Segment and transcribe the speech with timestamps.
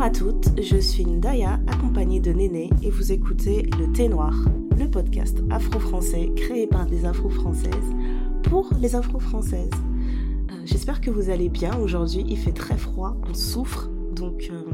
[0.00, 4.32] Bonjour à toutes, je suis Ndaya, accompagnée de Néné, et vous écoutez Le Thé Noir,
[4.78, 7.94] le podcast afro-français créé par des afro-françaises
[8.44, 9.68] pour les afro-françaises.
[10.50, 11.78] Euh, J'espère que vous allez bien.
[11.78, 14.64] Aujourd'hui, il fait très froid, on souffre, donc euh,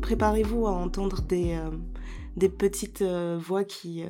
[0.00, 4.04] préparez-vous à entendre des, euh, petites voix qui.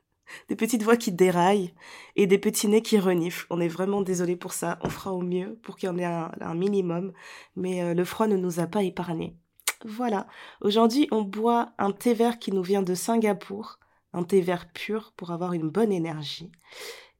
[0.48, 1.72] des petites voix qui déraillent
[2.16, 3.46] et des petits nez qui reniflent.
[3.50, 4.80] On est vraiment désolé pour ça.
[4.82, 7.12] On fera au mieux pour qu'il y en ait un, minimum.
[7.54, 9.36] Mais le froid ne nous a pas épargnés.
[9.84, 10.26] Voilà.
[10.60, 13.78] Aujourd'hui, on boit un thé vert qui nous vient de Singapour.
[14.12, 16.50] Un thé vert pur pour avoir une bonne énergie.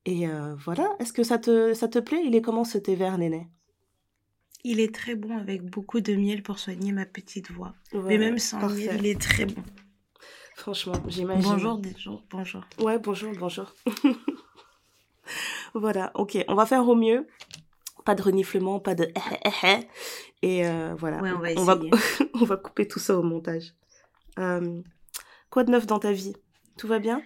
[0.05, 0.97] Et euh, voilà.
[0.99, 2.23] Est-ce que ça te, ça te plaît?
[2.25, 3.49] Il est comment ce thé vert, Néné?
[4.65, 7.75] Il est très bon avec beaucoup de miel pour soigner ma petite voix.
[7.93, 8.87] Mais Voilà, même sans parfait.
[8.87, 9.63] miel, il est très bon.
[10.57, 11.43] Franchement, j'imagine.
[11.53, 12.65] Bonjour, bonjour, bonjour.
[12.81, 13.73] Ouais, bonjour, bonjour.
[15.75, 17.27] voilà, ok, on va faire au mieux.
[18.09, 19.87] Pas de reniflement, pas de eh, eh, eh.
[20.41, 21.91] Et euh, voilà, Ouais, on va on va, essayer.
[22.35, 23.75] on va couper tout ça au montage.
[24.39, 24.81] Euh,
[25.51, 26.33] quoi de neuf dans ta vie?
[26.79, 27.21] Tout va bien?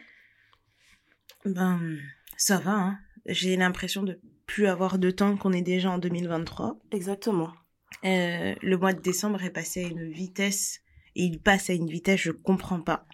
[1.44, 1.98] Ben,
[2.36, 2.98] ça va, hein.
[3.26, 6.76] J'ai l'impression de plus avoir de temps qu'on est déjà en 2023.
[6.90, 7.52] Exactement.
[8.04, 10.80] Euh, le mois de décembre est passé à une vitesse,
[11.14, 13.06] et il passe à une vitesse, je comprends pas.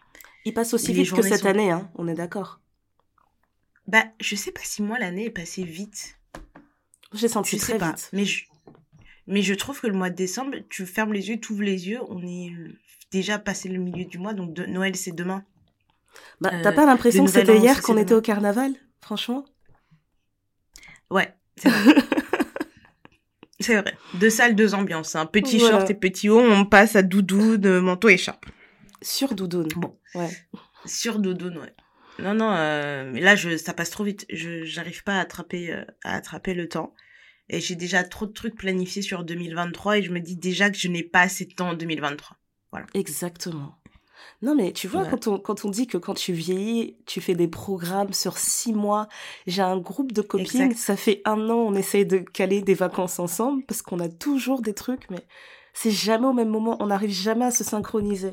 [0.46, 2.62] Il passe aussi Les vite que cette sont- année, hein, on est d'accord.
[3.86, 6.17] Bah, je sais pas si moi l'année est passée vite.
[7.14, 7.94] J'ai senti Je sais très pas.
[8.12, 8.44] Mais je,
[9.26, 11.88] mais je trouve que le mois de décembre, tu fermes les yeux, tu ouvres les
[11.88, 12.52] yeux, on est
[13.10, 15.44] déjà passé le milieu du mois, donc de- Noël c'est demain.
[16.40, 19.44] Bah, Euh, T'as pas l'impression que c'était hier qu'on était au carnaval Franchement?
[21.10, 21.94] Ouais, c'est vrai.
[23.60, 23.94] c'est vrai.
[24.14, 25.16] Deux salles, deux ambiances.
[25.16, 25.78] Un petit Voilà.
[25.78, 28.44] short et petit haut, on passe à doudou, de manteau, écharpe.
[29.00, 29.68] Sur Doudoune.
[29.76, 29.96] Bon.
[30.14, 30.28] Ouais.
[30.84, 31.72] Sur doudou, ouais.
[32.18, 34.26] Non, non, euh, mais là, je, ça passe trop vite.
[34.30, 36.94] Je, j'arrive pas à attraper, euh, à attraper le temps.
[37.48, 40.76] Et j'ai déjà trop de trucs planifiés sur 2023 et je me dis déjà que
[40.76, 42.36] je n'ai pas assez de temps en 2023.
[42.94, 43.76] Exactement.
[44.42, 45.08] Non, mais tu vois, Ouais.
[45.10, 48.72] quand, on, quand on dit que quand tu vieillis, tu fais des programmes sur six
[48.74, 49.08] mois,
[49.46, 50.76] j'ai un groupe de copines, Exact.
[50.76, 54.60] ça fait un an, on essaye de caler des vacances ensemble parce qu'on a toujours
[54.60, 55.24] des trucs, mais
[55.72, 58.32] c'est jamais au même moment, on n'arrive jamais à se synchroniser.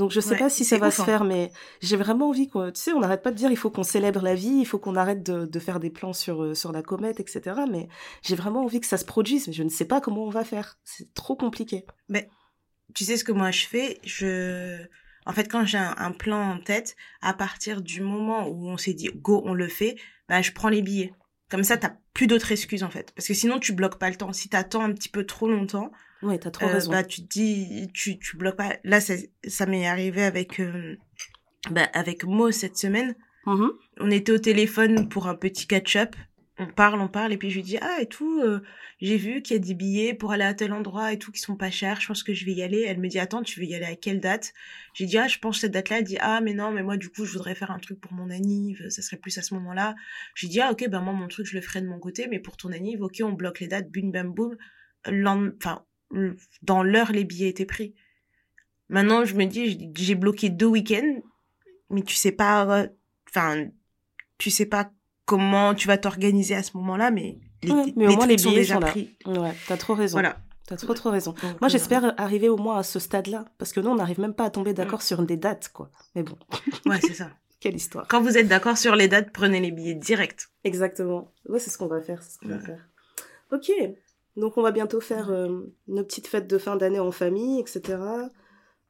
[0.00, 1.04] Donc je sais Ouais, pas si ça va se hein.
[1.04, 1.52] faire, mais
[1.82, 4.22] j'ai vraiment envie qu'on, tu sais, on n'arrête pas de dire il faut qu'on célèbre
[4.22, 6.82] la vie, il faut qu'on arrête de, de faire des plans sur, euh, sur la
[6.82, 7.60] comète, etc.
[7.70, 7.86] Mais
[8.22, 10.42] j'ai vraiment envie que ça se produise, mais je ne sais pas comment on va
[10.42, 10.78] faire.
[10.84, 11.84] C'est trop compliqué.
[12.94, 14.00] Tu sais ce que moi je fais?
[14.02, 14.78] Je,
[15.26, 18.78] en fait, quand j'ai un, un plan en tête, à partir du moment où on
[18.78, 19.96] s'est dit go, on le fait,
[20.30, 21.12] bah je prends les billets.
[21.50, 24.16] Comme ça, t'as plus d'autres excuses en fait, parce que sinon tu bloques pas le
[24.16, 24.32] temps.
[24.32, 25.92] Si t'attends un petit peu trop longtemps,
[26.22, 26.90] Ouais, t'as trop euh, raison.
[26.90, 28.76] bah tu te dis, tu tu bloques pas.
[28.84, 29.14] Là, ça,
[29.46, 30.96] ça m'est arrivé avec euh,
[31.70, 33.14] bah, avec Mo cette semaine.
[33.46, 33.70] Mhm.
[34.00, 36.14] On était au téléphone pour un petit catch-up.
[36.58, 38.40] On parle, on parle, et puis je lui dis ah et tout.
[38.42, 38.60] euh,
[39.00, 41.40] j'ai vu qu'il y a des billets pour aller à tel endroit et tout qui
[41.40, 42.02] sont pas chers.
[42.02, 42.84] Je pense que je vais y aller.
[42.86, 44.52] Elle me dit attends, tu veux y aller à quelle date?
[44.92, 46.00] J'ai dit ah je pense cette date-là.
[46.00, 48.12] Elle dit ah mais non mais moi du coup je voudrais faire un truc pour
[48.12, 48.84] mon anniv.
[48.90, 49.94] Ça serait plus à ce moment-là.
[50.34, 52.40] J'ai dit ah ok ben moi mon truc je le ferai de mon côté, mais
[52.40, 53.90] pour ton anniv ok on bloque les dates.
[53.90, 54.54] Bim bam boum.
[55.06, 55.82] Enfin
[56.62, 57.94] dans l'heure les billets étaient pris.
[58.88, 61.20] Maintenant je me dis j'ai bloqué deux week-ends,
[61.90, 62.64] mais tu sais pas.
[62.66, 62.86] euh,
[63.28, 63.68] Enfin
[64.38, 64.90] tu sais pas
[65.26, 68.48] comment tu vas t'organiser à ce moment-là, mais les, Ouais, mais au moins, les sont
[68.48, 68.86] billets déjà sont là.
[68.88, 69.16] pris.
[69.26, 70.14] Ouais, t'as trop raison.
[70.14, 70.38] Voilà.
[70.66, 71.34] T'as trop trop raison.
[71.42, 74.34] Moi, euh, j'espère arriver au moins à ce stade-là, parce que nous, on n'arrive même
[74.34, 75.90] pas à tomber d'accord sur des dates, quoi.
[76.14, 76.36] Mais bon,
[76.86, 77.30] Ouais, c'est ça.
[77.60, 78.06] quelle histoire.
[78.08, 80.48] Quand vous êtes d'accord sur les dates, prenez les billets direct.
[80.64, 81.32] Exactement.
[81.48, 82.62] Ouais, c'est ce qu'on va faire, c'est ce qu'on va Ouais.
[82.64, 82.88] faire.
[83.52, 83.70] Ok.
[84.36, 87.98] Donc, on va bientôt faire euh, nos petites fêtes de fin d'année en famille, etc.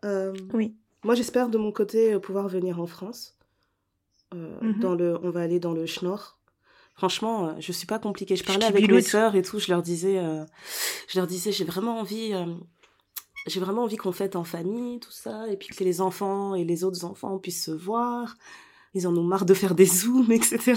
[0.05, 0.77] Euh, Oui.
[1.03, 3.37] Moi, j'espère de mon côté euh, pouvoir venir en France.
[4.35, 4.81] Euh, Mhm.
[4.81, 6.39] dans le, on va aller dans le Schnorr.
[6.95, 8.37] Franchement, je suis pas compliquée.
[8.37, 9.59] Je parlais avec mes sœurs et tout.
[9.59, 10.21] Je leur disais,
[11.09, 12.33] je leur disais, j'ai vraiment envie,
[13.47, 16.63] j'ai vraiment envie qu'on fête en famille, tout ça, et puis que les enfants et
[16.65, 18.37] les autres enfants puissent se voir.
[18.93, 20.75] Ils en ont marre de faire des zooms, etc.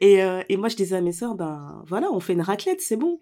[0.00, 2.96] Et, et moi, je disais à mes sœurs, ben voilà, on fait une raclette, c'est
[2.96, 3.20] bon.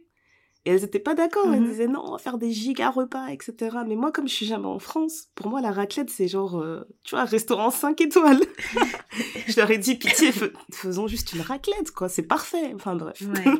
[0.66, 1.52] Et elles étaient pas d'accord.
[1.52, 1.68] Elles Mhm.
[1.70, 3.78] disaient non, on va faire des giga repas, etc.
[3.86, 6.82] Mais moi, comme je suis jamais en France, pour moi, la raclette, c'est genre, euh,
[7.02, 8.40] tu vois, restaurant 5 étoiles.
[9.48, 12.08] je leur ai dit, pitié, fais- faisons juste une raclette, quoi.
[12.10, 12.72] C'est parfait.
[12.74, 13.22] Enfin, bref.
[13.22, 13.52] Ouais.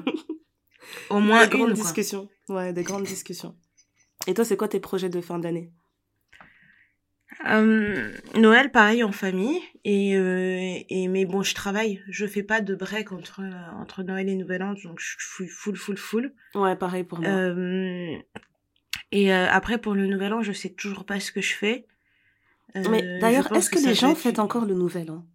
[1.09, 1.83] Au moins des grandes quoi.
[1.83, 2.29] discussions.
[2.49, 3.57] Ouais, des grandes discussions.
[4.27, 5.73] Et toi, c'est quoi tes projets de fin d'année?
[7.49, 9.59] Euh, Noël, pareil, en famille.
[9.85, 12.03] Et, euh, et, mais bon, je travaille.
[12.09, 13.43] Je fais pas de break entre,
[13.81, 16.35] entre Noël et Nouvel An, donc je suis full, full, full.
[16.55, 17.29] Ouais, pareil pour moi.
[17.29, 18.17] Euh,
[19.13, 21.87] et après, pour le Nouvel An, je sais toujours pas ce que je fais.
[22.75, 25.27] Mais d'ailleurs, est-ce que, les gens fêtent encore le nouvel an?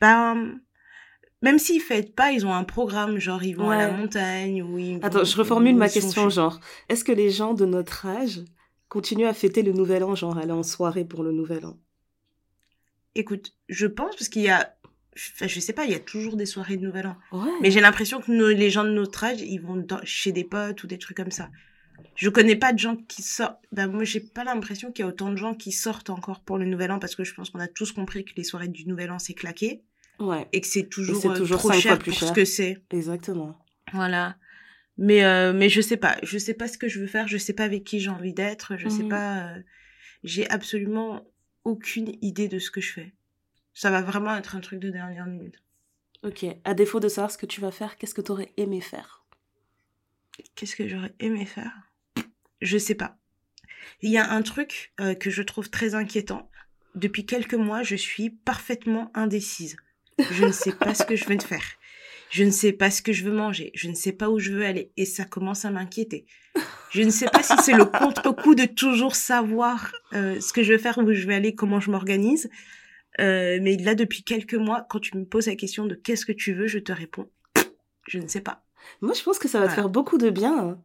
[0.00, 0.58] Ben,
[1.42, 4.78] même s'ils fêtent pas, ils ont un programme, genre ils vont à la montagne ou
[4.78, 8.42] ils Attends, je reformule ma question, genre, est-ce que les gens de notre âge
[8.88, 11.78] continuer à fêter le nouvel an, genre aller en soirée pour le nouvel an
[13.14, 14.74] Écoute, je pense parce qu'il y a
[15.16, 17.16] Enfin, je sais pas, il y a toujours des soirées de Nouvel An.
[17.30, 17.48] Ouais.
[17.62, 20.42] Mais j'ai l'impression que nos- les gens de notre âge, ils vont dans- chez des
[20.42, 21.50] potes ou des trucs comme ça.
[22.16, 23.60] Je connais pas de gens qui sortent.
[23.70, 26.58] Ben, moi, j'ai pas l'impression qu'il y a autant de gens qui sortent encore pour
[26.58, 28.86] le Nouvel An parce que je pense qu'on a tous compris que les soirées du
[28.88, 29.84] Nouvel An, c'est claqué
[30.18, 32.28] Ouais, et que c'est toujours, euh, toujours trop cher fois plus pour cher.
[32.30, 32.82] ce que c'est.
[32.90, 33.56] exactement.
[33.92, 34.34] Voilà.
[34.96, 36.16] Mais, euh, mais je sais pas.
[36.22, 37.26] Je sais pas ce que je veux faire.
[37.28, 38.76] Je sais pas avec qui j'ai envie d'être.
[38.76, 39.08] Je sais Mhm.
[39.08, 39.48] pas.
[39.48, 39.62] euh,
[40.22, 41.26] j'ai absolument
[41.64, 43.12] aucune idée de ce que je fais.
[43.74, 45.62] Ça va vraiment être un truc de dernière minute.
[46.22, 48.80] Ok, à défaut de savoir ce que tu vas faire, qu'est-ce que tu aurais aimé
[48.80, 49.24] faire?
[50.54, 51.72] Qu'est-ce que j'aurais aimé faire?
[52.62, 53.18] Je sais pas.
[54.00, 56.50] Il y a un truc euh, que je trouve très inquiétant.
[56.94, 59.76] Depuis quelques mois, je suis parfaitement indécise.
[60.30, 61.64] Je ne sais pas ce que je veux faire.
[62.34, 63.70] Je ne sais pas ce que je veux manger.
[63.76, 64.90] Je ne sais pas où je veux aller.
[64.96, 66.26] Et ça commence à m'inquiéter.
[66.90, 70.72] Je ne sais pas si c'est le contre-coup de toujours savoir euh, ce que je
[70.72, 72.50] veux faire, où je vais aller, comment je m'organise.
[73.20, 76.32] Euh, mais là, depuis quelques mois, quand tu me poses la question de qu'est-ce que
[76.32, 77.30] tu veux, je te réponds,
[78.08, 78.64] je ne sais pas.
[79.00, 80.58] Moi, je pense que ça va te faire beaucoup de bien.
[80.58, 80.82] hein.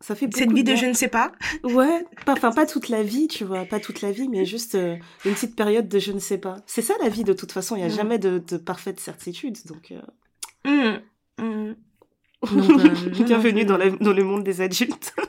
[0.00, 1.32] Ça fait beaucoup Cette vie de je ne sais pas,
[1.64, 4.96] Ouais, enfin pas toute la vie, tu vois, pas toute la vie, mais juste euh,
[5.24, 6.58] une petite période de je ne sais pas.
[6.66, 9.56] C'est ça la vie de toute façon, il n'y a jamais de, de parfaite certitude,
[9.66, 9.90] donc...
[9.90, 10.00] euh,
[10.64, 10.98] Mmh,
[11.38, 11.74] mmh.
[12.52, 15.14] Donc, euh, Bienvenue dans, la- dans le monde des adultes.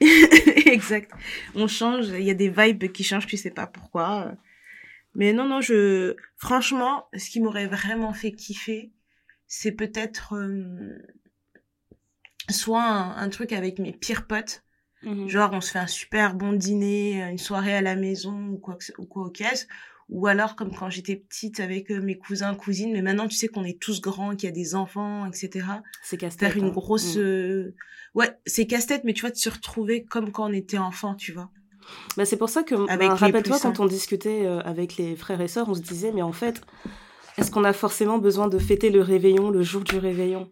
[0.66, 1.10] exact.
[1.54, 4.32] On change, il y a des vibes qui changent, tu sais pas pourquoi.
[5.14, 8.92] Mais non, non, je, franchement, ce qui m'aurait vraiment fait kiffer,
[9.46, 10.98] c'est peut-être, euh,
[12.50, 14.62] soit un, un truc avec mes pires potes.
[15.02, 15.28] Mhm.
[15.28, 18.74] Genre, on se fait un super bon dîner, une soirée à la maison ou quoi,
[18.76, 19.66] que ce- ou quoi au caisse.
[20.08, 22.92] Ou alors, comme quand j'étais petite avec euh, mes cousins, cousines.
[22.92, 25.66] Mais maintenant, tu sais qu'on est tous grands, qu'il y a des enfants, etc.
[26.04, 26.52] C'est casse-tête.
[26.52, 26.72] faire une hein.
[26.72, 27.20] grosse Mm.
[27.20, 27.74] euh,
[28.14, 31.32] ouais c'est casse-tête mais tu vois de se retrouver comme quand on était enfant tu
[31.32, 31.50] vois
[32.16, 33.82] Bah, c'est pour ça que, bah, rappelle-toi, quand sains.
[33.84, 36.60] on discutait euh, avec les frères et sœurs, on se disait, mais en fait,
[37.36, 40.50] est-ce qu'on a forcément besoin de fêter le réveillon le jour du réveillon?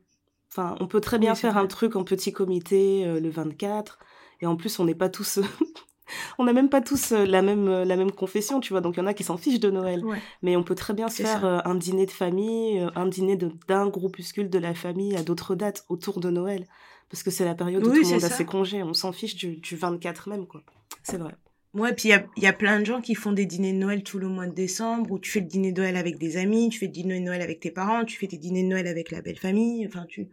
[0.50, 1.62] Enfin, on peut très bien Oui, faire vrai.
[1.62, 3.98] un truc en petit comité euh, le 24,
[4.42, 5.38] et en plus, on n'est pas tous...
[6.38, 8.96] on n'a même pas tous euh, la même, euh, la même confession, tu vois, donc
[8.96, 10.04] il y en a qui s'en fichent de Noël.
[10.04, 11.46] ouais Mais on peut très bien se faire ça.
[11.46, 15.84] euh, un dîner de famille, un dîner d'un groupuscule de la famille à d'autres dates
[15.88, 16.66] autour de Noël.
[17.10, 18.82] Parce que c'est la période où Oui, tout le monde a ses congés.
[18.82, 20.62] On s'en fiche du, du 24 même, quoi.
[21.02, 21.34] C'est vrai.
[21.74, 23.72] ouais puis il y a, il y a plein de gens qui font des dîners
[23.72, 26.18] de Noël tout le mois de décembre où tu fais le dîner de Noël avec
[26.18, 28.62] des amis tu fais le dîner de Noël avec tes parents tu fais tes dîners
[28.62, 30.28] de Noël avec la belle famille enfin tu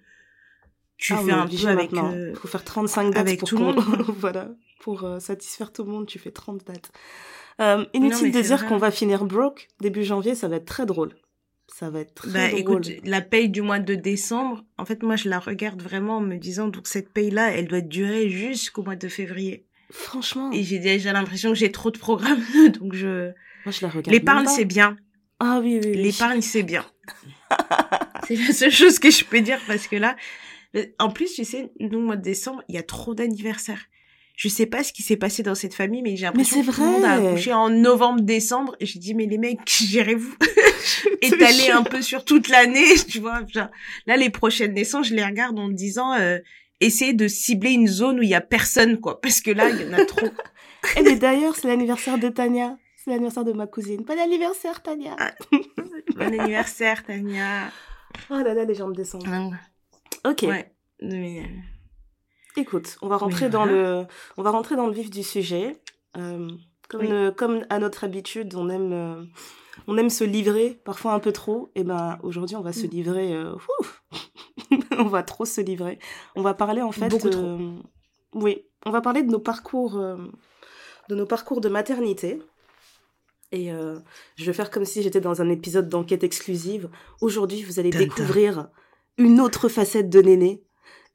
[0.98, 3.64] tu Ah, fais un peu avec euh, faut faire 35 dates avec pour tout le
[3.66, 3.80] monde,
[4.20, 4.50] voilà.
[4.82, 6.92] Pour euh, satisfaire tout le monde, tu fais 30 dates.
[7.60, 11.16] Euh, inutile de dire qu'on va finir broke début janvier, ça va être très drôle.
[11.68, 12.60] Ça va être très bah drôle.
[12.60, 16.22] écoute la paye du mois de décembre en fait moi je la regarde vraiment en
[16.22, 20.64] me disant donc cette paye là elle doit durer jusqu'au mois de février Franchement, et
[20.64, 22.44] j'ai déjà l'impression que j'ai trop de programmes
[22.80, 23.32] donc je
[23.66, 24.12] moi je la regarde.
[24.12, 24.98] l'épargne c'est bien
[25.40, 26.04] Ah oui, oui, oui.
[26.04, 26.86] L'épargne, c'est bien.
[28.28, 30.16] c'est la seule chose que je peux dire parce que là,
[31.00, 33.86] en plus, tu sais, nous, mois de décembre, il y a trop d'anniversaires.
[34.42, 36.82] Je sais pas ce qui s'est passé dans cette famille, mais j'ai l'impression que tout
[36.82, 38.76] le monde a accouché en novembre, décembre.
[38.80, 40.34] Et j'ai dit, mais les mecs, gérez-vous.
[41.22, 43.46] Étalez un peu sur toute l'année, tu vois.
[43.46, 43.68] Genre,
[44.08, 46.40] là, les prochaines naissances, je les regarde en me disant, euh,
[46.80, 49.22] essayez de cibler une zone où il y a personne, quoi.
[49.22, 50.30] Parce que là, il y en a trop.
[50.98, 52.80] Eh, mais d'ailleurs, c'est l'anniversaire de Tania.
[52.96, 54.02] C'est l'anniversaire de ma cousine.
[54.02, 55.16] Bon anniversaire, Tania.
[55.20, 55.34] Ah.
[56.16, 57.72] bon anniversaire, Tania.
[58.32, 59.54] Oh là là, les gens me descendent.
[60.26, 60.42] Ok.
[60.48, 60.74] Ouais.
[61.00, 61.81] Mais, euh,
[62.58, 64.06] Écoute, on va rentrer Oui, dans le,
[64.38, 65.78] on va rentrer dans le vif du sujet.
[66.18, 66.50] Euh,
[66.90, 67.36] comme, Oui.
[67.38, 69.24] comme à notre habitude, on aime, euh,
[69.88, 71.72] on aime se livrer, parfois un peu trop.
[71.76, 72.90] Et ben aujourd'hui, on va se Mm.
[72.90, 73.34] livrer.
[73.34, 73.56] euh,
[74.98, 76.00] on va trop se livrer.
[76.36, 77.08] On va parler en fait.
[77.08, 77.58] Beaucoup trop.
[78.34, 79.94] Oui, on va parler de nos parcours,
[81.10, 82.42] de nos parcours de maternité.
[83.54, 84.00] Et euh,
[84.38, 86.90] je vais faire comme si j'étais dans un épisode d'enquête exclusive.
[87.20, 88.06] Aujourd'hui, vous allez Tintin.
[88.06, 88.70] découvrir
[89.18, 90.64] une autre facette de Néné.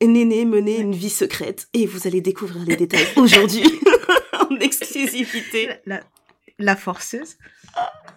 [0.02, 1.68] Néné menait une vie secrète.
[1.72, 3.64] Et vous allez découvrir les détails aujourd'hui,
[4.50, 5.70] en exclusivité.
[5.86, 6.00] la,
[6.58, 7.36] la forceuse.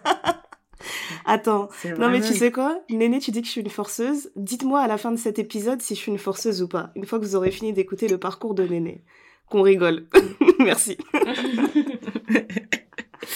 [1.26, 1.68] Attends,
[1.98, 2.80] non mais tu sais quoi?
[2.88, 4.30] Néné, tu dis que je suis une forceuse.
[4.36, 6.90] Dites-moi à la fin de cet épisode si je suis une forceuse ou pas.
[6.96, 9.04] Une fois que vous aurez fini d'écouter le parcours de Néné.
[9.50, 10.06] Qu'on rigole.
[10.58, 10.96] Merci.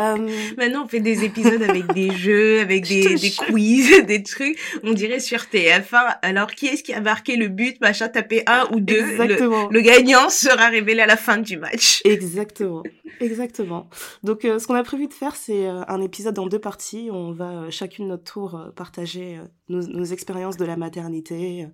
[0.00, 0.28] Euh,
[0.58, 4.58] Maintenant, on fait des épisodes avec des jeux, avec des, quiz, des trucs.
[4.82, 6.16] On dirait sur TF1.
[6.22, 8.98] Alors, qui est-ce qui a marqué le but Machin, tapez un ou deux.
[8.98, 9.68] Exactement.
[9.70, 12.02] le gagnant sera révélé à la fin du match.
[12.04, 12.82] Exactement,
[13.20, 13.88] exactement.
[14.22, 17.08] Donc, euh, ce qu'on a prévu de faire, c'est euh, un épisode en deux parties.
[17.12, 19.38] On va chacune notre tour partager
[19.68, 21.68] nos, nos expériences de la maternité,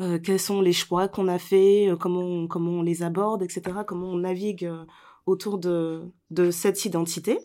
[0.00, 3.62] euh, quels sont les choix qu'on a fait, comment on, comment on les aborde, etc.
[3.86, 4.70] Comment on navigue
[5.28, 7.38] autour de, de cette identité.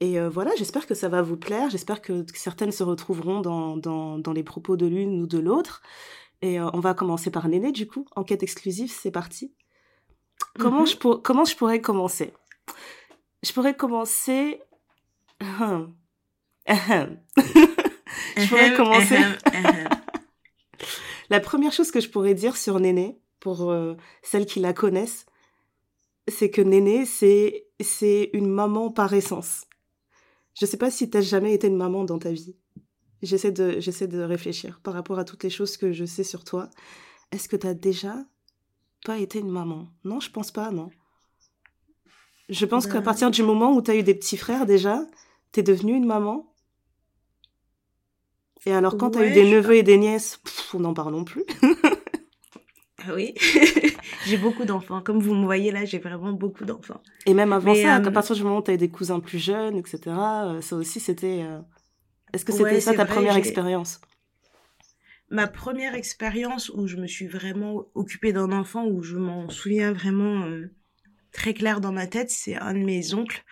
[0.00, 1.70] Et voilà, j'espère que ça va vous plaire.
[1.70, 5.80] J'espère que, certaines se retrouveront dans, dans, dans les propos de l'une ou de l'autre.
[6.42, 8.04] Et on va commencer par Néné, du coup.
[8.14, 9.54] Enquête exclusive, c'est parti.
[10.58, 10.86] Comment, mhm.
[10.86, 12.32] je comment je pourrais commencer?
[13.42, 14.60] Je pourrais commencer...
[15.40, 15.86] je
[18.48, 19.18] pourrais commencer...
[21.30, 25.26] la première chose que je pourrais dire sur Néné, pour euh, celles qui la connaissent,
[26.28, 29.66] c'est que Néné, c'est, c'est une maman par essence.
[30.58, 32.56] Je sais pas si tu as jamais été une maman dans ta vie.
[33.22, 36.44] J'essaie de, j'essaie de réfléchir par rapport à toutes les choses que je sais sur
[36.44, 36.70] toi.
[37.32, 38.14] Est-ce que tu as déjà
[39.04, 39.88] pas été une maman?
[40.04, 40.90] Non, je pense pas, non.
[42.48, 43.02] Je pense qu'à ben.
[43.02, 45.04] partir du moment où tu as eu des petits frères déjà,
[45.52, 46.52] tu es devenue une maman.
[48.64, 50.40] Et alors quand tu as eu des neveux et des nièces,
[50.74, 51.44] on n'en parlons plus.
[53.08, 53.34] Ah oui,
[54.26, 55.00] j'ai beaucoup d'enfants.
[55.00, 57.02] Comme vous me voyez là, j'ai vraiment beaucoup d'enfants.
[57.26, 59.20] Et même avant ça, à euh, partir du moment où tu as eu des cousins
[59.20, 61.42] plus jeunes, etc., euh, ça aussi c'était...
[61.42, 61.60] Euh,
[62.32, 64.00] est-ce que c'était ça ta première expérience?
[65.28, 69.92] Ma première expérience où je me suis vraiment occupée d'un enfant, où je m'en souviens
[69.92, 70.72] vraiment euh,
[71.32, 73.44] très clair dans ma tête, c'est un de mes oncles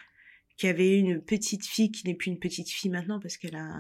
[0.56, 3.76] qui avait une petite fille qui n'est plus une petite fille maintenant parce qu'elle a,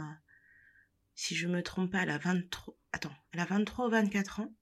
[1.14, 4.52] si je me trompe pas, elle a 23, attends, elle a 23 ou 24 ans.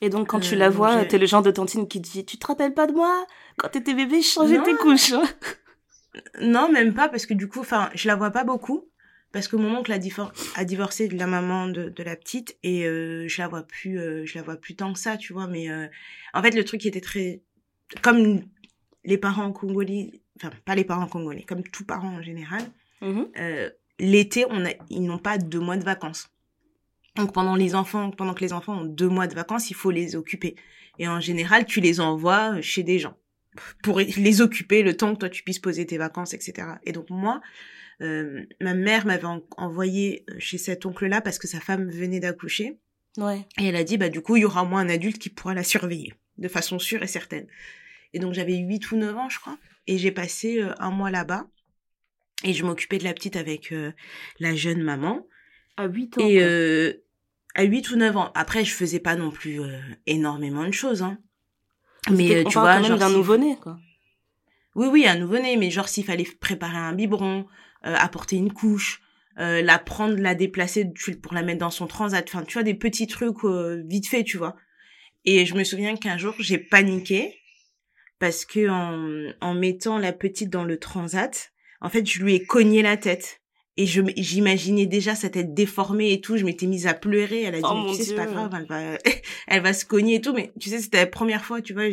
[0.00, 2.36] Et donc, quand tu la euh, vois, t'es le genre de tantine qui dit, tu
[2.36, 3.24] te rappelles pas de moi?
[3.58, 5.12] Quand t'étais bébé, je changeais tes couches.
[6.40, 8.88] non, même pas, parce que du coup, enfin, je la vois pas beaucoup
[9.30, 9.98] parce que mon oncle a,
[10.56, 13.98] a divorcé de la maman de, de la petite et euh, je la vois plus
[13.98, 15.68] euh, je la vois plus tant que ça tu vois mais
[16.34, 17.40] en fait le truc qui était très
[18.02, 18.42] comme
[19.04, 22.62] les parents congolais enfin pas les parents congolais comme tous parents en général
[23.00, 23.22] mmh
[23.98, 26.28] l'été on a ils n'ont pas deux mois de vacances
[27.16, 29.90] donc pendant les enfants pendant que les enfants ont deux mois de vacances il faut
[29.90, 30.56] les occuper
[30.98, 33.16] et en général tu les envoies chez des gens
[33.82, 37.10] pour les occuper le temps que toi tu puisses poser tes vacances etc et donc
[37.10, 37.40] moi
[38.02, 42.78] euh, ma mère m'avait envoyé euh, chez cet oncle-là parce que sa femme venait d'accoucher.
[43.16, 43.46] Ouais.
[43.58, 45.54] Et elle a dit, bah, du coup, il y aura moins un adulte qui pourra
[45.54, 47.46] la surveiller, de façon sûre et certaine.
[48.12, 49.58] Et donc, j'avais 8 ou 9 ans, je crois.
[49.86, 51.46] Et j'ai passé euh, un mois là-bas.
[52.44, 53.72] Et je m'occupais de la petite avec
[54.40, 55.28] la jeune maman.
[55.76, 56.20] À 8 ans.
[56.20, 56.42] Et
[57.54, 58.32] à 8 ou 9 ans.
[58.34, 59.60] Après, je faisais pas non plus
[60.06, 61.18] énormément de choses, hein.
[62.10, 63.78] Mais tu vois, genre d'un nouveau-né, quoi.
[64.74, 67.46] Oui, oui, un nouveau-né, mais genre s'il fallait préparer un biberon,
[67.84, 69.02] euh, apporter une couche,
[69.38, 70.90] euh, la prendre, la déplacer
[71.22, 72.26] pour la mettre dans son transat.
[72.26, 74.56] Enfin, tu vois, des petits trucs euh, vite fait, tu vois.
[75.24, 77.38] Et je me souviens qu'un jour, j'ai paniqué
[78.18, 82.44] parce que en, en mettant la petite dans le transat, en fait, je lui ai
[82.44, 83.41] cogné la tête.
[83.78, 86.36] Et je j'imaginais déjà sa tête déformée et tout.
[86.36, 87.42] Je m'étais mise à pleurer.
[87.42, 88.98] Elle a dit, oh tu sais, c'est pas grave, elle va,
[89.46, 90.34] elle va se cogner et tout.
[90.34, 91.84] Mais tu sais, c'était la première fois, tu vois.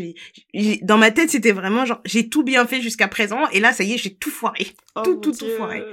[0.82, 3.48] dans ma tête, c'était vraiment genre, j'ai tout bien fait jusqu'à présent.
[3.52, 4.68] Et là, ça y est, j'ai tout foiré.
[4.96, 5.84] Oh tout, tout, tout foiré.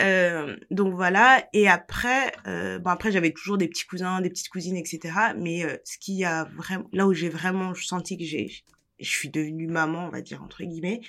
[0.00, 1.46] Euh, donc voilà.
[1.52, 5.14] Et après, euh, bon après, j'avais toujours des petits cousins, des petites cousines, etc.
[5.36, 8.50] Mais euh, ce qui a vraiment, là où j'ai vraiment senti que j'ai,
[8.98, 11.00] je suis devenue maman, on va dire entre guillemets,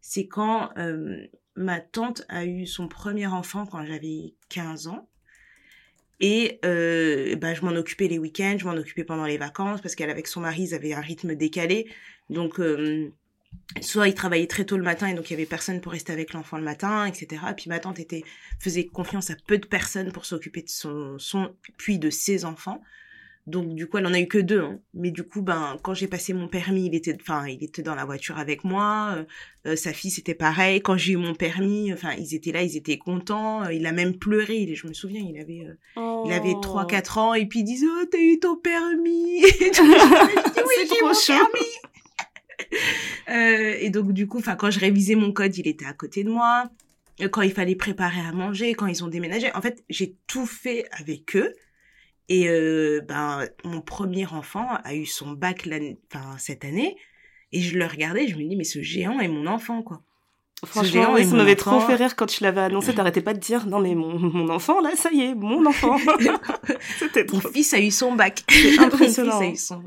[0.00, 1.26] c'est quand euh,
[1.56, 5.08] ma tante a eu son premier enfant quand j'avais 15 ans.
[6.20, 9.94] Et euh, bah, je m'en occupais les week-ends, je m'en occupais pendant les vacances, parce
[9.94, 11.88] qu'elle, avec son mari, ils avaient un rythme décalé.
[12.28, 13.12] Donc, euh,
[13.80, 16.12] soit ils travaillaient très tôt le matin, et donc il y avait personne pour rester
[16.12, 17.42] avec l'enfant le matin, etc.
[17.50, 18.24] Et puis ma tante était,
[18.58, 22.82] faisait confiance à peu de personnes pour s'occuper de son, son, puis de ses enfants.
[23.48, 24.60] Donc du coup, elle en a eu que deux.
[24.60, 24.78] Hein.
[24.92, 27.94] Mais du coup, ben quand j'ai passé mon permis, il était, enfin, il était dans
[27.94, 29.14] la voiture avec moi.
[29.16, 29.24] Euh,
[29.66, 30.82] euh, sa fille, c'était pareil.
[30.82, 33.64] Quand j'ai eu mon permis, enfin, ils étaient là, ils étaient contents.
[33.64, 34.72] Euh, il a même pleuré.
[34.74, 36.60] Je me souviens, il avait, il avait oh.
[36.60, 39.42] trois, quatre ans et puis il disait, oh, t'as eu ton permis.
[39.42, 41.74] oui, j'ai mon permis.
[43.80, 46.30] et donc du coup, enfin, quand je révisais mon code, il était à côté de
[46.30, 46.70] moi.
[47.32, 50.86] Quand il fallait préparer à manger, quand ils ont déménagé, en fait, j'ai tout fait
[50.92, 51.52] avec eux.
[52.28, 55.66] Et euh, ben mon premier enfant a eu son bac
[56.12, 56.96] enfin cette année
[57.52, 60.02] et je le regardais, je me dis mais ce géant est mon enfant quoi.
[60.66, 62.92] Franchement, ça m'avait trop fait rire quand tu l'avais annoncé.
[62.94, 65.96] T'arrêtais pas de dire non mais mon, mon enfant là, ça y est, mon enfant.
[66.98, 67.38] C'était trop.
[67.42, 68.44] Mon fils a eu son bac.
[68.78, 69.40] Impressionnant.
[69.40, 69.84] mon fils a eu son...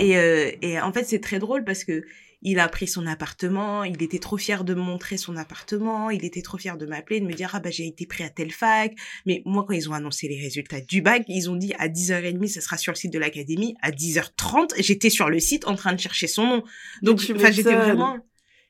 [0.00, 2.04] Et euh, et en fait c'est très drôle parce que
[2.44, 6.24] il a pris son appartement, il était trop fier de me montrer son appartement, il
[6.26, 8.52] était trop fier de m'appeler, de me dire ah bah j'ai été pris à telle
[8.52, 8.94] fac.
[9.24, 12.46] Mais moi quand ils ont annoncé les résultats du bac, ils ont dit à 10h30
[12.48, 15.94] ça sera sur le site de l'académie, à 10h30 j'étais sur le site en train
[15.94, 16.64] de chercher son nom.
[17.02, 18.18] Donc enfin j'étais vraiment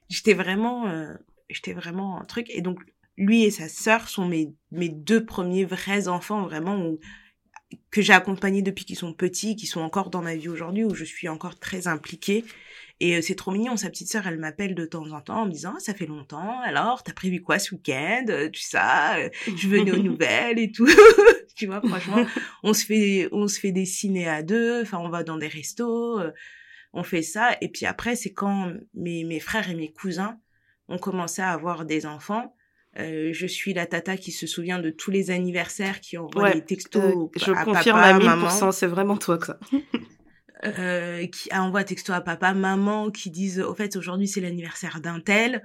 [0.09, 1.13] j'étais vraiment euh,
[1.51, 2.79] j'étais vraiment un truc et donc
[3.17, 7.01] lui et sa sœur sont mes mes deux premiers vrais enfants vraiment où
[7.91, 10.95] que j'ai accompagnés depuis qu'ils sont petits, qui sont encore dans ma vie aujourd'hui, où
[10.95, 12.45] je suis encore très impliquée.
[13.05, 15.45] Et euh, c'est trop mignon, sa petite sœur, elle m'appelle de temps en temps en
[15.45, 19.29] me disant, ça fait longtemps, alors, t'as prévu quoi ce week-end euh, Tu sais, euh,
[19.55, 20.89] je venais aux nouvelles et tout.
[21.55, 22.25] tu vois, franchement,
[22.63, 26.19] on se fait, on se fait dessiner à deux, enfin, on va dans des restos,
[26.95, 27.59] on fait ça.
[27.61, 30.39] Et puis après, c'est quand mes, mes frères et mes cousins
[30.89, 32.55] ont commencé à avoir des enfants,
[32.99, 36.65] euh, je suis la tata qui se souvient de tous les anniversaires, qui envoie des
[36.65, 38.73] textos euh, je à confirme papa, à maman.
[38.73, 39.59] c'est vraiment toi que ça.
[40.65, 45.21] euh, qui envoie texto à papa, maman, qui disent au fait aujourd'hui c'est l'anniversaire d'un
[45.21, 45.63] tel.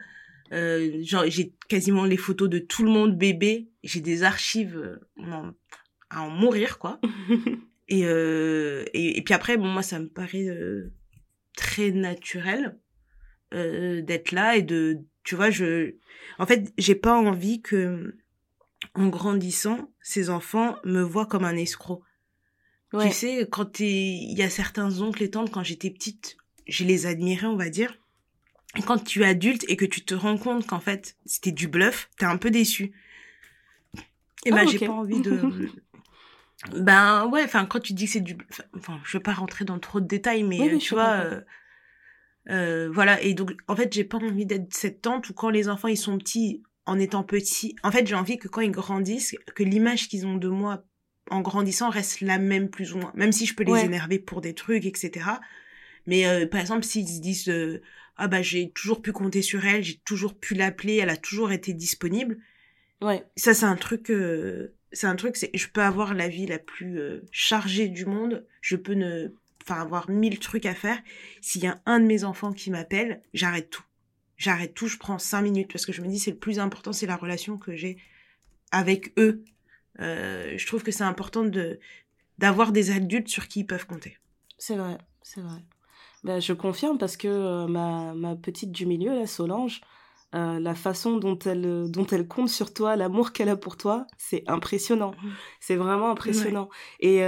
[0.52, 3.70] Euh, j'ai quasiment les photos de tout le monde bébé.
[3.84, 5.52] J'ai des archives euh,
[6.10, 7.00] à en mourir quoi.
[7.88, 10.48] et, euh, et, et puis après bon moi ça me paraît
[11.56, 12.78] très naturel
[13.52, 15.94] d'être là et de tu vois, je,
[16.40, 18.16] en fait, j'ai pas envie que,
[18.96, 22.02] en grandissant, ces enfants me voient comme un escroc.
[22.92, 27.06] Tu sais, quand il y a certains oncles et tantes, quand j'étais petite, je les
[27.06, 27.94] admirais, on va dire.
[28.78, 31.68] Et quand tu es adulte et que tu te rends compte qu'en fait, c'était du
[31.68, 32.92] bluff, t'es un peu déçu.
[34.46, 35.70] Et ben, ah, j'ai pas envie de,
[36.76, 38.38] ben, ouais, enfin, quand tu dis que c'est du,
[38.76, 41.44] enfin, je vais pas rentrer dans trop de détails, mais, tu vois,
[42.50, 45.70] euh, voilà, et donc en fait j'ai pas envie d'être cette tante où quand les
[45.70, 49.36] enfants ils sont petits, en étant petits, en fait j'ai envie que quand ils grandissent,
[49.56, 50.84] que l'image qu'ils ont de moi
[51.30, 54.42] en grandissant reste la même plus ou moins, même si je peux les énerver pour
[54.42, 55.26] des trucs, etc.
[56.06, 57.82] Mais euh, par exemple s'ils se disent euh,
[58.18, 61.52] ah bah j'ai toujours pu compter sur elle, j'ai toujours pu l'appeler, elle a toujours
[61.52, 62.38] été disponible.
[63.02, 63.24] Ouais.
[63.36, 64.12] Ça c'est un truc
[64.92, 67.00] c'est un truc c'est je peux avoir la vie la plus
[67.32, 69.34] chargée du monde, je peux ne
[69.64, 71.00] enfin avoir mille trucs à faire.
[71.42, 73.84] S'il y a un de mes enfants qui m'appelle, j'arrête tout.
[74.38, 76.94] J'arrête tout, je prends cinq minutes parce que je me dis c'est le plus important,
[76.94, 77.98] c'est la relation que j'ai
[78.72, 79.44] avec eux.
[80.00, 81.80] Euh, je trouve que c'est important de
[82.38, 84.18] d'avoir des adultes sur qui ils peuvent compter.
[84.58, 85.62] C'est vrai, c'est vrai.
[86.24, 89.82] Ben, je confirme parce que euh, ma, ma, petite du milieu, la Solange,
[90.36, 94.08] euh, la façon dont elle, dont elle compte sur toi, l'amour qu'elle a pour toi,
[94.18, 95.12] c'est impressionnant.
[95.12, 95.30] Mmh.
[95.60, 96.70] C'est vraiment impressionnant.
[97.00, 97.22] Et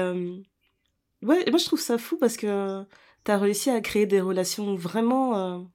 [1.24, 2.84] Ouais, moi je trouve ça fou parce que
[3.26, 5.70] tu as réussi à créer des relations vraiment,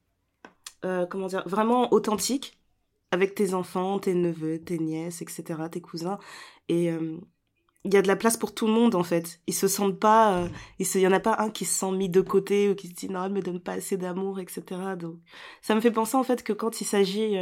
[0.83, 2.59] comment dire, vraiment authentiques
[3.11, 6.19] avec tes enfants, tes neveux, tes nièces, etc., tes cousins.
[6.69, 7.19] Et euh,
[7.85, 9.41] il y a de la place pour tout le monde en fait.
[9.47, 10.49] Ils se sentent pas,
[10.81, 12.95] il y en a pas un qui se sent mis de côté ou qui se
[12.95, 14.63] dit non, elle me donne pas assez d'amour, etc.
[14.99, 15.19] Donc
[15.63, 17.37] ça me fait penser en fait que quand il s'agit,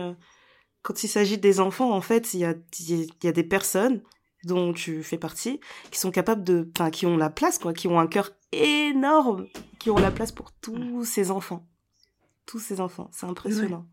[0.85, 4.03] quand il s'agit des enfants, en fait, il y a, il y a des personnes
[4.45, 5.59] dont tu fais partie,
[5.91, 9.47] qui sont capables de, enfin, qui ont la place, quoi, qui ont un cœur énorme,
[9.79, 11.67] qui ont la place pour tous ces enfants.
[12.45, 13.09] Tous ces enfants.
[13.13, 13.87] C'est impressionnant.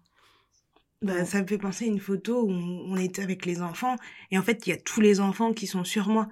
[1.01, 3.95] Bah, ça me fait penser à une photo où on était avec les enfants,
[4.29, 6.27] et en fait, il y a tous les enfants qui sont sur moi.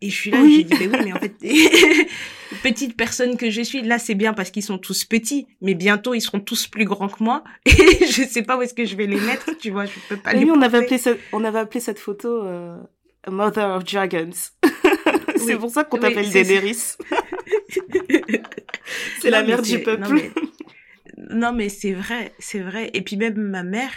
[0.00, 0.66] Et je suis là, oui.
[0.70, 1.34] et je dis, oui, mais en fait,
[2.62, 6.14] petite personne que je suis, là, c'est bien parce qu'ils sont tous petits, mais bientôt,
[6.14, 8.96] ils seront tous plus grands que moi, et je sais pas où est-ce que je
[8.96, 10.98] vais les mettre, tu vois, je peux pas les oui, on avait appelé
[11.32, 12.78] on avait appelé cette photo, euh,
[13.28, 14.30] Mother of Dragons.
[15.36, 16.96] c'est pour ça qu'on t'appelle Daenerys.
[19.20, 20.02] c'est la mère du peuple.
[20.02, 20.30] Non mais,
[21.68, 22.90] c'est vrai, c'est vrai.
[22.94, 23.92] Et puis même ma mère,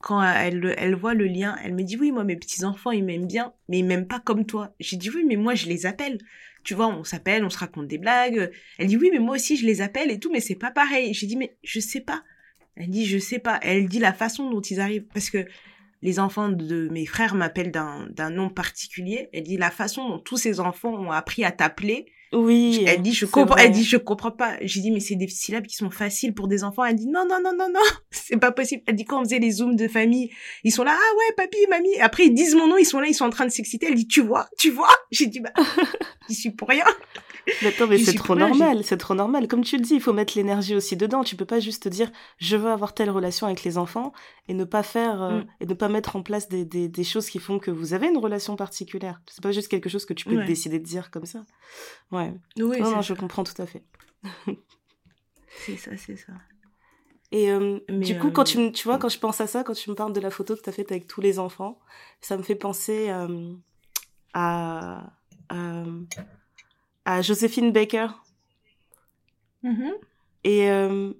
[0.00, 3.04] quand elle, elle voit le lien, elle me dit oui, moi mes petits enfants ils
[3.04, 4.74] m'aiment bien, mais ils m'aiment pas comme toi.
[4.80, 6.18] J'ai dit oui, mais moi je les appelle.
[6.64, 8.50] Tu vois, on s'appelle, on se raconte des blagues.
[8.78, 11.14] Elle dit oui, mais moi aussi je les appelle et tout, mais c'est pas pareil.
[11.14, 12.24] J'ai dit mais je sais pas.
[12.76, 13.58] Elle dit je sais pas.
[13.62, 15.46] Elle dit la façon dont ils arrivent parce que
[16.02, 19.28] les enfants de mes frères m'appellent d'un nom particulier.
[19.32, 22.06] Elle dit la façon dont tous ces enfants ont appris à t'appeler.
[22.32, 22.84] Oui.
[22.86, 23.56] Elle dit je comprends.
[23.56, 24.56] Elle dit je comprends pas.
[24.62, 26.84] J'ai dit mais c'est des syllabes qui sont faciles pour des enfants.
[26.84, 28.82] Elle dit non non non non non c'est pas possible.
[28.86, 30.30] Elle dit quand on faisait les zooms de famille,
[30.64, 31.98] ils sont là ah ouais papy mamie.
[32.00, 33.86] Après ils disent mon nom, ils sont là, ils sont en train de s'exciter.
[33.88, 34.88] Elle dit tu vois tu vois.
[35.10, 35.52] J'ai dit bah
[36.28, 36.84] j'y suis pour rien.
[37.66, 39.48] Attends, mais c'est trop normal, c'est trop normal.
[39.48, 41.24] Comme tu le dis, il faut mettre l'énergie aussi dedans.
[41.24, 44.12] Tu peux pas juste dire je veux avoir telle relation avec les enfants
[44.48, 45.46] et ne pas faire euh, mm.
[45.60, 48.06] et ne pas mettre en place des, des, des, choses qui font que vous avez
[48.08, 49.20] une relation particulière.
[49.26, 51.44] C'est pas juste quelque chose que tu peux décider de dire comme ça.
[52.10, 52.21] Ouais.
[52.58, 53.82] Oui, non, je comprends tout à fait.
[55.48, 56.32] c'est ça, c'est ça.
[57.30, 59.88] Et euh, du coup, quand tu, tu vois, quand je pense à ça, quand tu
[59.88, 61.80] me parles de la photo que tu as faite avec tous les enfants,
[62.20, 63.54] ça me fait penser euh,
[64.34, 65.12] à,
[65.48, 65.84] à
[67.04, 68.08] à Joséphine Baker.
[69.64, 69.92] Mm-hmm.
[70.44, 71.12] Et euh,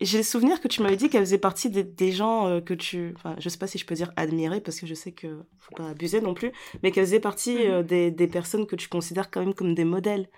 [0.00, 3.12] j'ai le souvenir que tu m'avais dit qu'elle faisait partie des, gens euh, que tu,
[3.16, 5.74] enfin, je sais pas si je peux dire admirer parce que je sais que faut
[5.74, 7.70] pas abuser non plus, mais qu'elle faisait partie mm-hmm.
[7.70, 10.28] euh, des, des, personnes que tu considères quand même comme des modèles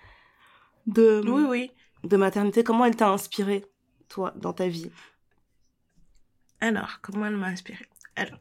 [0.86, 1.70] de, oui, oui.
[2.04, 2.62] de maternité.
[2.62, 3.64] Comment elle t'a inspiré,
[4.08, 4.90] toi, dans ta vie?
[6.60, 7.84] Alors, comment elle m'a inspiré
[8.16, 8.38] Alors,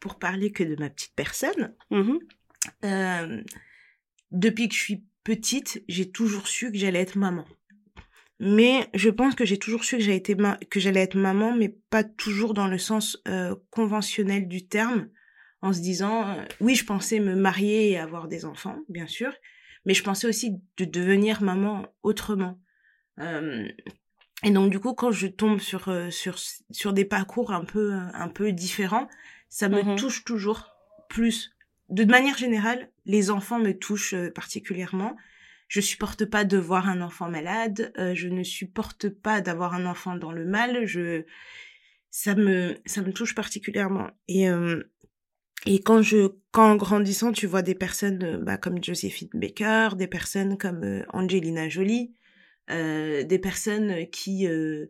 [0.00, 3.44] pour parler que de ma petite personne, mm-hmm.
[4.32, 7.44] depuis que je suis petite, j'ai toujours su que j'allais être maman.
[8.40, 12.68] Mais je pense que j'ai toujours su que j'allais être maman, mais pas toujours dans
[12.68, 15.08] le sens euh, conventionnel du terme,
[15.62, 19.32] en se disant euh, oui, je pensais me marier et avoir des enfants, bien sûr,
[19.84, 22.60] mais je pensais aussi de devenir maman autrement.
[23.18, 23.66] Euh,
[24.44, 27.92] et donc du coup, quand je tombe sur euh, sur sur des parcours un peu
[27.92, 29.08] un peu différents,
[29.48, 30.76] ça me mmh touche toujours
[31.08, 31.50] plus.
[31.88, 35.16] De manière générale, les enfants me touchent particulièrement.
[35.68, 37.92] Je supporte pas de voir un enfant malade.
[37.98, 40.86] Euh, je ne supporte pas d'avoir un enfant dans le mal.
[40.86, 41.24] Je
[42.10, 44.08] ça me ça me touche particulièrement.
[44.28, 44.46] Et
[45.66, 50.06] et quand je quand en grandissant, tu vois des personnes bah, comme Josephine Baker, des
[50.06, 52.14] personnes comme Angelina Jolie,
[52.70, 54.86] euh, des personnes qui euh,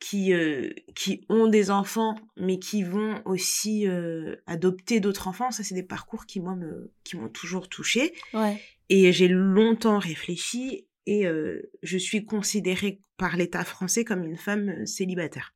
[0.00, 3.86] qui euh, qui ont des enfants mais qui vont aussi
[4.46, 8.60] adopter d'autres enfants ça c'est des parcours qui moi me qui m'ont toujours touchée ouais.
[8.88, 11.26] Et j'ai longtemps réfléchi et
[11.82, 15.54] je suis considérée par l'État français comme une femme célibataire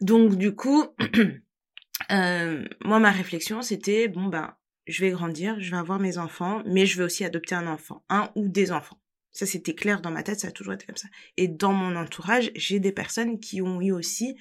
[0.00, 0.84] donc du coup
[2.10, 4.54] moi ma réflexion c'était bon ben
[4.86, 8.04] je vais grandir je vais avoir mes enfants mais je vais aussi adopter un enfant
[8.10, 9.02] un ou des enfants
[9.32, 11.08] ça, c'était clair dans ma tête, ça a toujours été comme ça.
[11.38, 14.36] Et dans mon entourage, j'ai des personnes qui ont eu aussi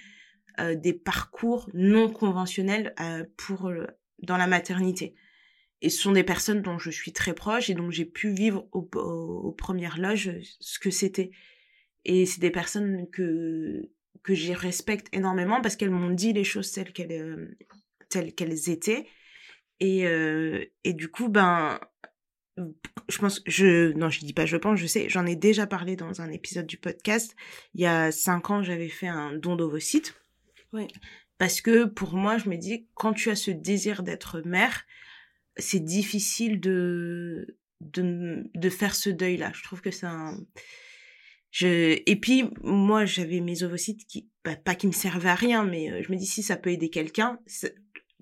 [0.60, 3.88] euh, des parcours non conventionnels euh, pour euh,
[4.20, 5.16] dans la maternité.
[5.82, 8.68] Et ce sont des personnes dont je suis très proche et donc j'ai pu vivre
[8.72, 11.32] aux, aux, premières loges ce que c'était.
[12.06, 13.90] Et c'est des personnes que
[14.24, 17.56] que j'y respecte énormément parce qu'elles m'ont dit les choses telles qu'elles
[18.10, 19.08] telles qu'elles étaient.
[19.80, 20.06] Et,
[20.84, 21.80] et du coup, ben,
[23.10, 25.96] je pense, je, non, je dis pas je pense, je sais, j'en ai déjà parlé
[25.96, 27.36] dans un épisode du podcast.
[27.74, 30.16] Il y a cinq ans, j'avais fait un don d'ovocytes.
[30.74, 30.88] Oui.
[31.38, 34.86] Parce que pour moi, je me dis, quand tu as ce désir d'être mère,
[35.58, 39.52] c'est difficile de, de, de faire ce deuil-là.
[39.54, 40.38] Je trouve que c'est un,
[41.52, 45.66] je, et puis, moi, j'avais mes ovocytes qui, bah, pas qui me servaient à rien,
[45.66, 47.40] mais euh, je me dis, si ça peut aider quelqu'un,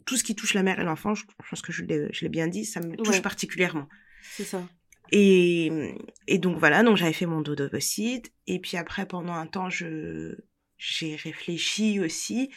[0.06, 2.66] tout ce qui touche la mère et l'enfant, je, pense que je l'ai bien dit,
[2.66, 3.88] ça me touche particulièrement.
[4.36, 4.68] C'est ça.
[5.12, 5.96] Et,
[6.28, 8.32] et donc voilà, donc j'avais fait mon dodovocyte.
[8.48, 10.36] Et puis après, pendant un temps, je
[10.78, 12.52] j'ai réfléchi aussi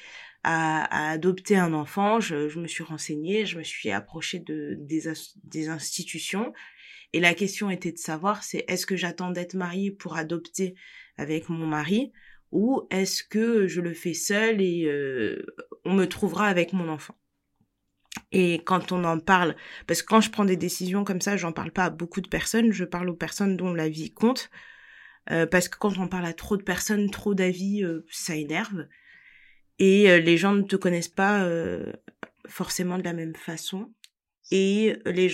[0.45, 2.21] à, à, adopter un enfant.
[2.21, 5.05] Je, je, me suis renseignée, je me suis approchée de, des,
[5.45, 6.53] des institutions.
[7.13, 10.75] Et la question était de savoir, c'est est-ce que j'attends d'être mariée pour adopter
[11.17, 12.13] avec mon mari
[12.53, 15.45] ou est-ce que je le fais seule et euh,
[15.85, 17.15] on me trouvera avec mon enfant?
[18.31, 21.53] Et quand on en parle, parce que quand je prends des décisions comme ça, j'en
[21.53, 24.51] parle pas à beaucoup de personnes, je parle aux personnes dont la vie compte.
[25.31, 28.87] Euh, parce que quand on parle à trop de personnes, trop d'avis, euh, ça énerve.
[29.83, 31.47] Et euh, les gens ne te connaissent pas
[32.49, 33.93] forcément de la même façon.
[34.51, 35.31] Et les,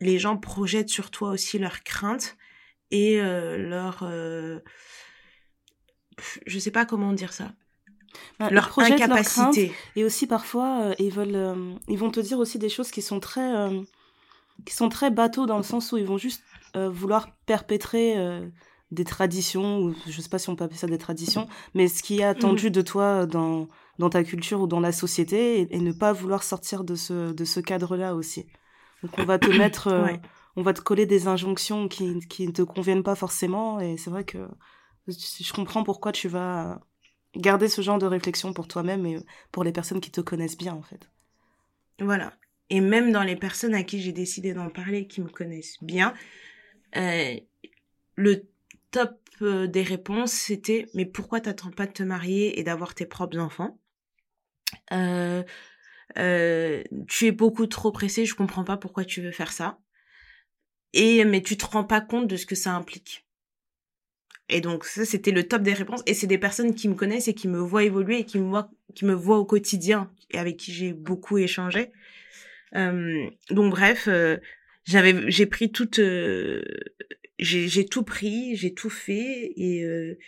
[0.00, 2.36] les gens projettent sur toi aussi leurs craintes
[2.90, 4.08] et leur...
[6.46, 7.52] je sais pas comment dire ça
[8.38, 9.72] bah, leur incapacité.
[9.96, 13.02] et aussi parfois, euh, ils veulent, euh, ils vont te dire aussi des choses qui
[13.02, 13.82] sont très, euh,
[14.64, 16.42] qui sont très bateaux dans le sens où ils vont juste
[16.74, 18.14] vouloir perpétrer
[18.92, 22.04] des traditions ou je sais pas si on peut appeler ça des traditions, mais ce
[22.04, 22.72] qui est attendu mhm.
[22.72, 26.84] de toi dans dans ta culture ou dans la société et, ne pas vouloir sortir
[26.84, 28.46] de ce de ce cadre-là aussi.
[29.02, 30.18] Donc on va te mettre,
[30.56, 34.10] on va te coller des injonctions qui qui ne te conviennent pas forcément et c'est
[34.10, 34.48] vrai que
[35.08, 36.80] je comprends pourquoi tu vas
[37.36, 39.18] garder ce genre de réflexion pour toi-même et
[39.52, 41.10] pour les personnes qui te connaissent bien, en fait.
[42.00, 42.34] Voilà.
[42.70, 46.14] Et même dans les personnes à qui j'ai décidé d'en parler, qui me connaissent bien,
[46.96, 47.36] euh,
[48.16, 48.46] le
[48.90, 53.06] top euh, des réponses, c'était mais pourquoi t'attends pas de te marier et d'avoir tes
[53.06, 53.78] propres enfants?
[54.92, 55.42] Euh,
[57.06, 59.78] Tu es beaucoup trop pressé, je comprends pas pourquoi tu veux faire ça.
[60.92, 63.26] Et mais tu te rends pas compte de ce que ça implique.
[64.48, 66.02] Et donc ça, c'était le top des réponses.
[66.06, 68.48] Et c'est des personnes qui me connaissent et qui me voient évoluer et qui me
[68.48, 71.92] voient, qui me voient au quotidien et avec qui j'ai beaucoup échangé.
[72.74, 74.38] Euh, donc bref, euh,
[74.84, 76.62] j'avais, j'ai pris toute, euh,
[77.38, 80.18] j'ai tout pris, j'ai tout fait et euh,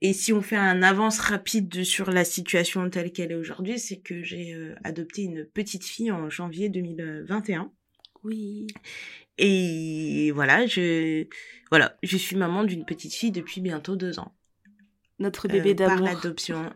[0.00, 3.98] et si on fait un avance rapide sur la situation telle qu'elle est aujourd'hui, c'est
[3.98, 7.70] que j'ai adopté une petite fille en janvier 2021.
[8.24, 8.66] Oui.
[9.38, 11.26] Et voilà, je,
[11.70, 14.34] voilà, je suis maman d'une petite fille depuis bientôt deux ans.
[15.20, 16.06] Notre euh, bébé d'amour.
[16.06, 16.72] Par l'adoption.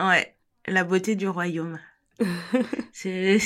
[0.00, 0.34] Ouais,
[0.66, 1.78] la beauté du royaume.
[2.92, 3.38] c'est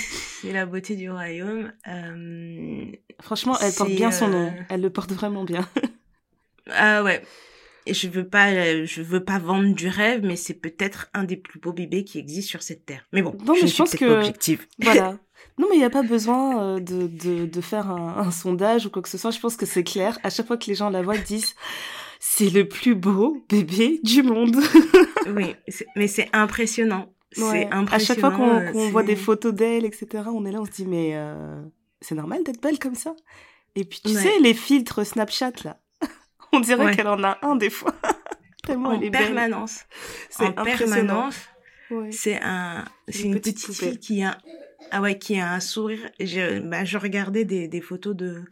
[0.45, 1.73] la beauté du royaume.
[1.89, 2.87] Euh,
[3.21, 4.47] Franchement, elle porte bien son nom.
[4.47, 5.69] Euh, elle le porte vraiment bien.
[6.71, 7.23] ah ouais.
[7.87, 11.37] Et je veux pas, je veux pas vendre du rêve, mais c'est peut-être un des
[11.37, 13.05] plus beaux bébés qui existent sur cette terre.
[13.12, 14.66] Mais bon, je, mais je pense que, objective.
[14.79, 15.18] Voilà.
[15.59, 18.87] Non, mais il n'y a pas besoin euh, de, de, de faire un, un, sondage
[18.87, 19.33] ou quoi que ce soit.
[19.33, 20.18] Je pense que c'est clair.
[20.23, 21.55] À chaque fois que les gens la voient, ils disent
[22.25, 24.57] c'est le plus beau bébé du monde.
[25.37, 25.57] oui,
[25.97, 27.12] mais c'est impressionnant.
[27.33, 27.87] C'est impressionnant.
[27.90, 30.87] À chaque fois qu'on voit des photos d'elle, etc., on est là, on se dit
[30.87, 31.61] mais euh,
[32.01, 33.16] c'est normal d'être belle comme ça.
[33.75, 35.79] Et puis tu sais, les filtres Snapchat là,
[36.53, 37.95] on dirait qu'elle en a un des fois.
[38.62, 39.87] Tellement en elle est permanence.
[40.31, 41.49] C'est en permanence.
[42.11, 44.38] C'est un, c'est une, petite, fille qui a,
[44.93, 46.11] ah ouais, qui a un sourire.
[46.21, 48.45] Je, bah, je regardais des, des photos de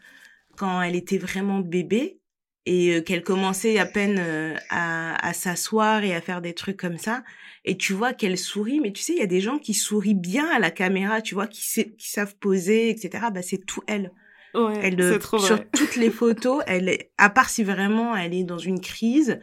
[0.56, 2.20] quand elle était vraiment bébé
[2.66, 6.76] et euh, qu'elle commençait à peine euh, à, à s'asseoir et à faire des trucs
[6.76, 7.24] comme ça
[7.64, 10.14] et tu vois qu'elle sourit mais tu sais il y a des gens qui sourient
[10.14, 11.62] bien à la caméra tu vois qui,
[11.96, 14.12] qui savent poser etc bah c'est tout elle
[14.54, 18.34] ouais, elle euh, trop sur toutes les photos elle est à part si vraiment elle
[18.34, 19.40] est dans une crise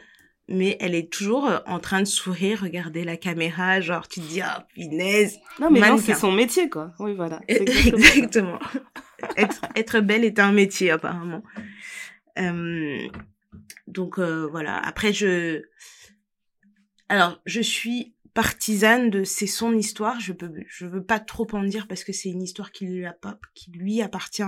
[0.50, 4.41] mais elle est toujours en train de sourire, regarder la caméra, genre tu te dis
[4.41, 5.39] ah punaise.
[5.60, 6.93] Non mais c'est son métier quoi.
[7.00, 7.41] Oui voilà.
[7.48, 7.98] Exactement.
[7.98, 8.60] exactement.
[9.38, 11.43] être, être belle est un métier apparemment.
[12.39, 13.08] Euh,
[13.88, 14.78] donc euh, voilà.
[14.78, 15.63] Après, je,
[17.10, 20.20] alors je suis partisane de c'est son histoire.
[20.20, 23.06] Je peux, je veux pas trop en dire parce que c'est une histoire qui lui,
[23.06, 24.43] a pas, qui lui appartient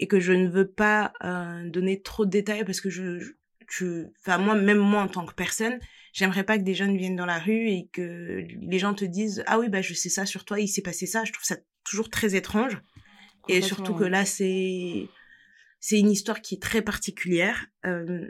[0.00, 3.20] et que je ne veux pas euh, donner trop de détails parce que je,
[3.68, 5.78] je, enfin moi, même moi en tant que personne,
[6.14, 9.44] j'aimerais pas que des jeunes viennent dans la rue et que les gens te disent
[9.46, 11.24] ah oui bah je sais ça sur toi, il s'est passé ça.
[11.24, 12.80] Je trouve ça toujours très étrange.
[13.48, 15.06] Et surtout que là c'est
[15.80, 17.66] c'est une histoire qui est très particulière.
[17.84, 18.26] Euh,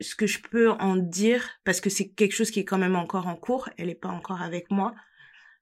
[0.00, 2.96] ce que je peux en dire, parce que c'est quelque chose qui est quand même
[2.96, 4.94] encore en cours, elle n'est pas encore avec moi,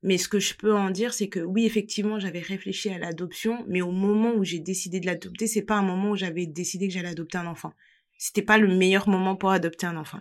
[0.05, 3.65] mais ce que je peux en dire, c'est que oui, effectivement, j'avais réfléchi à l'adoption,
[3.67, 6.89] mais au moment où j'ai décidé de l'adopter, c'est pas un moment où j'avais décidé
[6.89, 7.73] que j'allais adopter un enfant.
[8.19, 10.21] C'était pas le meilleur moment pour adopter un enfant.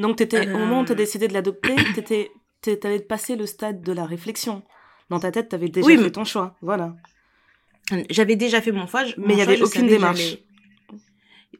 [0.00, 0.98] Donc, t'étais, au moment où tu as euh.
[0.98, 2.32] décidé de l'adopter, t'étais,
[2.80, 4.64] t'avais passé le stade de la réflexion.
[5.08, 6.56] Dans ta tête, t'avais déjà fait ton choix.
[6.60, 6.96] Voilà.
[8.10, 10.38] J'avais déjà fait mon choix, mais il n'y avait aucune démarche.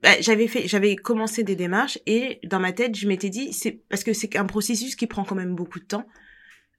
[0.03, 3.71] Bah, j'avais fait, j'avais commencé des démarches et dans ma tête, je m'étais dit, c'est
[3.89, 6.07] parce que c'est un processus qui prend quand même beaucoup de temps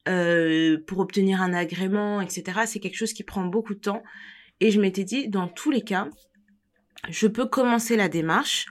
[0.07, 2.61] euh, pour obtenir un agrément, etc.
[2.65, 4.03] C'est quelque chose qui prend beaucoup de temps
[4.59, 6.09] et je m'étais dit, dans tous les cas,
[7.09, 8.65] je peux commencer la démarche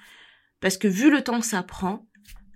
[0.61, 2.07] parce que vu le temps que ça prend,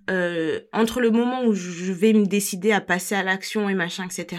[0.09, 4.05] euh, entre le moment où je vais me décider à passer à l'action et machin,
[4.05, 4.37] etc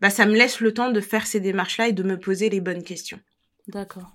[0.00, 2.60] bah, ça me laisse le temps de faire ces démarches-là et de me poser les
[2.60, 3.20] bonnes questions.
[3.68, 4.12] D'accord.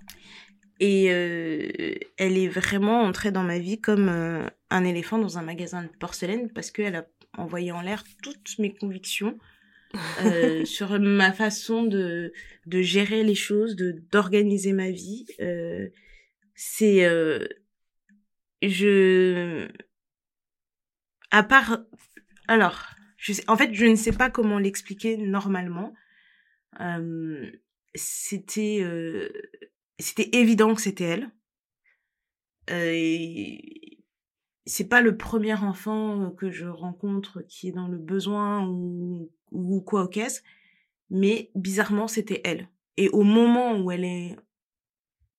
[0.78, 5.42] Et euh, elle est vraiment entrée dans ma vie comme euh, un éléphant dans un
[5.42, 9.38] magasin de porcelaine parce qu'elle a envoyé en l'air toutes mes convictions
[10.22, 12.32] euh, sur ma façon de,
[12.66, 15.26] de gérer les choses, de d'organiser ma vie.
[15.40, 15.88] Euh,
[16.54, 17.46] c'est euh,
[18.62, 19.68] je
[21.30, 21.78] à part
[22.48, 22.90] alors
[23.48, 25.94] en fait, je ne sais pas comment l'expliquer normalement.
[27.94, 28.84] C'était,
[29.98, 31.30] c'était évident que c'était elle.
[32.70, 33.56] Euh,
[34.66, 39.80] c'est pas le premier enfant que je rencontre qui est dans le besoin ou, ou
[39.80, 40.42] quoi au caisse,
[41.10, 42.68] mais bizarrement c'était elle.
[42.96, 44.36] Et au moment où elle est,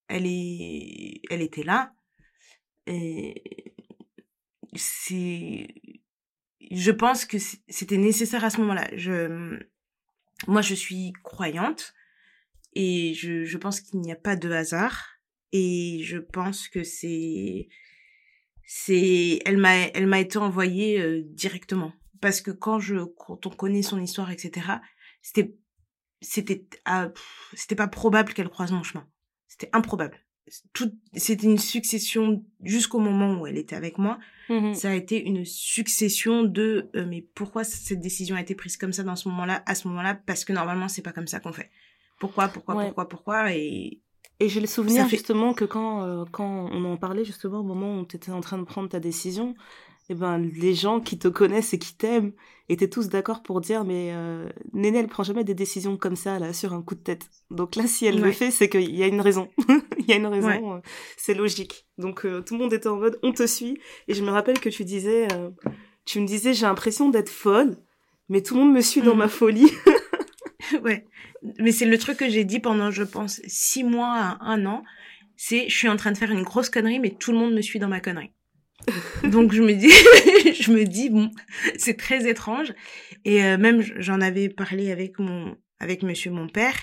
[0.07, 1.93] elle est, elle était là,
[4.75, 5.67] c'est
[6.71, 8.89] je pense que c'était nécessaire à ce moment-là.
[8.95, 9.59] Je,
[10.47, 11.93] moi, je suis croyante
[12.73, 15.19] et je, je pense qu'il n'y a pas de hasard
[15.51, 17.69] et je pense que c'est,
[18.67, 23.49] c'est, elle m'a, elle m'a été envoyée euh, directement parce que quand je, quand on
[23.49, 24.67] connaît son histoire, etc.,
[25.23, 25.55] c'était,
[26.21, 27.09] c'était, ah,
[27.53, 29.07] c'était pas probable qu'elle croise mon chemin.
[29.47, 30.19] C'était improbable
[30.73, 34.19] tout, c'était une succession jusqu'au moment où elle était avec moi.
[34.49, 38.77] Mmh ça a été une succession de euh, mais pourquoi cette décision a été prise
[38.77, 40.15] comme ça dans ce moment-là, à ce moment-là?
[40.15, 41.69] Parce que normalement c'est pas comme ça qu'on fait.
[42.19, 43.53] Pourquoi, pourquoi, pourquoi, pourquoi?
[43.53, 44.01] Et
[44.39, 47.99] et j'ai le souvenir justement que quand euh, quand on en parlait justement au moment
[47.99, 49.55] où tu étais en train de prendre ta décision,
[50.09, 52.31] eh ben les gens qui te connaissent et qui t'aiment
[52.69, 56.39] étaient tous d'accord pour dire mais euh, Néné elle prend jamais des décisions comme ça
[56.39, 57.29] là sur un coup de tête.
[57.51, 59.49] Donc là si elle le fait c'est qu'il y a une raison.
[59.99, 60.79] Il y a une raison, euh,
[61.17, 61.85] c'est logique.
[61.97, 64.59] Donc euh, tout le monde était en mode on te suit et je me rappelle
[64.59, 65.27] que tu disais
[66.05, 67.75] tu me disais j'ai l'impression d'être folle
[68.29, 69.19] mais tout le monde me suit dans mm.
[69.19, 69.71] ma folie.
[70.83, 71.05] ouais.
[71.59, 74.83] Mais c'est le truc que j'ai dit pendant je pense six mois à un an,
[75.35, 77.61] c'est je suis en train de faire une grosse connerie mais tout le monde me
[77.61, 78.31] suit dans ma connerie.
[79.23, 79.91] Donc je me dis,
[80.61, 81.31] je me dis bon,
[81.77, 82.73] c'est très étrange.
[83.25, 86.75] Et euh, même j'en avais parlé avec mon, avec Monsieur mon père,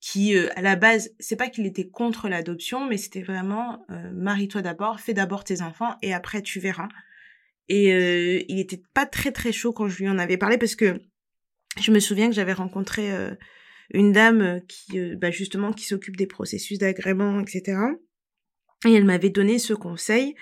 [0.00, 4.10] qui euh, à la base, c'est pas qu'il était contre l'adoption, mais c'était vraiment euh,
[4.12, 6.88] marie-toi d'abord, fais d'abord tes enfants et après tu verras.
[7.72, 11.00] Et il était pas très très chaud quand je lui en avais parlé parce que
[11.78, 13.10] je me souviens que j'avais rencontré
[13.92, 17.78] une dame qui, bah justement, qui s'occupe des processus d'agrément, etc.
[18.86, 20.34] Et elle m'avait donné ce conseil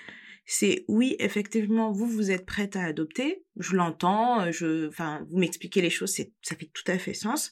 [0.51, 5.79] c'est oui, effectivement, vous, vous êtes prête à adopter, je l'entends, euh, enfin, vous m'expliquez
[5.79, 7.51] les choses, ça fait tout à fait sens.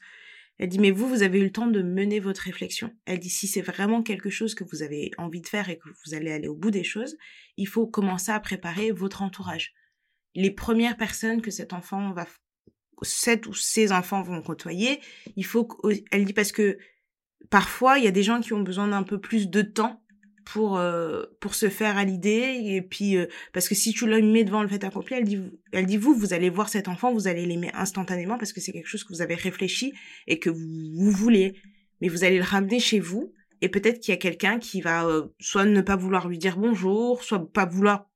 [0.58, 2.92] Elle dit, mais vous, vous avez eu le temps de mener votre réflexion.
[3.06, 5.88] Elle dit, si c'est vraiment quelque chose que vous avez envie de faire et que
[5.88, 7.16] vous allez aller au bout des choses,
[7.56, 9.76] il faut commencer à préparer votre entourage.
[10.34, 12.26] Les premières personnes que cet enfant va,
[13.04, 15.00] cet ou ces enfants vont côtoyer,
[15.36, 15.68] il faut,
[16.12, 16.78] elle dit parce que
[17.50, 20.02] parfois, il y a des gens qui ont besoin d'un peu plus de temps
[20.46, 24.22] pour euh, pour se faire à l'idée et puis euh, parce que si tu le
[24.22, 25.42] mets devant le fait accompli elle dit
[25.74, 28.72] elle dit vous vous allez voir cet enfant vous allez l'aimer instantanément parce que c'est
[28.72, 29.94] quelque chose que vous avez réfléchi
[30.26, 31.60] et que vous, vous voulez
[32.00, 35.06] mais vous allez le ramener chez vous et peut-être qu'il y a quelqu'un qui va
[35.06, 38.07] euh, soit ne pas vouloir lui dire bonjour soit pas vouloir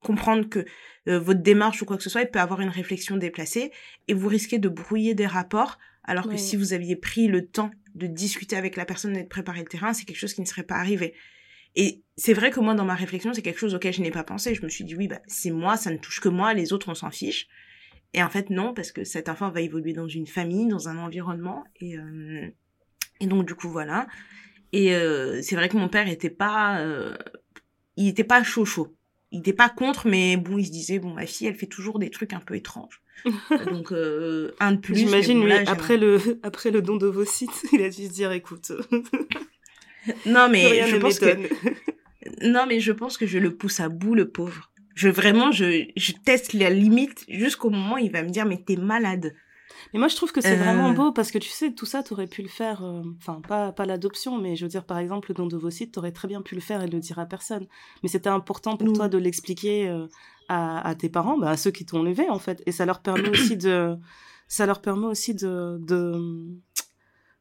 [0.00, 0.64] comprendre que
[1.06, 3.72] votre démarche ou quoi que ce soit il peut avoir une réflexion déplacée
[4.08, 7.70] et vous risquez de brouiller des rapports alors que si vous aviez pris le temps
[7.94, 10.46] de discuter avec la personne et de préparer le terrain c'est quelque chose qui ne
[10.46, 11.14] serait pas arrivé
[11.80, 14.24] et c'est vrai que moi, dans ma réflexion, c'est quelque chose auquel je n'ai pas
[14.24, 14.54] pensé.
[14.54, 16.88] Je me suis dit, oui, bah, c'est moi, ça ne touche que moi, les autres,
[16.88, 17.46] on s'en fiche.
[18.14, 20.98] Et en fait, non, parce que cet enfant va évoluer dans une famille, dans un
[20.98, 21.62] environnement.
[21.76, 22.48] Et, euh,
[23.20, 24.08] et donc, du coup, voilà.
[24.72, 26.80] Et euh, c'est vrai que mon père était pas...
[26.80, 27.16] Euh,
[27.96, 28.96] il était pas chaud chaud.
[29.30, 31.98] Il était pas contre, mais bon, il se disait, bon, ma fille, elle fait toujours
[31.98, 33.02] des trucs un peu étranges.
[33.66, 33.92] donc,
[34.60, 34.96] un de plus.
[34.96, 38.32] J'imagine, lui, après, le, après le don de vos sites, il a dû se dire,
[38.32, 38.72] écoute...
[40.24, 41.36] Non, mais je pense que
[42.42, 44.70] non, mais je pense que je le pousse à bout, le pauvre.
[44.94, 48.58] Je vraiment, je, je teste la limite jusqu'au moment où il va me dire mais
[48.58, 49.34] t'es malade.
[49.92, 50.94] Mais moi, je trouve que c'est vraiment euh.
[50.94, 52.84] beau parce que tu sais, tout ça, t'aurais pu le faire.
[52.84, 55.70] Euh, enfin, pas pas l'adoption, mais je veux dire, par exemple, le don de vos
[55.70, 57.66] sites, t'aurais très bien pu le faire et le dire à personne.
[58.02, 60.06] Mais c'était important pour toi de l'expliquer euh,
[60.48, 63.00] à, à, tes parents, bah, à ceux qui t'ont élevé en fait, et ça leur
[63.00, 63.96] permet aussi de,
[64.48, 66.46] ça leur permet aussi de, de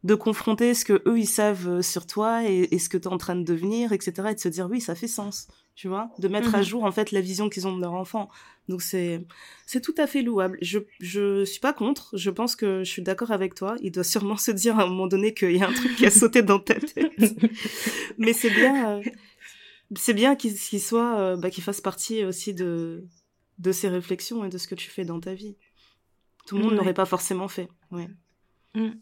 [0.04, 3.18] de confronter ce que eux ils savent sur toi et, ce que tu es en
[3.18, 4.30] train de devenir, etc.
[4.30, 5.48] Et de se dire oui, ça fait sens,
[5.78, 8.32] tu vois, de mettre à jour en fait la vision qu'ils ont de leur enfant.
[8.68, 9.24] Donc c'est
[9.68, 10.58] c'est tout à fait louable.
[10.60, 12.18] Je je suis pas contre.
[12.18, 13.76] Je pense que je suis d'accord avec toi.
[13.84, 16.08] Il doit sûrement se dire à un moment donné qu'il y a un truc qui
[16.08, 16.98] a sauté dans ta tête.
[18.18, 18.98] Mais c'est bien.
[18.98, 19.04] Euh,
[19.96, 23.06] c'est bien qu'il soit, euh, bah, qu'il fasse partie aussi de
[23.60, 25.58] de ses réflexions et de ce que tu fais dans ta vie.
[26.48, 27.70] Tout le monde n'aurait pas forcément fait.
[27.92, 28.08] Ouais.
[28.74, 28.94] Mm.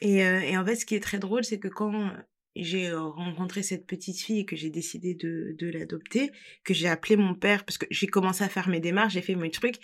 [0.00, 2.10] Et, euh, et en fait, ce qui est très drôle, c'est que quand
[2.56, 6.30] j'ai euh, rencontré cette petite fille et que j'ai décidé de, de l'adopter,
[6.64, 9.34] que j'ai appelé mon père, parce que j'ai commencé à faire mes démarches, j'ai fait
[9.34, 9.76] mes trucs.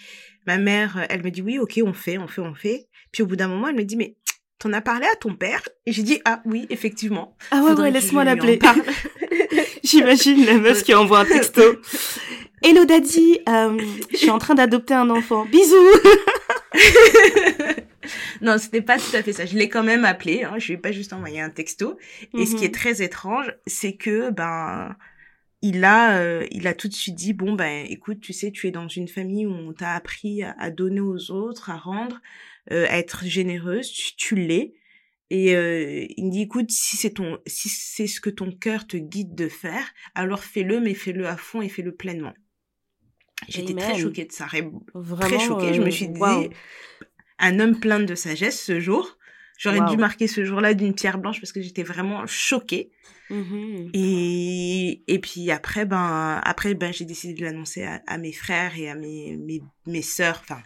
[0.46, 2.88] Ma mère, euh, elle me dit oui, ok, on fait, on fait, on fait.
[3.12, 4.16] Puis au bout d'un moment, elle me dit mais
[4.58, 5.62] t'en as parlé à ton père?
[5.86, 7.36] Et j'ai dit ah oui, effectivement.
[7.50, 8.58] Ah ouais, ouais laisse-moi l'appeler.
[9.82, 11.62] J'imagine la meuf qui envoie un texto.
[12.62, 15.46] Hello daddy, euh, je suis en train d'adopter un enfant.
[15.46, 15.76] Bisous.
[18.42, 19.46] non, c'était pas tout à fait ça.
[19.46, 20.42] Je l'ai quand même appelé.
[20.42, 20.58] Hein.
[20.58, 21.96] Je lui ai pas juste envoyé un texto.
[22.34, 22.74] Et ce qui est mhm.
[22.74, 24.94] très étrange, c'est que ben
[25.62, 28.66] il a euh, il a tout de suite dit bon ben écoute, tu sais, tu
[28.66, 32.20] es dans une famille où on t'a appris à, donner aux autres, à rendre,
[32.72, 33.90] euh, à être généreuse.
[34.18, 34.74] Tu, l'es.
[35.30, 38.86] Et euh, il me dit écoute, si c'est ton si c'est ce que ton cœur
[38.86, 42.34] te guide de faire, alors fais-le, mais fais-le à fond et fais-le pleinement.
[43.48, 44.46] J'étais très choquée de ça,
[44.94, 45.74] Vraiment, très choquée.
[45.74, 46.20] je me suis dit,
[47.38, 49.16] un homme plein de sagesse ce jour.
[49.58, 52.90] J'aurais dû marquer ce jour-là d'une pierre blanche parce que j'étais vraiment choquée.
[53.30, 53.90] Mm-hmm.
[53.92, 58.88] Et, et puis après, ben, après, ben, j'ai décidé de l'annoncer à, mes frères et
[58.88, 60.62] à mes, mes, mes sœurs, enfin,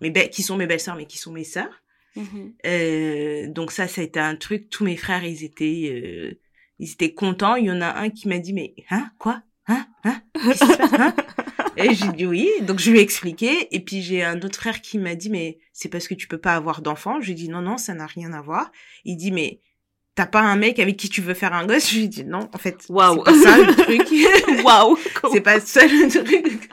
[0.00, 1.82] mes qui sont mes belles-sœurs, mais qui sont mes sœurs.
[2.16, 2.52] Mm-hmm.
[2.66, 6.38] Euh, donc ça, ça a été un truc, tous mes frères, ils étaient, euh,
[6.78, 7.56] ils étaient contents.
[7.56, 9.42] Il y en a un qui m'a dit, mais, hein, quoi?
[9.66, 9.86] Hein?
[10.04, 10.20] Hein?
[10.34, 10.92] Qu'est-ce qui se passe?
[10.92, 11.14] Hein?
[11.76, 12.50] Et j'ai dit oui.
[12.62, 13.74] Donc je lui ai expliqué.
[13.74, 16.38] Et puis j'ai un autre frère qui m'a dit mais c'est parce que tu peux
[16.38, 17.20] pas avoir d'enfant.
[17.20, 18.70] Je lui ai dit non non ça n'a rien à voir.
[19.04, 19.60] Il dit mais
[20.14, 21.90] t'as pas un mec avec qui tu veux faire un gosse?
[21.90, 24.64] Je lui ai dit non en fait waouh c'est pas ça le truc.
[24.64, 24.98] Waouh
[25.32, 26.70] c'est pas ça le truc.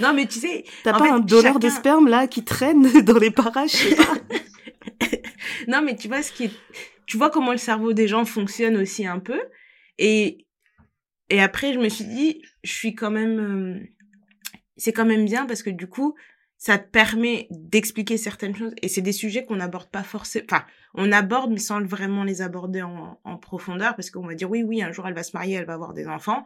[0.00, 3.30] Non mais tu sais t'as pas un donneur de sperme là qui traîne dans les
[3.30, 4.14] parages je sais pas?
[5.68, 6.50] non mais tu vois ce qui est...
[7.06, 9.40] tu vois comment le cerveau des gens fonctionne aussi un peu
[9.98, 10.46] et
[11.28, 13.95] et après je me suis dit je suis quand même euh,
[14.76, 16.14] c'est quand même bien parce que du coup,
[16.58, 20.64] ça te permet d'expliquer certaines choses et c'est des sujets qu'on n'aborde pas forcément enfin
[20.94, 24.82] on aborde mais sans vraiment les aborder en, profondeur parce qu'on va dire oui oui
[24.82, 26.44] un jour elle va se marier elle va avoir des enfants.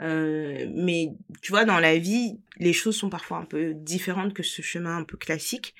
[0.00, 4.42] Euh, mais tu vois dans la vie les choses sont parfois un peu différentes que
[4.42, 5.74] ce chemin un peu classique.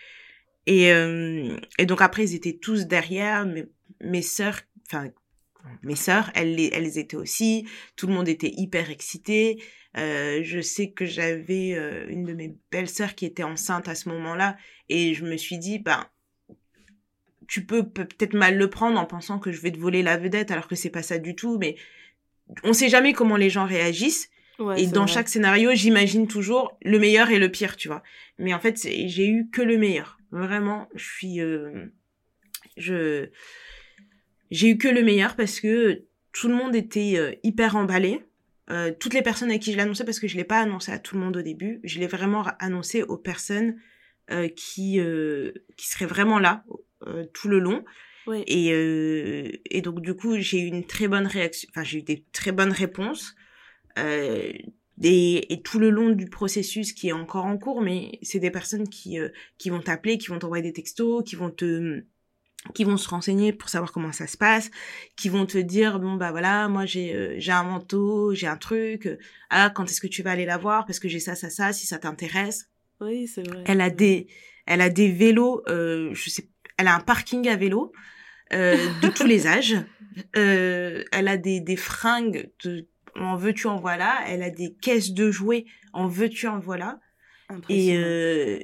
[0.66, 3.64] Et euh, et donc après ils étaient tous derrière mes
[4.00, 5.08] mes sœurs enfin
[5.82, 9.58] mes sœurs elles elles étaient aussi tout le monde était hyper excité
[9.96, 13.94] euh, je sais que j'avais euh, une de mes belles sœurs qui était enceinte à
[13.94, 14.56] ce moment-là
[14.88, 16.04] et je me suis dit, ben,
[17.46, 20.50] tu peux peut-être mal le prendre en pensant que je vais te voler la vedette
[20.50, 21.76] alors que c'est pas ça du tout, mais
[22.64, 24.30] on sait jamais comment les gens réagissent.
[24.76, 28.02] et dans chaque scénario, j'imagine toujours le meilleur et le pire, tu vois.
[28.38, 30.18] Mais en fait, j'ai eu que le meilleur.
[30.32, 31.86] Vraiment, je suis, euh,
[32.76, 33.28] je,
[34.54, 38.20] j'ai eu que le meilleur parce que tout le monde était euh, hyper emballé.
[38.70, 40.90] Euh, toutes les personnes à qui je l'ai annoncé, parce que je l'ai pas annoncé
[40.90, 43.76] à tout le monde au début, je l'ai vraiment annoncé aux personnes
[44.30, 46.64] euh, qui euh, qui seraient vraiment là
[47.06, 47.84] euh, tout le long.
[48.46, 52.24] Et, et donc du coup j'ai eu une très bonne réaction, enfin j'ai eu des
[52.32, 53.34] très bonnes réponses.
[53.98, 58.50] Et, et, tout le long du processus qui est encore en cours, mais c'est des
[58.50, 59.18] personnes qui
[59.58, 62.04] qui vont t'appeler, qui vont t'envoyer des textos, qui vont te
[62.72, 64.70] qui vont se renseigner pour savoir comment ça se passe,
[65.16, 69.08] qui vont te dire bon bah voilà moi j'ai j'ai un manteau, j'ai un truc,
[69.50, 71.72] ah quand est-ce que tu vas aller la voir parce que j'ai ça ça ça
[71.72, 72.70] si ça t'intéresse.
[73.00, 73.64] Oui, c'est vrai.
[73.66, 74.28] Elle a des,
[74.66, 77.92] elle a des vélos, euh, je sais, elle a un parking à vélo
[78.52, 79.76] euh, de tous les âges.
[80.36, 82.86] Euh, elle a des, des fringues de,
[83.16, 84.20] en veux-tu en voilà.
[84.26, 87.00] Elle a des caisses de jouets en veux-tu en voilà.
[87.68, 88.58] Et euh,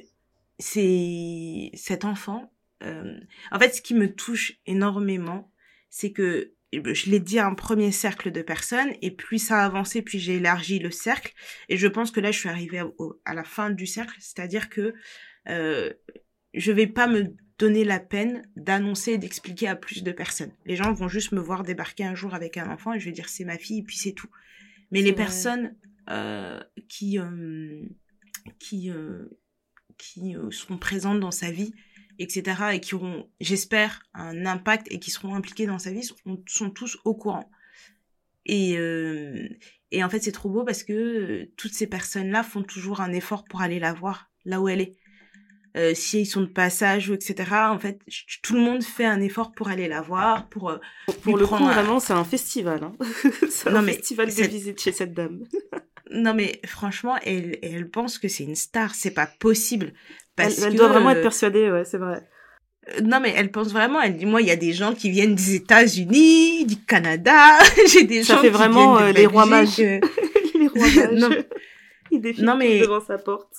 [0.59, 2.51] c'est cet enfant.
[2.81, 3.19] Euh,
[3.51, 5.51] en fait, ce qui me touche énormément,
[5.89, 9.65] c'est que je l'ai dit à un premier cercle de personnes et plus ça a
[9.65, 11.33] avancé, plus j'ai élargi le cercle
[11.67, 12.81] et je pense que là je suis arrivée
[13.25, 14.93] à, la fin du cercle, c'est-à-dire que
[15.49, 15.91] euh,
[16.53, 20.51] je vais pas me donner la peine d'annoncer et d'expliquer à plus de personnes.
[20.65, 23.11] Les gens vont juste me voir débarquer un jour avec un enfant et je vais
[23.11, 24.29] dire c'est ma fille et puis c'est tout.
[24.91, 25.75] Mais les personnes
[26.09, 26.59] euh,
[26.89, 27.83] qui euh,
[28.59, 29.25] qui euh,
[29.97, 31.73] qui sont présentes dans sa vie
[32.21, 36.07] etc., et qui auront, j'espère, un impact et qui seront impliqués dans sa vie,
[36.47, 37.49] sont, tous au courant.
[38.45, 39.47] Et, euh,
[39.91, 43.11] et en fait, c'est trop beau parce que euh, toutes ces personnes-là font toujours un
[43.11, 44.95] effort pour aller la voir là où elle est.
[45.77, 47.49] Euh, si ils sont de passage ou etc.
[47.69, 48.01] En fait,
[48.43, 50.77] tout le monde fait un effort pour aller la voir, pour
[51.21, 52.83] pour le coup vraiment c'est un festival.
[52.83, 52.93] Hein.
[53.49, 55.45] c'est un festival de visite chez cette dame.
[56.11, 59.93] non mais franchement, elle elle pense que c'est une star, c'est pas possible
[60.41, 62.21] elle, doit vraiment être persuadée, ouais, c'est vrai.
[62.89, 65.09] Euh, non, mais elle pense vraiment, elle dit, moi, il y a des gens qui
[65.09, 67.59] viennent des États-Unis, du Canada,
[67.91, 69.77] j'ai des gens qui vraiment viennent de euh, les rois mages.
[69.77, 71.13] les rois mages.
[71.13, 71.29] non,
[72.39, 72.79] non, mais...
[72.79, 73.53] devant sa porte.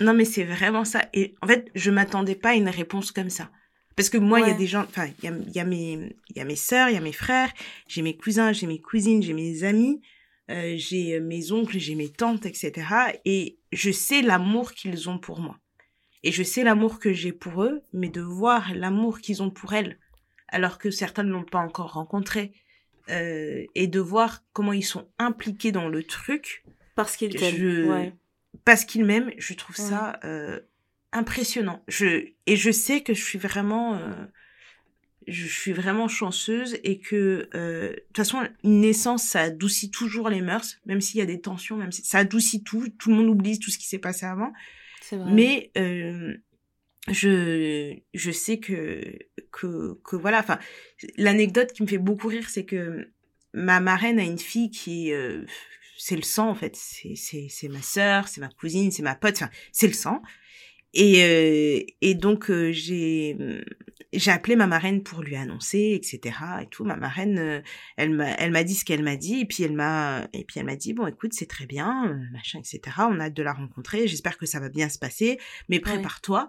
[0.00, 1.02] Non, mais c'est vraiment ça.
[1.12, 3.50] Et en fait, je m'attendais pas à une réponse comme ça.
[3.96, 6.16] Parce que moi, il y a des gens, enfin, il y a, y a mes,
[6.30, 7.52] il y a mes sœurs, il y a mes frères,
[7.88, 10.00] j'ai mes cousins, j'ai mes cousines, j'ai mes amis,
[10.52, 12.86] euh, j'ai mes oncles, j'ai mes tantes, etc.
[13.24, 15.58] Et je sais l'amour qu'ils ont pour moi.
[16.22, 19.72] Et je sais l'amour que j'ai pour eux, mais de voir l'amour qu'ils ont pour
[19.72, 19.98] elles,
[20.48, 22.52] alors que certains ne l'ont pas encore rencontré,
[23.10, 26.64] euh, et de voir comment ils sont impliqués dans le truc.
[26.94, 28.12] Parce qu'ils t'aiment.
[28.64, 30.60] Parce qu'ils m'aiment, je trouve ça euh,
[31.12, 31.82] impressionnant.
[31.86, 34.12] Je et je sais que je suis vraiment, euh,
[35.26, 40.42] je suis vraiment chanceuse et que de toute façon une naissance ça adoucit toujours les
[40.42, 42.88] mœurs, même s'il y a des tensions, même si ça adoucit tout.
[42.98, 44.52] Tout le monde oublie tout ce qui s'est passé avant.
[45.12, 46.36] Mais euh,
[47.10, 49.18] je sais que
[50.12, 50.40] voilà.
[50.40, 50.58] Enfin,
[51.16, 53.10] l'anecdote qui me fait beaucoup rire, c'est que
[53.54, 55.44] ma marraine a une fille qui euh,
[55.98, 56.76] c'est le sang en fait.
[56.76, 59.34] C'est ma sœur, c'est ma cousine, c'est ma pote.
[59.34, 60.22] Enfin, c'est le sang.
[60.94, 63.36] Et, euh, et donc euh, j'ai
[64.14, 66.34] j'ai appelé ma marraine pour lui annoncer, etc.
[66.62, 66.84] Et tout.
[66.84, 67.60] Ma marraine, euh,
[67.96, 70.60] elle m'a elle m'a dit ce qu'elle m'a dit, et puis elle m'a et puis
[70.60, 72.80] elle m'a dit bon écoute c'est très bien, machin, etc.
[73.00, 74.08] On a hâte de la rencontrer.
[74.08, 76.48] J'espère que ça va bien se passer, mais prépare-toi.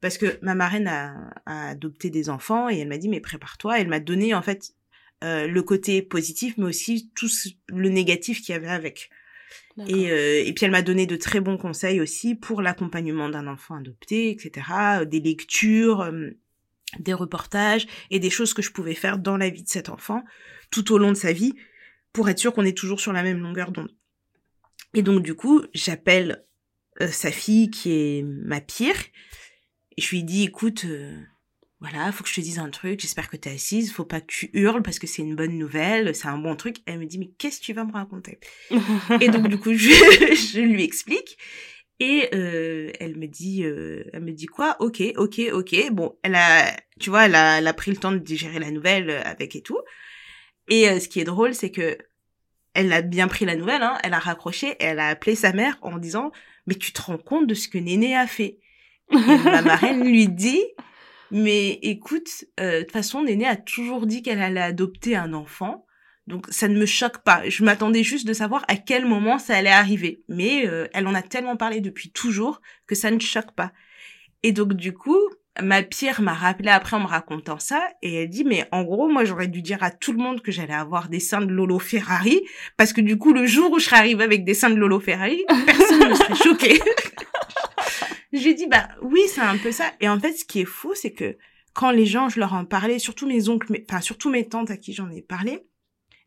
[0.00, 3.80] Parce que ma marraine a, a, adopté des enfants et elle m'a dit mais prépare-toi.
[3.80, 4.72] Elle m'a donné en fait
[5.22, 7.28] le côté positif, mais aussi tout
[7.68, 9.10] le négatif qu'il y avait avec.
[9.86, 13.46] Et, euh, et puis elle m'a donné de très bons conseils aussi pour l'accompagnement d'un
[13.46, 14.66] enfant adopté, etc.
[15.00, 16.30] Euh, des lectures, euh,
[17.00, 20.22] des reportages et des choses que je pouvais faire dans la vie de cet enfant
[20.70, 21.54] tout au long de sa vie
[22.12, 23.94] pour être sûr qu'on est toujours sur la même longueur d'onde.
[24.94, 26.44] Et donc du coup, j'appelle
[27.00, 28.94] sa fille qui est ma pire.
[29.96, 30.86] Et je lui dis, écoute,
[31.84, 34.22] voilà, faut que je te dise un truc, j'espère que tu es assise, faut pas
[34.22, 36.78] que tu hurles parce que c'est une bonne nouvelle, c'est un bon truc.
[36.86, 38.38] Elle me dit, mais qu'est-ce que tu vas me raconter?
[39.20, 39.88] Et donc, du coup, je,
[40.54, 41.36] je lui explique.
[42.00, 44.76] Et euh, elle me dit, euh, elle me dit quoi?
[44.80, 45.90] Ok, ok, ok.
[45.92, 48.70] Bon, elle a, tu vois, elle a, elle a pris le temps de digérer la
[48.70, 49.78] nouvelle avec et tout.
[50.70, 51.98] Et euh, ce qui est drôle, c'est que
[52.72, 53.82] elle a bien pris la nouvelle.
[53.82, 56.32] Hein, elle a raccroché, et elle a appelé sa mère en disant,
[56.66, 58.58] mais tu te rends compte de ce que Néné a fait?
[59.12, 60.64] Et Ma marraine lui dit,
[61.30, 65.86] mais écoute, euh, de toute façon, Néné a toujours dit qu'elle allait adopter un enfant.
[66.26, 67.42] Donc ça ne me choque pas.
[67.48, 70.22] Je m'attendais juste de savoir à quel moment ça allait arriver.
[70.28, 73.72] Mais euh, elle en a tellement parlé depuis toujours que ça ne choque pas.
[74.42, 75.18] Et donc du coup,
[75.62, 79.08] ma pire m'a rappelé après en me racontant ça et elle dit mais en gros
[79.08, 81.78] moi j'aurais dû dire à tout le monde que j'allais avoir des seins de Lolo
[81.78, 82.42] Ferrari
[82.76, 84.98] parce que du coup le jour où je serais arrivée avec des seins de Lolo
[84.98, 86.80] Ferrari personne ne serait choqué.
[88.34, 89.92] J'ai dit bah oui c'est un peu ça.
[90.00, 91.36] Et en fait ce qui est fou c'est que
[91.72, 94.70] quand les gens je leur en parlais surtout mes oncles mais enfin surtout mes tantes
[94.70, 95.66] à qui j'en ai parlé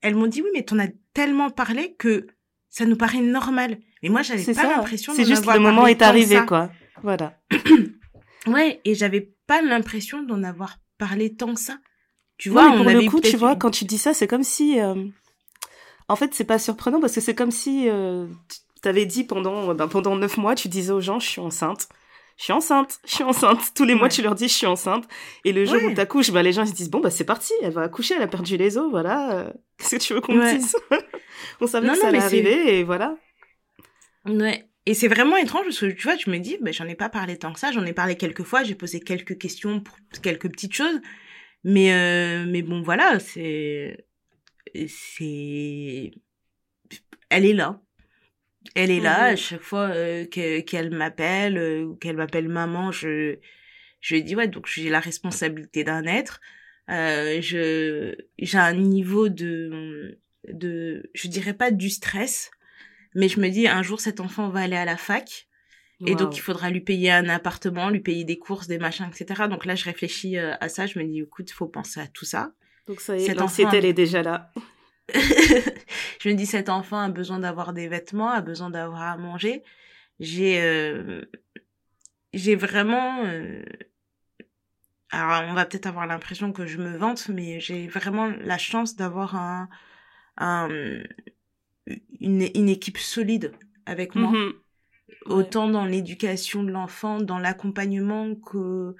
[0.01, 2.27] elles m'ont dit oui mais t'en as tellement parlé que
[2.69, 3.79] ça nous paraît normal.
[4.01, 6.71] Mais moi j'avais pas l'impression c'est juste le moment est arrivé quoi.
[7.03, 7.39] Voilà.
[8.47, 11.77] Ouais, et j'avais pas l'impression d'en avoir parlé tant que ça.
[12.37, 15.05] Tu vois, pour le coup, tu vois, quand tu dis ça, c'est comme si, euh,
[16.07, 18.27] en fait, c'est pas surprenant parce que c'est comme si euh,
[18.87, 21.89] tu avais dit pendant, ben, pendant neuf mois, tu disais aux gens, je suis enceinte.
[22.37, 23.73] Je suis enceinte, je suis enceinte.
[23.75, 25.05] Tous les mois, tu leur dis, je suis enceinte.
[25.43, 27.25] Et le jour où tu accouches, bah, les gens, ils se disent, bon, bah, c'est
[27.25, 29.39] parti, elle va accoucher, elle a perdu les os, voilà.
[29.39, 30.77] Euh, qu'est-ce que tu veux qu'on dise?
[31.61, 33.17] On savait que ça allait arriver et voilà.
[34.25, 34.69] Ouais.
[34.85, 37.09] Et c'est vraiment étrange parce que tu vois, tu me dis, ben, j'en ai pas
[37.09, 40.49] parlé tant que ça, j'en ai parlé quelques fois, j'ai posé quelques questions pour quelques
[40.49, 41.01] petites choses,
[41.65, 44.05] mais euh, mais bon voilà, c'est
[44.87, 46.11] c'est
[47.29, 47.81] elle est là,
[48.75, 53.37] elle est là à chaque fois euh, qu'elle m'appelle euh, ou qu'elle m'appelle maman, je
[53.99, 56.39] je dis ouais donc j'ai la responsabilité d'un être,
[56.89, 62.51] euh, je j'ai un niveau de de je dirais pas du stress
[63.17, 65.47] mais je me dis, un jour, cet enfant va aller à la fac.
[66.05, 69.45] Et donc, il faudra lui payer un appartement, lui payer des courses, des machins, etc.
[69.49, 70.85] Donc là, je réfléchis à ça.
[70.85, 72.51] Je me dis, écoute, il faut penser à tout ça.
[72.85, 74.53] Donc ça y est, l'anxiété, elle est déjà là.
[75.13, 79.63] je me dis, cet enfant a besoin d'avoir des vêtements, a besoin d'avoir à manger.
[80.19, 81.25] J'ai, euh,
[82.33, 83.63] j'ai vraiment, euh,
[85.11, 88.95] alors on va peut-être avoir l'impression que je me vante, mais j'ai vraiment la chance
[88.95, 89.69] d'avoir un,
[90.37, 90.69] un,
[92.19, 93.53] une, une équipe solide
[93.85, 94.31] avec moi.
[94.31, 94.53] Mhm.
[95.25, 98.95] Autant dans l'éducation de l'enfant, dans l'accompagnement que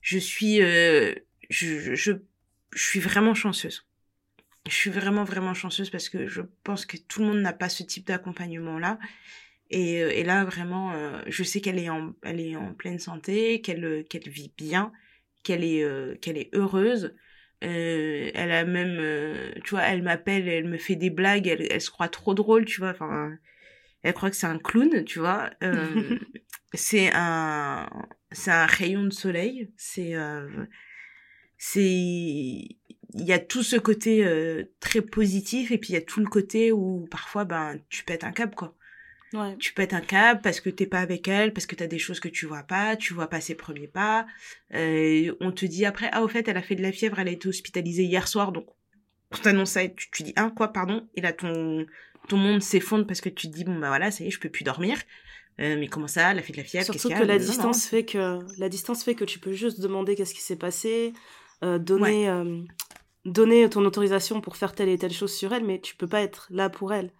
[0.00, 1.14] je suis, euh,
[1.50, 2.12] je, je,
[2.72, 3.86] je suis vraiment chanceuse.
[4.66, 7.68] Je suis vraiment, vraiment chanceuse parce que je pense que tout le monde n'a pas
[7.68, 8.98] ce type d'accompagnement-là.
[9.70, 12.98] Et, euh, et, là, vraiment, euh, je sais qu'elle est en, elle est en pleine
[12.98, 14.92] santé, qu'elle, qu'elle vit bien,
[15.42, 15.84] qu'elle est,
[16.20, 17.14] qu'elle est heureuse.
[17.64, 21.66] Euh, elle a même, euh, tu vois, elle m'appelle, elle me fait des blagues, elle,
[21.70, 22.90] elle se croit trop drôle, tu vois.
[22.90, 23.36] Enfin,
[24.02, 25.50] elle croit que c'est un clown, tu vois.
[25.62, 26.18] Euh,
[26.74, 27.88] c'est un,
[28.30, 29.72] c'est un rayon de soleil.
[29.76, 30.66] C'est, euh,
[31.58, 32.68] c'est,
[33.18, 36.20] il y a tout ce côté euh, très positif et puis il y a tout
[36.20, 38.74] le côté où parfois, ben, tu pètes un câble, quoi.
[39.32, 39.56] Ouais.
[39.58, 42.20] Tu pètes un câble parce que t'es pas avec elle, parce que t'as des choses
[42.20, 44.26] que tu vois pas, tu vois pas ses premiers pas.
[44.74, 47.28] Euh, on te dit après, ah au fait, elle a fait de la fièvre, elle
[47.28, 48.66] a été hospitalisée hier soir, donc
[49.32, 51.08] on t'annonce ça et tu, tu dis, hein, quoi, pardon?
[51.16, 51.86] Et là, ton,
[52.28, 54.40] ton monde s'effondre parce que tu te dis, bon bah voilà, ça y est, je
[54.40, 54.98] peux plus dormir.
[55.60, 56.32] Euh, mais comment ça?
[56.32, 59.14] Elle a fait de la fièvre Surtout que la distance fait que la distance fait
[59.14, 61.14] que tu peux juste demander qu'est-ce qui s'est passé,
[61.64, 62.60] euh, donner euh,
[63.26, 66.22] donner ton autorisation pour faire telle et telle chose sur elle, mais tu peux pas
[66.22, 67.12] être là pour elle.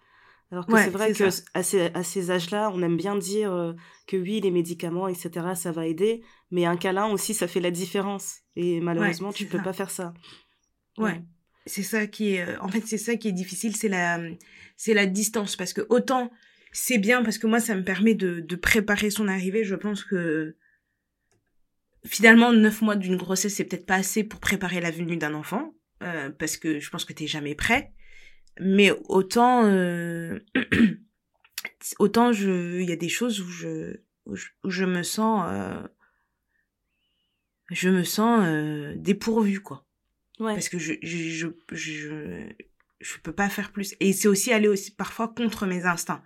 [0.51, 3.73] Alors que c'est vrai que à ces, à ces âges-là, on aime bien dire euh,
[4.07, 7.71] que oui, les médicaments, etc., ça va aider, mais un câlin aussi, ça fait la
[7.71, 8.37] différence.
[8.55, 10.13] Et malheureusement, tu peux pas faire ça.
[10.97, 11.21] Ouais.
[11.65, 14.21] C'est ça qui est, euh, en fait, c'est ça qui est difficile, c'est la,
[14.77, 16.31] c'est la distance, parce que autant
[16.71, 19.63] c'est bien, parce que moi, ça me permet de, de préparer son arrivée.
[19.63, 20.55] Je pense que
[22.05, 25.73] finalement, neuf mois d'une grossesse, c'est peut-être pas assez pour préparer la venue d'un enfant,
[26.03, 27.93] euh, parce que je pense que t'es jamais prêt.
[28.59, 30.39] Mais autant euh,
[31.99, 34.35] autant je il y a des choses où je où
[34.69, 35.87] je, me sens euh,
[37.69, 39.85] je me sens euh, dépourvue quoi.
[40.39, 40.53] Ouais.
[40.53, 42.49] parce que je je, je je
[42.99, 43.95] je peux pas faire plus.
[43.99, 46.23] Et c'est aussi aller aussi parfois contre mes instincts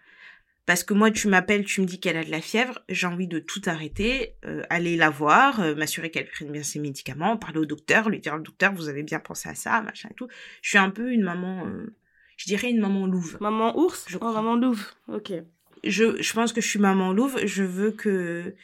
[0.66, 3.28] parce que moi tu m'appelles tu me dis qu'elle a de la fièvre j'ai envie
[3.28, 7.59] de tout arrêter euh, aller la voir euh, m'assurer qu'elle prenne bien ses médicaments parler
[7.59, 10.28] au docteur lui dire au docteur vous avez bien pensé à ça machin et tout
[10.62, 11.95] je suis un peu une maman euh,
[12.41, 13.38] je dirais une maman louve.
[13.39, 14.05] Maman ours?
[14.09, 14.34] Je oh, crois.
[14.34, 15.32] maman louve, ok.
[15.84, 17.39] Je, je pense que je suis maman louve.
[17.45, 18.55] Je veux que...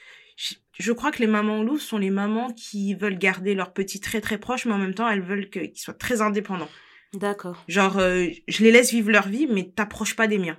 [0.79, 4.19] Je, crois que les mamans louves sont les mamans qui veulent garder leurs petits très
[4.19, 6.69] très proches, mais en même temps, elles veulent qu'ils soient très indépendants.
[7.13, 7.63] D'accord.
[7.67, 10.57] Genre, euh, je les laisse vivre leur vie, mais t'approches pas des miens.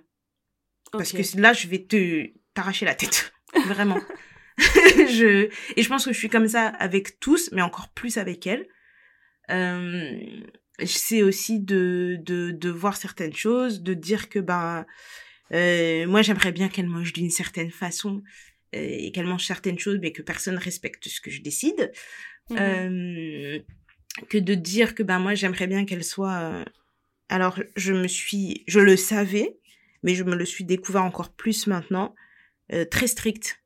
[0.93, 3.33] Parce que là, je vais te t'arracher la tête.
[3.67, 4.01] Vraiment.
[4.59, 5.49] je...
[5.77, 8.67] Et je pense que je suis comme ça avec tous, mais encore plus avec elles.
[9.51, 10.19] Euh,
[10.85, 14.87] c'est aussi de, de, de voir certaines choses, de dire que ben
[15.53, 18.23] euh, moi j'aimerais bien qu'elle mange d'une certaine façon
[18.75, 21.93] euh, et qu'elle mange certaines choses, mais que personne respecte ce que je décide.
[22.51, 22.57] Mmh.
[22.59, 23.59] Euh,
[24.29, 26.65] que de dire que ben moi j'aimerais bien qu'elle soit.
[27.29, 29.58] Alors je me suis, je le savais,
[30.03, 32.15] mais je me le suis découvert encore plus maintenant,
[32.73, 33.63] euh, très stricte.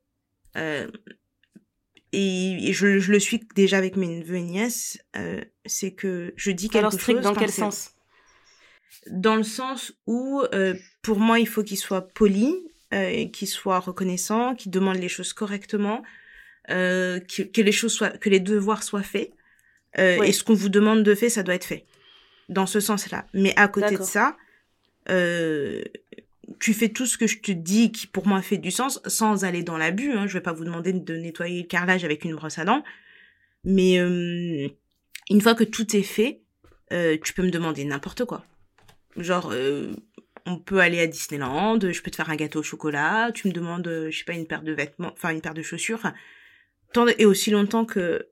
[0.55, 6.51] et, je, je, le suis déjà avec mes neveux et nièces, euh, c'est que je
[6.51, 7.23] dis quelque Alors, strict, chose.
[7.23, 7.91] Dans quel sens?
[9.07, 12.55] Dans le sens où, euh, pour moi, il faut qu'il soit poli,
[12.93, 16.03] euh, qu'il soit reconnaissant, qu'il demande les choses correctement,
[16.69, 19.31] euh, que, que, les choses soient, que les devoirs soient faits.
[19.97, 21.85] Euh, Et ce qu'on vous demande de faire, ça doit être fait.
[22.49, 23.25] Dans ce sens-là.
[23.33, 24.37] Mais à côté de ça,
[25.09, 25.81] euh,
[26.59, 29.45] tu fais tout ce que je te dis qui pour moi fait du sens sans
[29.45, 30.11] aller dans l'abus.
[30.11, 30.27] Hein.
[30.27, 32.83] Je vais pas vous demander de nettoyer le carrelage avec une brosse à dents,
[33.63, 34.67] mais euh,
[35.29, 36.41] une fois que tout est fait,
[36.91, 38.45] euh, tu peux me demander n'importe quoi.
[39.17, 39.93] Genre, euh,
[40.45, 43.53] on peut aller à Disneyland, je peux te faire un gâteau au chocolat, tu me
[43.53, 46.11] demandes, je sais pas, une paire de vêtements, enfin une paire de chaussures,
[46.91, 48.27] tant et aussi longtemps que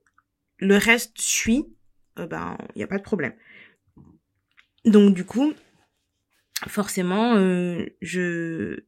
[0.58, 1.66] le reste suit,
[2.16, 3.32] ben il y a pas de problème.
[4.84, 5.54] Donc du coup,
[6.68, 8.80] forcément, euh, je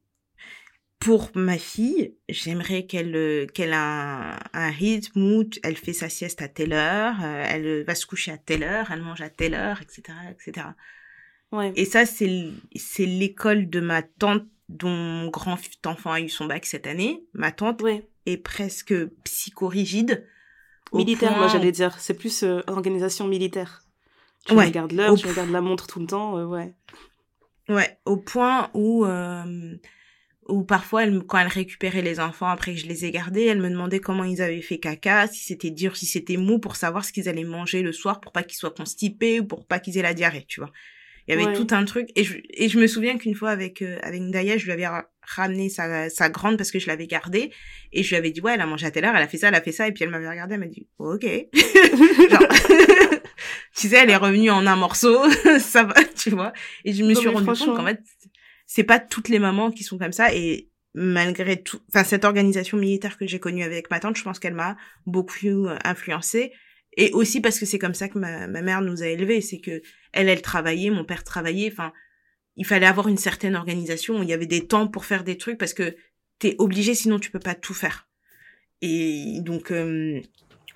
[0.99, 6.41] pour ma fille, j'aimerais qu'elle euh, qu'elle a un, rythme où elle fait sa sieste
[6.41, 9.53] à telle heure, euh, elle va se coucher à telle heure, elle mange à telle
[9.53, 10.67] heure, etc., etc.
[11.51, 11.73] Ouais.
[11.75, 16.45] Et ça, c'est c'est l'école de ma tante dont mon grand enfant a eu son
[16.45, 17.23] bac cette année.
[17.33, 17.83] Ma tante
[18.25, 20.25] est presque psychorigide.
[20.93, 21.99] Militaire, moi j'allais dire.
[21.99, 23.83] C'est plus organisation militaire.
[24.45, 26.73] Tu regardes l'heure, tu regardes la montre tout le temps, ouais.
[27.69, 29.75] Ouais, au point où euh,
[30.47, 33.61] où parfois elle, quand elle récupérait les enfants après que je les ai gardés, elle
[33.61, 37.03] me demandait comment ils avaient fait caca, si c'était dur, si c'était mou, pour savoir
[37.03, 39.97] ce qu'ils allaient manger le soir pour pas qu'ils soient constipés ou pour pas qu'ils
[39.97, 40.71] aient la diarrhée, tu vois.
[41.27, 43.81] Il y avait tout un truc et je, et je me souviens qu'une fois avec
[43.81, 44.85] euh, avec Ndaya, je lui avais
[45.23, 47.51] ramené sa, sa grande parce que je l'avais gardée
[47.91, 49.39] et je lui avais dit ouais elle a mangé à telle heure, elle a fait
[49.39, 51.25] ça, elle a fait ça et puis elle m'avait regardé, elle m'a dit ok.
[52.29, 52.47] Genre,
[53.75, 55.17] tu sais, elle est revenue en un morceau,
[55.59, 56.53] ça va, tu vois.
[56.83, 58.01] Et je me suis rendu compte qu'en fait,
[58.65, 60.33] c'est pas toutes les mamans qui sont comme ça.
[60.33, 64.39] Et malgré tout, enfin cette organisation militaire que j'ai connue avec ma tante, je pense
[64.39, 66.53] qu'elle m'a beaucoup influencée.
[66.97, 69.59] Et aussi parce que c'est comme ça que ma, ma mère nous a élevés, c'est
[69.59, 69.81] que
[70.13, 71.91] elle elle travaillait, mon père travaillait, enfin
[72.55, 75.57] il fallait avoir une certaine organisation, il y avait des temps pour faire des trucs
[75.57, 75.95] parce que
[76.39, 78.07] t'es obligé sinon tu peux pas tout faire.
[78.81, 80.21] Et donc euh,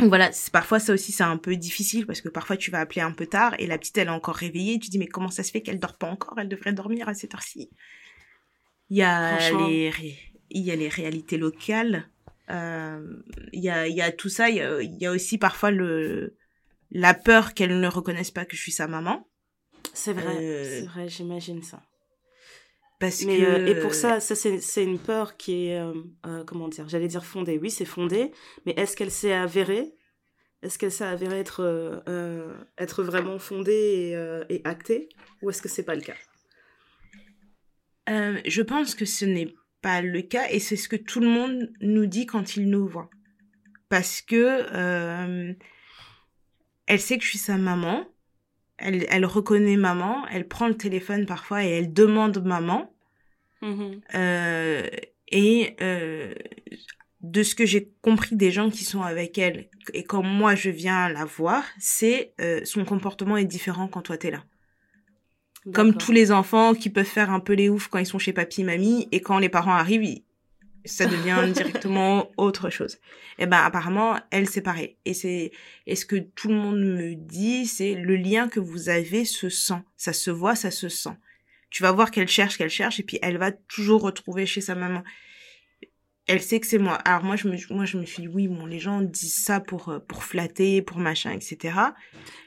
[0.01, 3.11] voilà, parfois ça aussi c'est un peu difficile parce que parfois tu vas appeler un
[3.11, 5.51] peu tard et la petite elle est encore réveillée, tu dis mais comment ça se
[5.51, 7.69] fait qu'elle dort pas encore, elle devrait dormir à cette heure-ci.
[8.89, 9.91] Il y a les
[10.51, 12.09] il y a les réalités locales,
[12.49, 13.21] euh,
[13.53, 15.37] il y a il y a tout ça, il y a, il y a aussi
[15.37, 16.35] parfois le
[16.91, 19.27] la peur qu'elle ne reconnaisse pas que je suis sa maman.
[19.93, 21.81] C'est vrai, euh, c'est vrai, j'imagine ça.
[22.99, 23.43] Parce Mais, que...
[23.43, 25.93] Euh, et pour ça, ça c'est une peur qui est, euh,
[26.25, 27.57] euh, comment dire, j'allais dire fondée.
[27.57, 28.31] Oui, c'est fondé,
[28.65, 29.95] mais est-ce qu'elle s'est avérée?
[30.61, 32.03] Est-ce qu'elle s'est avérée être,
[32.77, 34.13] être vraiment fondée
[34.49, 35.07] et, et actée?
[35.41, 36.17] Ou est-ce que c'est pas le cas?
[38.07, 41.71] Je pense que ce n'est pas le cas et c'est ce que tout le monde
[41.79, 43.09] nous dit quand il nous voit.
[43.87, 45.55] Parce que
[46.87, 48.05] elle sait que je suis sa maman,
[48.79, 52.91] elle, elle reconnaît maman, elle prend le téléphone parfois et elle demande maman.
[53.61, 54.01] Mm-hmm.
[54.15, 54.87] Euh,
[55.31, 56.33] et euh,
[57.21, 60.69] de ce que j'ai compris des gens qui sont avec elle et quand moi je
[60.69, 64.43] viens la voir, c'est euh, son comportement est différent quand toi t'es là.
[65.73, 68.31] Comme tous les enfants qui peuvent faire un peu les oufs quand ils sont chez
[68.33, 70.21] papy mamie et quand les parents arrivent,
[70.85, 72.95] ça devient directement autre chose.
[73.37, 74.97] Et eh ben apparemment, elle c'est pareil.
[75.05, 75.51] Et c'est
[75.85, 79.49] et ce que tout le monde me dit, c'est le lien que vous avez se
[79.49, 81.15] sent, ça se voit, ça se sent.
[81.69, 84.75] Tu vas voir qu'elle cherche, qu'elle cherche et puis elle va toujours retrouver chez sa
[84.75, 85.03] maman.
[86.27, 86.95] Elle sait que c'est moi.
[86.95, 89.59] Alors moi je me moi je me suis dit oui bon les gens disent ça
[89.59, 91.75] pour euh, pour flatter, pour machin etc.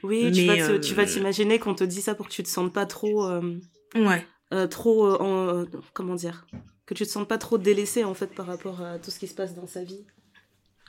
[0.03, 2.49] Oui, tu vas tu vas euh, t'imaginer qu'on te dit ça pour que tu te
[2.49, 3.59] sentes pas trop euh,
[3.95, 4.25] ouais
[4.69, 6.45] trop en comment dire?
[6.85, 9.27] Que tu te sens pas trop délaissé en fait par rapport à tout ce qui
[9.27, 10.05] se passe dans sa vie.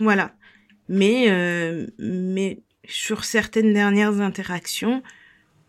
[0.01, 0.35] Voilà.
[0.89, 5.03] Mais euh, mais sur certaines dernières interactions,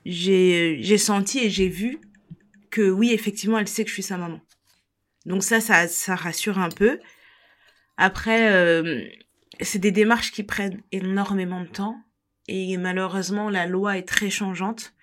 [0.06, 2.00] j'ai j'ai senti et j'ai vu
[2.72, 4.42] que oui, effectivement, elle sait que je suis sa maman.
[5.26, 7.00] Donc ça ça ça rassure un peu.
[7.98, 9.06] Après euh,
[9.62, 11.98] c'est des démarches qui prennent énormément de temps
[12.48, 14.94] et malheureusement la loi est très changeante.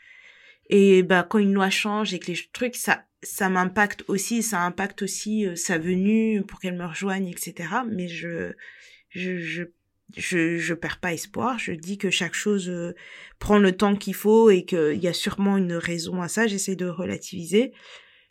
[0.68, 4.60] Et bah quand une loi change et que les trucs ça ça m'impacte aussi, ça
[4.62, 7.68] impacte aussi euh, sa venue pour qu'elle me rejoigne, etc.
[7.88, 8.52] Mais je,
[9.10, 9.64] je, je,
[10.16, 11.58] je, je perds pas espoir.
[11.58, 12.94] Je dis que chaque chose euh,
[13.38, 16.46] prend le temps qu'il faut et qu'il y a sûrement une raison à ça.
[16.46, 17.72] J'essaie de relativiser.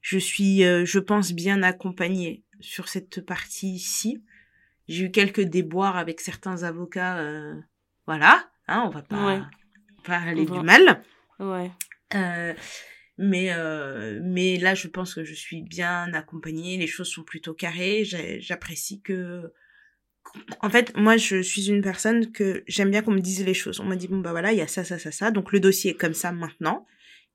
[0.02, 4.24] Je suis, euh, je pense, bien accompagnée sur cette partie-ci.
[4.88, 7.24] J'ai eu quelques déboires avec certains avocats.
[8.08, 9.48] voilà, hein, on va pas,
[10.04, 11.02] pas aller du mal.
[11.40, 11.72] Ouais.
[13.18, 17.54] Mais euh, mais là je pense que je suis bien accompagnée les choses sont plutôt
[17.54, 18.04] carrées
[18.40, 19.52] j'apprécie que
[20.62, 23.80] en fait, moi, je suis une personne que j'aime bien qu'on me dise les choses.
[23.80, 25.32] On m'a dit, bon, bah voilà, il y a ça, ça, ça, ça.
[25.32, 26.86] Donc, le dossier est comme ça maintenant.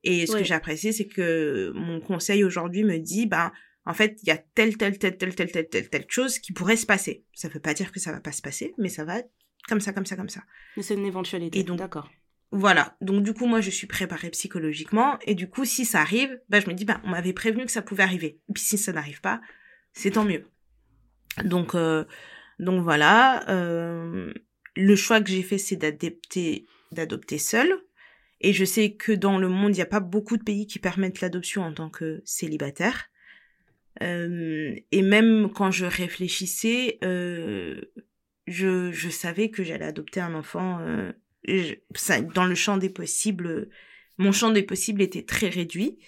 [0.03, 3.53] Et ce que j'apprécie, c'est que mon conseil aujourd'hui me dit, ben,
[3.85, 6.53] en fait, il y a telle, telle, telle, telle, telle, telle, telle, telle chose qui
[6.53, 7.25] pourrait se passer.
[7.35, 9.23] Ça veut pas dire que ça va pas se passer, mais ça va
[9.69, 10.43] comme ça, comme ça, comme ça.
[10.77, 11.59] Mais c'est une éventualité.
[11.59, 12.09] Et donc, d'accord.
[12.53, 12.97] Voilà.
[13.01, 15.19] Donc, du coup, moi, je suis préparée psychologiquement.
[15.27, 17.73] Et du coup, si ça arrive, bah, je me dis, bah, on m'avait prévenu que
[17.73, 18.41] ça pouvait arriver.
[18.49, 19.41] Et puis, si ça n'arrive pas,
[19.93, 20.45] c'est tant mieux.
[21.45, 22.05] Donc, euh,
[22.59, 23.49] donc voilà.
[23.51, 24.33] Euh,
[24.77, 27.69] le choix que j'ai fait, c'est d'adopter, d'adopter seul.
[28.41, 30.79] Et je sais que dans le monde, il n'y a pas beaucoup de pays qui
[30.79, 33.11] permettent l'adoption en tant que célibataire.
[34.03, 37.81] Euh, et même quand je réfléchissais, euh,
[38.47, 40.81] je, je savais que j'allais adopter un enfant.
[41.49, 43.69] Euh, ça, dans le champ des possibles,
[44.19, 45.99] mon champ des possibles était très réduit.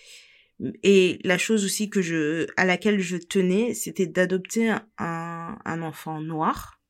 [0.83, 6.21] Et la chose aussi que je, à laquelle je tenais, c'était d'adopter un, un enfant
[6.21, 6.81] noir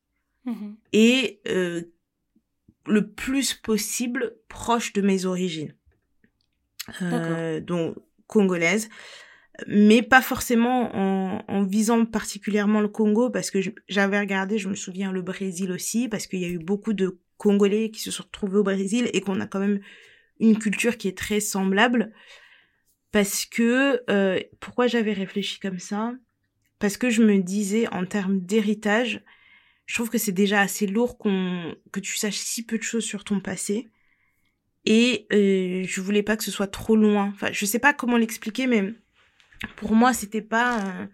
[0.45, 1.83] mmh et euh,
[2.87, 5.75] le plus possible proche de mes origines.
[7.03, 7.95] Euh, donc
[8.25, 8.89] congolaise
[9.67, 14.75] mais pas forcément en, en, visant particulièrement le Congo, parce que j'avais regardé, je me
[14.75, 18.23] souviens, le Brésil aussi, parce qu'il y a eu beaucoup de Congolais qui se sont
[18.23, 19.79] retrouvés au Brésil et qu'on a quand même
[20.39, 22.13] une culture qui est très semblable.
[23.11, 26.13] Parce que, euh, pourquoi j'avais réfléchi comme ça?
[26.77, 29.23] Parce que je me disais, en termes d'héritage,
[29.85, 33.05] je trouve que c'est déjà assez lourd qu'on que tu saches si peu de choses
[33.05, 33.89] sur ton passé.
[34.85, 37.31] Et euh, je voulais pas que ce soit trop loin.
[37.33, 38.93] Enfin, je sais pas comment l'expliquer, mais
[39.77, 41.05] pour moi, c'était pas, euh,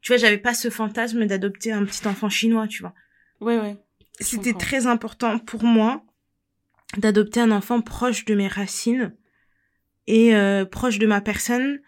[0.00, 2.94] tu vois, j'avais pas ce fantasme d'adopter un petit enfant chinois, tu vois.
[3.40, 3.76] Ouais, ouais.
[4.20, 6.04] C'était très important pour moi
[6.96, 9.14] d'adopter un enfant proche de mes racines
[10.06, 11.80] et euh, proche de ma personne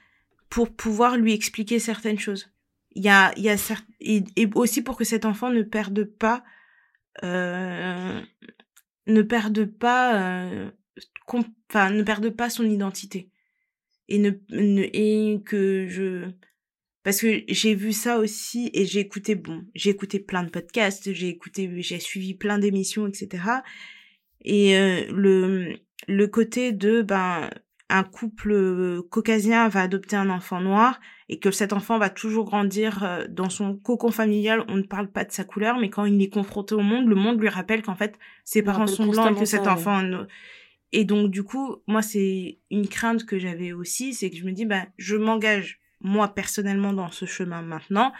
[0.49, 2.51] pour pouvoir lui expliquer certaines choses.
[2.93, 3.57] Il y a, il y a
[4.01, 6.43] et, et, aussi pour que cet enfant ne perde pas,
[7.23, 8.21] euh,
[9.07, 10.71] ne perde pas, euh,
[11.69, 13.31] enfin, ne perde pas son identité
[14.09, 16.27] et ne, et que je
[17.07, 21.13] parce que j'ai vu ça aussi et j'ai écouté bon j'ai écouté plein de podcasts
[21.13, 23.45] j'ai écouté j'ai suivi plein d'émissions etc
[24.45, 25.77] et euh, le
[26.09, 27.49] le côté de ben
[27.91, 30.99] un couple caucasien va adopter un enfant noir
[31.29, 35.09] et que cet enfant va toujours grandir euh, dans son cocon familial, on ne parle
[35.09, 37.83] pas de sa couleur, mais quand il est confronté au monde, le monde lui rappelle
[37.83, 40.03] qu'en fait ses parents sont blancs et que cet enfant
[40.93, 44.53] et donc, du coup, moi, c'est une crainte que j'avais aussi, c'est que je me
[44.53, 48.13] dis, bah, je m'engage, moi, personnellement, dans ce chemin maintenant.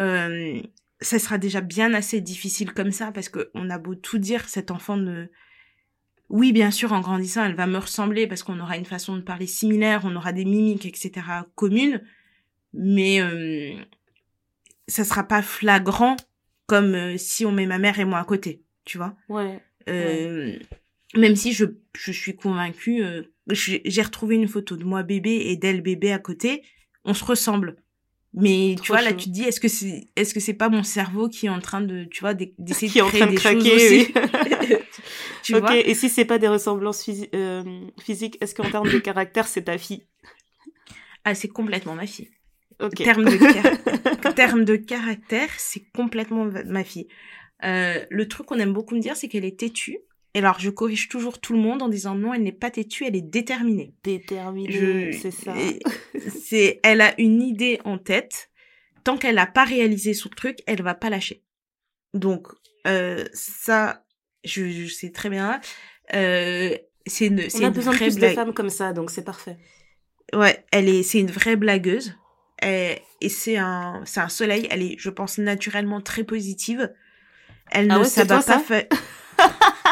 [0.00, 0.60] Euh,
[1.00, 4.48] ça sera déjà bien assez difficile comme ça, parce que on a beau tout dire,
[4.48, 5.26] cet enfant ne...
[6.28, 9.22] Oui, bien sûr, en grandissant, elle va me ressembler, parce qu'on aura une façon de
[9.22, 12.02] parler similaire, on aura des mimiques, etc., communes,
[12.72, 13.74] mais euh,
[14.88, 16.16] ça sera pas flagrant
[16.66, 19.16] comme euh, si on met ma mère et moi à côté, tu vois.
[19.28, 19.60] Ouais.
[19.88, 20.60] Euh, ouais
[21.16, 21.64] même si je,
[21.94, 23.02] je suis convaincue,
[23.48, 26.62] j'ai retrouvé une photo de moi bébé et d'elle bébé à côté,
[27.08, 27.76] on se ressemble.
[28.34, 30.82] Mais tu vois, là, tu te dis, est-ce que c'est, est-ce que c'est pas mon
[30.82, 34.12] cerveau qui est en train de, tu vois, d'essayer de créer des craquer, choses aussi
[35.42, 37.64] tu Ok, et si c'est pas des ressemblances euh,
[38.00, 40.06] physiques, est-ce qu'en termes de caractère, c'est ta fille?
[41.24, 42.30] Ah, c'est complètement ma fille.
[42.80, 42.94] Ok.
[42.96, 47.08] Terme de, terme de caractère, c'est complètement ma fille.
[47.64, 49.98] Euh, le truc qu'on aime beaucoup me dire, c'est qu'elle est têtue.
[50.34, 53.04] Et alors, je corrige toujours tout le monde en disant non, elle n'est pas têtue,
[53.06, 53.94] elle est déterminée.
[54.04, 55.54] Déterminée, c'est ça.
[56.44, 58.50] c'est, elle a une idée en tête.
[59.04, 61.42] Tant qu'elle n'a pas réalisé son truc, elle va pas lâcher.
[62.14, 62.48] Donc,
[62.86, 64.04] euh, ça,
[64.44, 65.60] je, sais très bien.
[66.14, 66.76] Euh,
[67.06, 69.56] c'est une, c'est On a besoin de plus de femmes comme ça, donc c'est parfait.
[70.34, 72.14] Ouais, elle est, c'est une vraie blagueuse.
[72.62, 74.66] Et, et c'est un, c'est un soleil.
[74.70, 76.92] Elle est, je pense, naturellement très positive.
[77.70, 78.58] Elle ah ne s'abat pas.
[78.58, 78.88] Fait...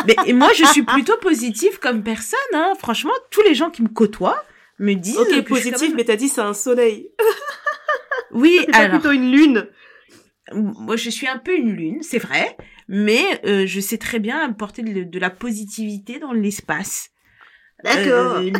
[0.06, 2.38] Mais moi, je suis plutôt positive comme personne.
[2.52, 2.72] Hein.
[2.78, 4.44] Franchement, tous les gens qui me côtoient
[4.78, 5.18] me disent.
[5.18, 7.10] Ok, positive, mais t'as dit c'est un soleil.
[8.32, 9.00] oui, alors.
[9.00, 9.68] plutôt une lune.
[10.52, 12.56] Moi, je suis un peu une lune, c'est vrai,
[12.88, 17.10] mais euh, je sais très bien apporter de, la positivité dans l'espace.
[17.82, 18.36] D'accord.
[18.36, 18.50] Euh,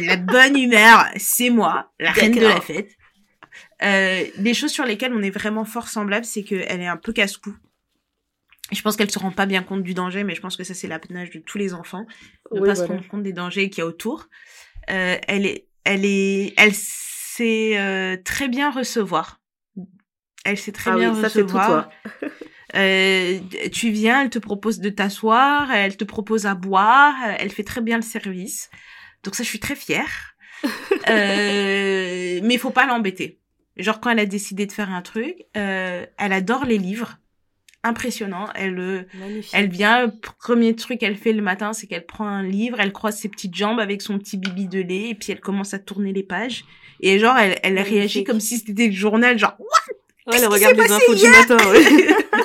[0.00, 2.90] la bonne humeur, c'est moi, la reine de la fête.
[3.82, 7.12] Euh, les choses sur lesquelles on est vraiment fort semblable, c'est qu'elle est un peu
[7.12, 7.54] casse-cou.
[8.72, 10.74] Je pense qu'elle se rend pas bien compte du danger, mais je pense que ça
[10.74, 12.06] c'est l'apanage de tous les enfants,
[12.52, 14.28] ne pas se rendre compte des dangers qu'il y a autour.
[14.90, 19.40] Euh, elle est, elle est, elle sait euh, très bien recevoir.
[20.44, 21.90] Elle sait très ah bien recevoir.
[22.74, 23.38] euh,
[23.72, 27.80] tu viens, elle te propose de t'asseoir, elle te propose à boire, elle fait très
[27.80, 28.70] bien le service.
[29.22, 30.34] Donc ça, je suis très fière.
[31.08, 33.40] euh, mais il faut pas l'embêter.
[33.76, 37.18] Genre quand elle a décidé de faire un truc, euh, elle adore les livres
[37.86, 38.46] impressionnant.
[38.54, 39.02] Elle, euh,
[39.52, 43.16] elle vient, premier truc qu'elle fait le matin, c'est qu'elle prend un livre, elle croise
[43.16, 46.12] ses petites jambes avec son petit bibi de lait, et puis elle commence à tourner
[46.12, 46.64] les pages.
[47.00, 50.32] Et genre, elle, elle réagit comme si c'était le journal, genre, what?
[50.32, 51.56] Ouais, elle regarde les infos du matin,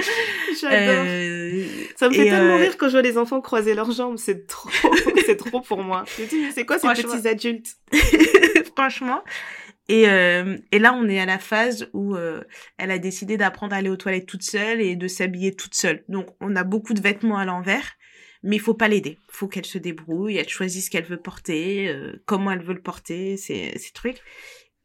[0.60, 1.04] J'adore.
[1.04, 1.64] Euh,
[1.96, 4.16] ça me fait tellement euh, rire quand je vois les enfants croiser leurs jambes.
[4.18, 4.70] C'est trop,
[5.26, 6.04] c'est trop pour moi.
[6.16, 7.76] Je me dis, c'est quoi ces petits adultes?
[8.76, 9.22] Franchement.
[9.90, 12.44] Et, euh, et là, on est à la phase où euh,
[12.78, 16.04] elle a décidé d'apprendre à aller aux toilettes toute seule et de s'habiller toute seule.
[16.08, 17.96] Donc, on a beaucoup de vêtements à l'envers,
[18.44, 19.18] mais il faut pas l'aider.
[19.20, 22.74] Il faut qu'elle se débrouille, elle choisisse ce qu'elle veut porter, euh, comment elle veut
[22.74, 24.22] le porter, ces, ces trucs.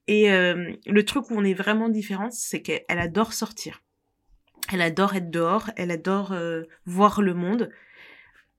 [0.08, 3.82] Et le truc où on est vraiment différente, c'est qu'elle adore sortir.
[4.72, 6.36] Elle adore être dehors, elle adore
[6.86, 7.72] voir le monde.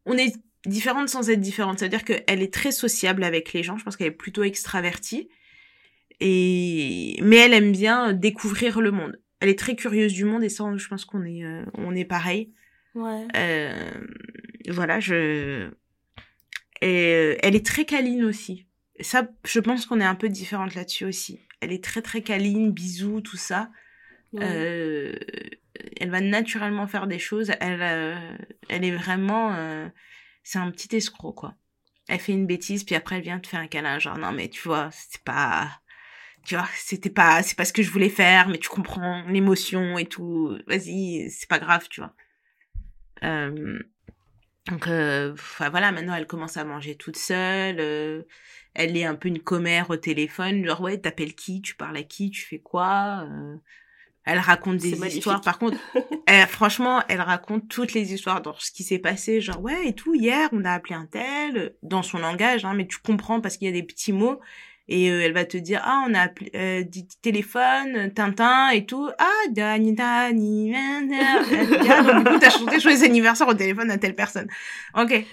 [0.07, 0.35] On est
[0.65, 1.79] différente sans être différente.
[1.79, 3.79] C'est-à-dire qu'elle est très sociable avec les gens.
[3.79, 5.29] Je pense qu'elle est plutôt extravertie.
[6.21, 9.21] Et mais elle aime bien découvrir le monde.
[9.41, 12.05] Elle est très curieuse du monde et ça, je pense qu'on est euh, on est
[12.05, 12.53] pareil.
[12.95, 13.27] Ouais.
[13.37, 13.91] Euh,
[14.69, 15.71] voilà, je
[16.81, 18.67] et euh, elle est très câline aussi.
[19.01, 21.41] Ça, je pense qu'on est un peu différente là-dessus aussi.
[21.61, 23.71] Elle est très très câline, bisous, tout ça.
[24.35, 25.15] Euh,
[25.99, 27.53] elle va naturellement faire des choses.
[27.61, 27.83] Elle,
[28.69, 29.55] elle est vraiment,
[30.43, 31.55] c'est un petit escroc quoi.
[32.09, 34.49] Elle fait une bêtise puis après elle vient te faire un câlin genre non mais
[34.49, 35.69] tu vois c'est pas
[36.47, 39.99] tu vois, c'était pas, c'est pas ce que je voulais faire, mais tu comprends l'émotion
[39.99, 40.57] et tout.
[40.69, 42.15] Vas-y, c'est pas grave, tu vois.
[43.25, 43.81] Euh,
[44.71, 47.77] donc euh, voilà, maintenant elle commence à manger toute seule.
[47.81, 48.23] Euh,
[48.75, 52.03] elle est un peu une commère au téléphone, genre ouais, t'appelles qui, tu parles à
[52.05, 53.27] qui, tu fais quoi.
[54.25, 55.41] Elle raconte des histoires.
[55.41, 55.79] Par contre,
[56.27, 59.41] elle, franchement, elle raconte toutes les histoires dans ce qui s'est passé.
[59.41, 60.15] Genre ouais et tout.
[60.15, 63.67] Hier, on a appelé un tel dans son langage, hein, mais tu comprends parce qu'il
[63.67, 64.41] y a des petits mots
[64.89, 68.87] et euh, elle va te dire ah on a appelé, euh, dit téléphone Tintin et
[68.87, 74.15] tout ah Dani Dani ah, du coup t'as chanté joyeux anniversaire au téléphone à telle
[74.15, 74.49] personne
[74.97, 75.25] ok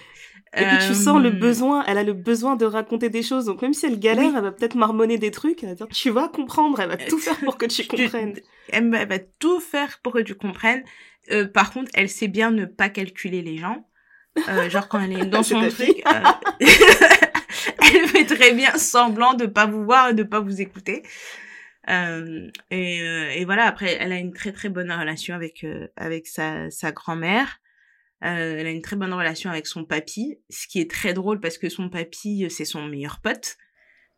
[0.56, 3.46] et puis tu sens le euh, besoin, elle a le besoin de raconter des choses.
[3.46, 5.62] Donc même si elle galère, elle va peut-être marmonner des trucs.
[5.62, 6.78] Elle va dire tu vas comprendre.
[6.80, 8.34] Elle va tout faire pour que tu comprennes.
[8.68, 10.84] Elle va tout faire pour que tu comprennes.
[11.30, 13.88] Euh, par contre, elle sait bien ne pas calculer les gens.
[14.48, 16.04] Euh, genre quand elle est dans son truc.
[17.68, 17.72] Euh...
[17.94, 21.02] elle fait très bien semblant de pas vous voir et de pas vous écouter.
[21.90, 25.88] Euh, et, euh, et, voilà, après, elle a une très très bonne relation avec euh,
[25.96, 27.60] avec sa, sa grand-mère.
[28.24, 31.40] Euh, elle a une très bonne relation avec son papy, ce qui est très drôle
[31.40, 33.56] parce que son papy, c'est son meilleur pote.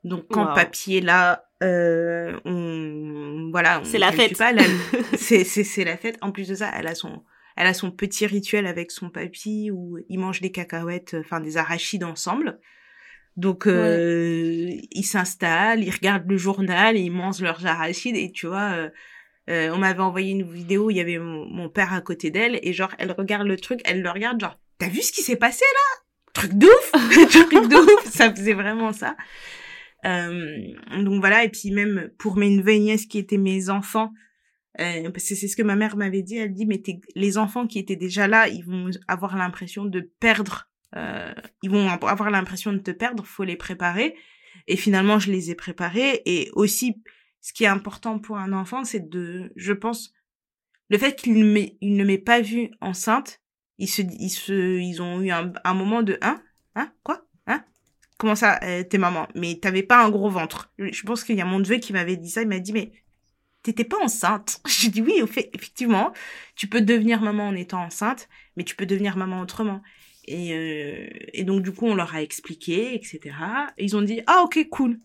[0.04, 4.40] Donc quand papy est là, on voilà, c'est la fête.
[5.16, 6.18] c'est c'est c'est la fête.
[6.20, 7.24] En plus de ça, elle a son
[7.56, 11.56] elle a son petit rituel avec son papy où ils mangent des cacahuètes, enfin des
[11.56, 12.60] arachides ensemble.
[13.36, 18.72] Donc euh, ils s'installent, ils regardent le journal, ils mangent leurs arachides et tu vois,
[18.72, 18.88] euh,
[19.50, 22.72] euh, on m'avait envoyé une vidéo, il y avait mon, père à côté d'elle et
[22.72, 25.64] genre elle regarde le truc, elle le regarde genre t'as vu ce qui s'est passé
[25.74, 26.02] là?
[26.32, 26.90] Truc de ouf,
[27.50, 29.16] truc de ouf, ça faisait vraiment ça.
[30.06, 30.56] Euh,
[31.02, 34.12] donc voilà et puis même pour mes neveux et nièces qui étaient mes enfants,
[34.80, 36.82] euh, parce que c'est ce que ma mère m'avait dit, elle dit mais
[37.14, 41.88] les enfants qui étaient déjà là, ils vont avoir l'impression de perdre euh, ils vont
[41.88, 44.16] avoir l'impression de te perdre, faut les préparer.
[44.66, 46.22] Et finalement, je les ai préparés.
[46.24, 47.02] Et aussi,
[47.40, 50.12] ce qui est important pour un enfant, c'est de, je pense,
[50.88, 53.40] le fait qu'il ne m'ait pas vue enceinte,
[53.78, 54.02] ils se,
[54.52, 56.42] ils ont eu un, moment de, hein,
[56.74, 57.64] hein, quoi, hein,
[58.18, 60.72] comment ça, euh, t'es maman, mais t'avais pas un gros ventre.
[60.78, 62.92] Je pense qu'il y a mon neveu qui m'avait dit ça, il m'a dit, mais
[63.62, 64.60] t'étais pas enceinte.
[64.66, 65.20] J'ai dit oui,
[65.54, 66.12] effectivement,
[66.54, 69.82] tu peux devenir maman en étant enceinte, mais tu peux devenir maman autrement.
[70.26, 73.20] Et, euh, et donc, du coup, on leur a expliqué, etc.
[73.78, 74.98] Et ils ont dit, ah, ok, cool.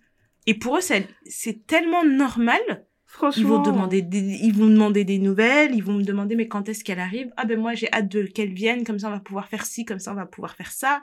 [0.47, 2.59] Et pour eux, c'est tellement normal.
[3.05, 3.41] Franchement.
[3.41, 6.69] Ils vont, demander des, ils vont demander des nouvelles, ils vont me demander, mais quand
[6.69, 7.29] est-ce qu'elle arrive?
[7.35, 9.83] Ah, ben moi, j'ai hâte de qu'elle vienne, comme ça, on va pouvoir faire ci,
[9.83, 11.01] comme ça, on va pouvoir faire ça.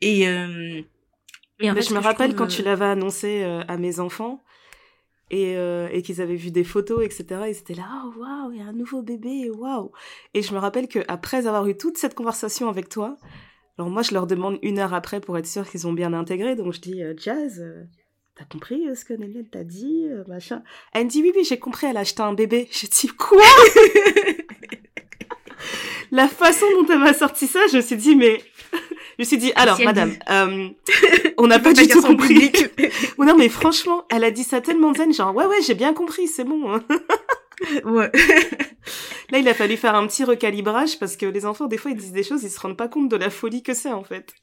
[0.00, 0.82] Et, euh,
[1.60, 4.42] et en fait, je me rappelle quand tu euh, l'avais annoncé à mes enfants,
[5.30, 7.42] et, euh, et qu'ils avaient vu des photos, etc.
[7.48, 9.90] Ils étaient là, oh waouh, il y a un nouveau bébé, waouh.
[10.34, 13.16] Et je me rappelle que après avoir eu toute cette conversation avec toi,
[13.78, 16.54] alors moi, je leur demande une heure après pour être sûr qu'ils ont bien intégré.
[16.54, 17.82] Donc je dis, euh, Jazz, euh,
[18.36, 20.62] t'as compris euh, ce que Nénette t'a dit, machin.
[20.92, 22.68] Elle me dit, oui, oui, j'ai compris, elle a acheté un bébé.
[22.70, 23.42] Je dis, quoi?
[26.12, 28.40] La façon dont elle m'a sorti ça, je me suis dit, mais...
[28.72, 28.78] je
[29.18, 30.12] me suis dit, alors, madame,
[31.38, 32.52] on n'a pas du tout compris.
[33.18, 36.28] non, mais franchement, elle a dit ça tellement zen, genre, ouais, ouais, j'ai bien compris,
[36.28, 36.80] c'est bon.
[37.84, 38.10] Ouais.
[39.30, 41.96] Là, il a fallu faire un petit recalibrage parce que les enfants, des fois, ils
[41.96, 44.34] disent des choses, ils se rendent pas compte de la folie que c'est, en fait.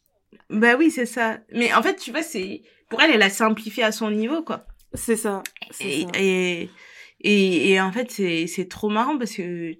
[0.50, 1.40] Bah oui, c'est ça.
[1.54, 4.66] Mais en fait, tu vois, c'est, pour elle, elle a simplifié à son niveau, quoi.
[4.94, 5.44] C'est ça.
[5.80, 6.70] Et, et,
[7.22, 9.76] et, et, en fait, c'est, c'est trop marrant parce que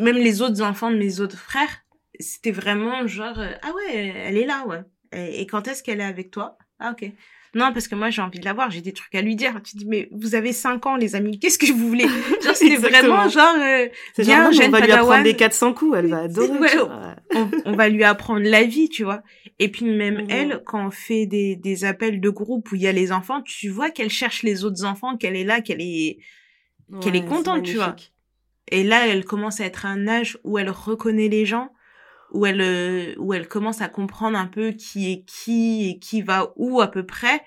[0.00, 1.84] même les autres enfants de mes autres frères,
[2.20, 4.82] c'était vraiment genre, euh, ah ouais, elle est là, ouais.
[5.12, 6.58] Et, quand est-ce qu'elle est avec toi?
[6.78, 7.10] Ah ok.
[7.54, 9.60] Non, parce que moi, j'ai envie de la voir, j'ai des trucs à lui dire.
[9.62, 12.06] Tu dis, mais vous avez 5 ans, les amis, qu'est-ce que vous voulez?
[12.44, 13.88] Genre, c'était vraiment genre, euh,
[14.18, 16.68] bien, on va lui apprendre des 400 coups, elle va adorer.
[17.64, 19.22] on, va lui apprendre la vie, tu vois.
[19.58, 22.88] Et puis même elle, quand on fait des, des appels de groupe où il y
[22.88, 26.18] a les enfants, tu vois qu'elle cherche les autres enfants, qu'elle est là, qu'elle est,
[27.00, 27.96] qu'elle est contente, tu vois.
[28.70, 31.70] Et là, elle commence à être à un âge où elle reconnaît les gens,
[32.34, 36.20] où elle, euh, où elle commence à comprendre un peu qui est qui et qui
[36.20, 37.40] va où à peu près.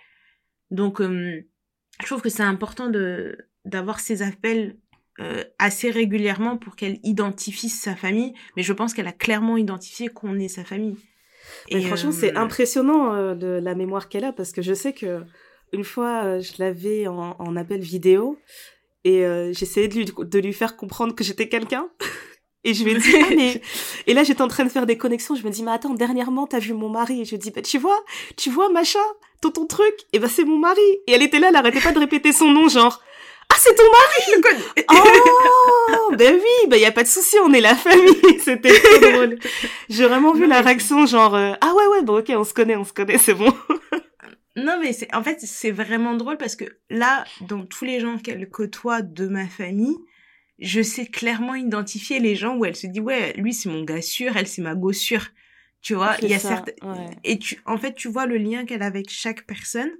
[0.71, 1.45] Donc, euh,
[2.01, 4.77] je trouve que c'est important de d'avoir ces appels
[5.19, 8.33] euh, assez régulièrement pour qu'elle identifie sa famille.
[8.55, 10.95] Mais je pense qu'elle a clairement identifié qu'on est sa famille.
[11.67, 15.23] Et franchement, c'est impressionnant de la mémoire qu'elle a parce que je sais que
[15.73, 18.37] une fois, je l'avais en, en appel vidéo
[19.05, 19.23] et
[19.53, 21.89] j'essayais de lui, de lui faire comprendre que j'étais quelqu'un.
[22.67, 23.61] Et je ai dit, ah, mais...
[24.07, 25.35] Et là, j'étais en train de faire des connexions.
[25.35, 27.21] Je me dis, mais attends, dernièrement, t'as vu mon mari?
[27.21, 27.97] Et je dis, bah, tu vois,
[28.35, 28.99] tu vois, machin,
[29.41, 29.95] ton, ton truc?
[30.11, 30.81] Et bah, c'est mon mari.
[31.07, 33.01] Et elle était là, elle arrêtait pas de répéter son nom, genre,
[33.49, 34.21] ah, c'est ton mari!
[34.27, 34.85] Je le connais.
[34.91, 38.39] Oh, ben oui, ben y a pas de souci, on est la famille.
[38.43, 39.39] C'était trop drôle.
[39.87, 42.75] J'ai vraiment vu la réaction, genre, euh, ah ouais, ouais, bon, ok, on se connaît,
[42.75, 43.53] on se connaît, c'est bon.
[44.57, 48.17] Non, mais c'est, en fait, c'est vraiment drôle parce que là, dans tous les gens
[48.17, 49.95] qu'elle côtoie de ma famille,
[50.59, 54.01] je sais clairement identifier les gens où elle se dit, ouais, lui, c'est mon gars
[54.01, 55.27] sûr, elle, c'est ma go sûre.
[55.81, 56.71] Tu vois, il y a certes,
[57.23, 59.91] et tu, en fait, tu vois le lien qu'elle a avec chaque personne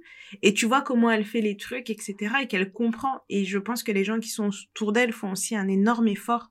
[0.42, 2.16] et tu vois comment elle fait les trucs, etc.
[2.42, 3.22] et qu'elle comprend.
[3.28, 6.50] Et je pense que les gens qui sont autour d'elle font aussi un énorme effort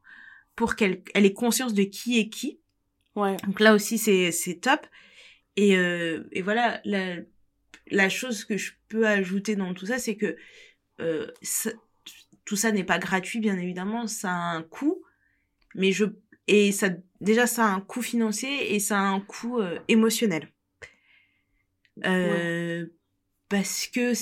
[0.56, 2.62] pour qu'elle, elle ait conscience de qui est qui.
[3.16, 3.36] Ouais.
[3.46, 4.88] Donc là aussi, c'est, c'est top.
[5.58, 7.18] Et, euh, et voilà, la,
[7.92, 10.38] la chose que je peux ajouter dans tout ça, c'est que
[11.00, 11.28] euh,
[12.48, 15.04] tout ça n'est pas gratuit, bien évidemment, ça a un coût,
[15.76, 16.06] mais je
[16.48, 16.90] et ça
[17.20, 20.50] déjà ça a un coût financier et ça a un coût euh, émotionnel.
[22.06, 22.86] Euh,
[23.50, 24.14] parce que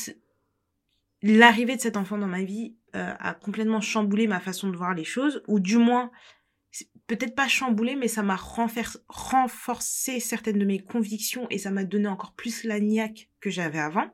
[1.22, 5.04] l'arrivée de cet enfant dans ma vie a complètement chamboulé ma façon de voir les
[5.04, 6.12] choses, ou du moins
[7.08, 12.08] peut-être pas chamboulé, mais ça m'a renforcé certaines de mes convictions et ça m'a donné
[12.08, 14.10] encore plus la niaque que j'avais avant.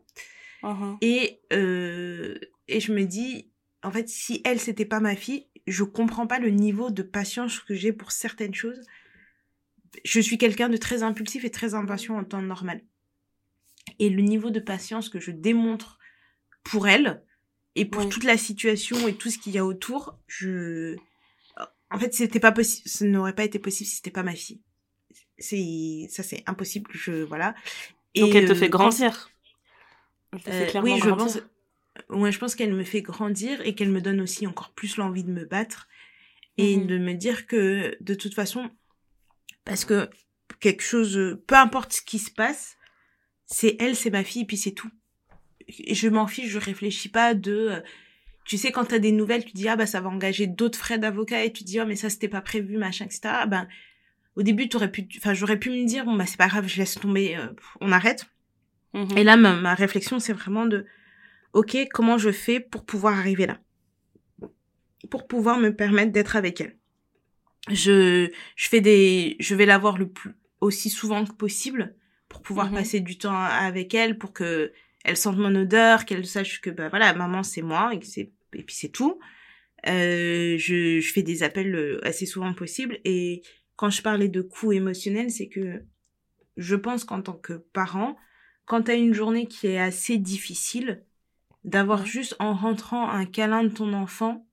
[0.63, 0.97] Uh-huh.
[1.01, 2.37] Et, euh,
[2.67, 3.50] et je me dis,
[3.83, 7.59] en fait, si elle, c'était pas ma fille, je comprends pas le niveau de patience
[7.59, 8.81] que j'ai pour certaines choses.
[10.05, 12.81] Je suis quelqu'un de très impulsif et très impatient en temps normal.
[13.99, 15.99] Et le niveau de patience que je démontre
[16.63, 17.23] pour elle
[17.75, 20.95] et pour toute la situation et tout ce qu'il y a autour, je
[21.91, 24.61] en fait, c'était pas possible, ce n'aurait pas été possible si c'était pas ma fille.
[25.37, 27.53] C'est, ça c'est impossible, je, voilà.
[28.13, 29.29] Et Donc elle te fait euh, grandir.
[30.47, 31.39] Euh, oui, je pense,
[32.09, 35.23] ouais, je pense qu'elle me fait grandir et qu'elle me donne aussi encore plus l'envie
[35.23, 35.87] de me battre
[36.57, 36.87] et mhm.
[36.87, 38.69] de me dire que de toute façon,
[39.65, 40.09] parce que
[40.59, 42.77] quelque chose, peu importe ce qui se passe,
[43.45, 44.91] c'est elle, c'est ma fille, et puis c'est tout.
[45.67, 47.81] Et je m'en fiche, je réfléchis pas de
[48.45, 50.77] tu sais, quand tu as des nouvelles, tu dis, ah bah ça va engager d'autres
[50.77, 53.21] frais d'avocat et tu dis, oh mais ça c'était pas prévu, machin, etc.
[53.25, 53.67] Ah, ben,
[54.35, 56.77] au début, t'aurais pu, enfin, j'aurais pu me dire, bon bah c'est pas grave, je
[56.77, 57.47] laisse tomber, euh,
[57.79, 58.25] on arrête.
[58.93, 59.17] Mhm.
[59.17, 60.85] Et là, ma, ma réflexion, c'est vraiment de,
[61.53, 63.59] ok, comment je fais pour pouvoir arriver là?
[65.09, 66.77] Pour pouvoir me permettre d'être avec elle.
[67.69, 70.31] Je, je fais des, je vais la voir le plus,
[70.61, 71.95] aussi souvent que possible
[72.29, 72.75] pour pouvoir mhm.
[72.75, 74.71] passer du temps avec elle, pour que
[75.03, 78.63] elle sente mon odeur, qu'elle sache que bah voilà, maman c'est moi et c'est et
[78.63, 79.19] puis c'est tout.
[79.87, 83.41] Euh, je, je fais des appels euh, assez souvent possible et
[83.75, 85.81] quand je parlais de coût émotionnel, c'est que
[86.57, 88.15] je pense qu'en tant que parent,
[88.65, 91.03] quand tu as une journée qui est assez difficile,
[91.63, 94.47] d'avoir juste en rentrant un câlin de ton enfant,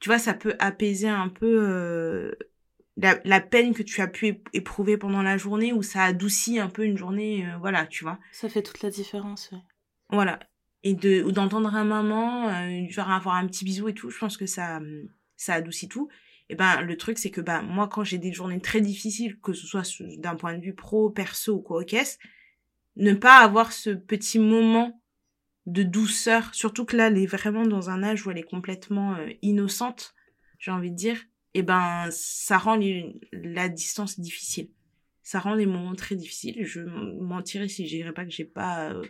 [0.00, 2.32] tu vois, ça peut apaiser un peu euh,
[2.96, 6.68] la, la, peine que tu as pu éprouver pendant la journée ou ça adoucit un
[6.68, 8.18] peu une journée, euh, voilà, tu vois.
[8.32, 9.58] Ça fait toute la différence, ouais.
[10.10, 10.38] Voilà.
[10.84, 14.18] Et de ou d'entendre un maman, euh, genre avoir un petit bisou et tout, je
[14.18, 14.80] pense que ça
[15.36, 16.08] ça adoucit tout.
[16.50, 19.52] Et ben le truc c'est que ben moi quand j'ai des journées très difficiles, que
[19.52, 19.82] ce soit
[20.16, 22.16] d'un point de vue pro, perso ou quoi qu'est-ce,
[22.96, 25.00] ne pas avoir ce petit moment
[25.68, 29.14] de douceur, surtout que là elle est vraiment dans un âge où elle est complètement
[29.14, 30.14] euh, innocente,
[30.58, 31.18] j'ai envie de dire,
[31.54, 32.78] et ben ça rend
[33.32, 34.70] la distance difficile.
[35.22, 36.64] Ça rend les moments très difficiles.
[36.64, 39.04] Je mentirais si je dirais pas que j'ai pas euh,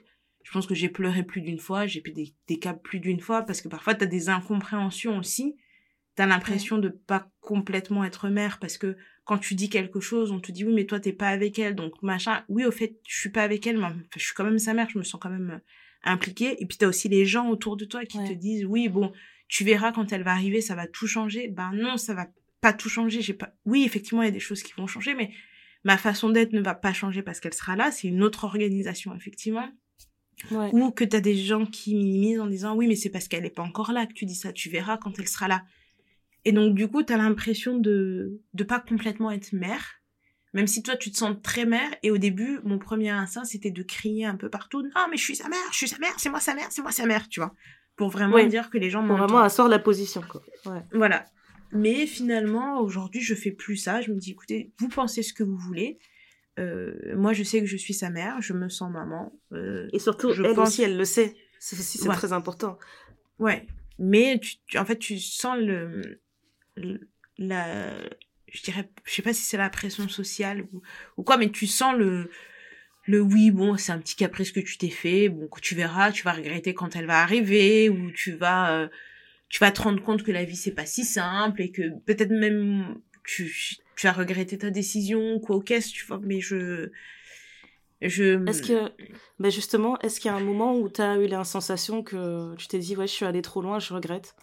[0.48, 3.20] je pense que j'ai pleuré plus d'une fois, j'ai pris des, des câbles plus d'une
[3.20, 5.59] fois, parce que parfois, tu as des incompréhensions aussi.
[6.16, 8.96] Tu as l'impression de pas complètement être mère, parce que
[9.26, 11.74] quand tu dis quelque chose, on te dit, oui, mais toi, t'es pas avec elle,
[11.74, 12.44] donc machin.
[12.48, 14.88] Oui, au fait, je suis pas avec elle, mais je suis quand même sa mère,
[14.88, 15.61] je me sens quand même
[16.05, 16.62] impliquée.
[16.62, 19.12] Et puis, tu as aussi les gens autour de toi qui te disent, oui, bon,
[19.49, 21.49] tu verras quand elle va arriver, ça va tout changer.
[21.49, 22.26] Ben non, ça va
[22.61, 23.20] pas tout changer.
[23.20, 23.55] J'ai pas.
[23.64, 25.30] Oui, effectivement, il y a des choses qui vont changer, mais
[25.84, 27.90] ma façon d'être ne va pas changer parce qu'elle sera là.
[27.90, 29.68] C'est une autre organisation, effectivement.
[30.51, 30.70] Ouais.
[30.72, 33.42] Ou que tu as des gens qui minimisent en disant oui, mais c'est parce qu'elle
[33.42, 34.53] n'est pas encore là que tu dis ça.
[34.53, 35.64] Tu verras quand elle sera là.
[36.44, 39.97] Et donc, du coup, tu as l'impression de de pas complètement être mère.
[40.55, 41.90] Même si toi, tu te sens très mère.
[42.03, 44.82] Et au début, mon premier instinct, c'était de crier un peu partout.
[44.82, 46.82] Non, mais je suis sa mère, je suis sa mère, c'est moi sa mère, c'est
[46.82, 47.55] moi sa mère, tu vois.
[47.96, 50.42] Pour vraiment dire que les gens Pour vraiment asseoir la position, quoi.
[50.66, 50.82] Ouais.
[50.92, 51.26] Voilà.
[51.72, 54.01] Mais finalement, aujourd'hui, je fais plus ça.
[54.01, 55.99] Je me dis, écoutez, vous pensez ce que vous voulez.
[56.59, 59.32] Euh, moi, je sais que je suis sa mère, je me sens maman.
[59.53, 60.68] Euh, et surtout, je elle pense...
[60.68, 61.36] aussi, elle le sait.
[61.59, 62.78] C'est aussi, c'est très important.
[63.38, 63.66] Ouais.
[63.99, 66.20] Mais tu, en fait, tu sens le,
[67.36, 67.94] la,
[68.53, 70.66] je dirais, je sais pas si c'est la pression sociale
[71.16, 72.30] ou, quoi, mais tu sens le,
[73.07, 76.22] le oui, bon, c'est un petit caprice que tu t'es fait, bon, tu verras, tu
[76.22, 78.88] vas regretter quand elle va arriver, ou tu vas, euh,
[79.49, 82.30] tu vas te rendre compte que la vie c'est pas si simple et que peut-être
[82.30, 83.53] même tu,
[83.96, 86.90] tu as regretté ta décision, quoi, qu'est-ce, tu vois, mais je,
[88.01, 88.49] je...
[88.49, 88.92] Est-ce que,
[89.38, 92.55] ben justement, est-ce qu'il y a un moment où tu as eu la sensation que
[92.57, 94.34] tu t'es dit, ouais, je suis allée trop loin, je regrette?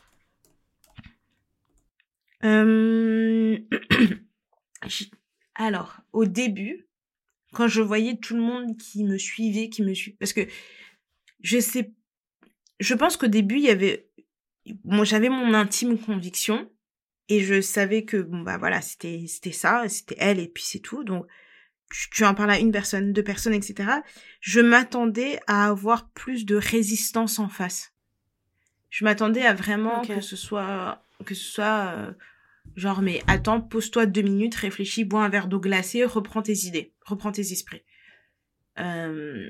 [2.43, 3.57] Euh...
[5.55, 6.87] Alors, au début,
[7.53, 10.41] quand je voyais tout le monde qui me suivait, qui me suivait, parce que
[11.41, 11.93] je sais,
[12.79, 14.09] je pense qu'au début, il y avait,
[14.83, 16.69] moi, j'avais mon intime conviction
[17.29, 20.79] et je savais que, bon, bah voilà, c'était, c'était ça, c'était elle et puis c'est
[20.79, 21.03] tout.
[21.03, 21.25] Donc,
[22.11, 23.89] tu, en parles à une personne, deux personnes, etc.
[24.41, 27.93] Je m'attendais à avoir plus de résistance en face.
[28.89, 32.11] Je m'attendais à vraiment que ce soit, que ce soit, euh,
[32.75, 36.93] Genre, mais attends, pose-toi deux minutes, réfléchis, bois un verre d'eau glacée, reprends tes idées,
[37.05, 37.83] reprends tes esprits.
[38.79, 39.49] Euh,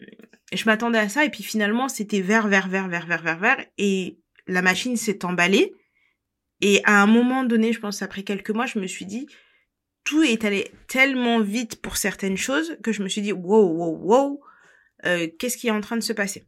[0.53, 3.65] je m'attendais à ça, et puis finalement, c'était vert, vert, vert, vert, vert, vert, vert,
[3.79, 5.73] et la machine s'est emballée.
[6.61, 9.25] Et à un moment donné, je pense après quelques mois, je me suis dit,
[10.03, 13.97] tout est allé tellement vite pour certaines choses que je me suis dit, wow, wow,
[14.03, 14.41] wow,
[15.05, 16.45] euh, qu'est-ce qui est en train de se passer?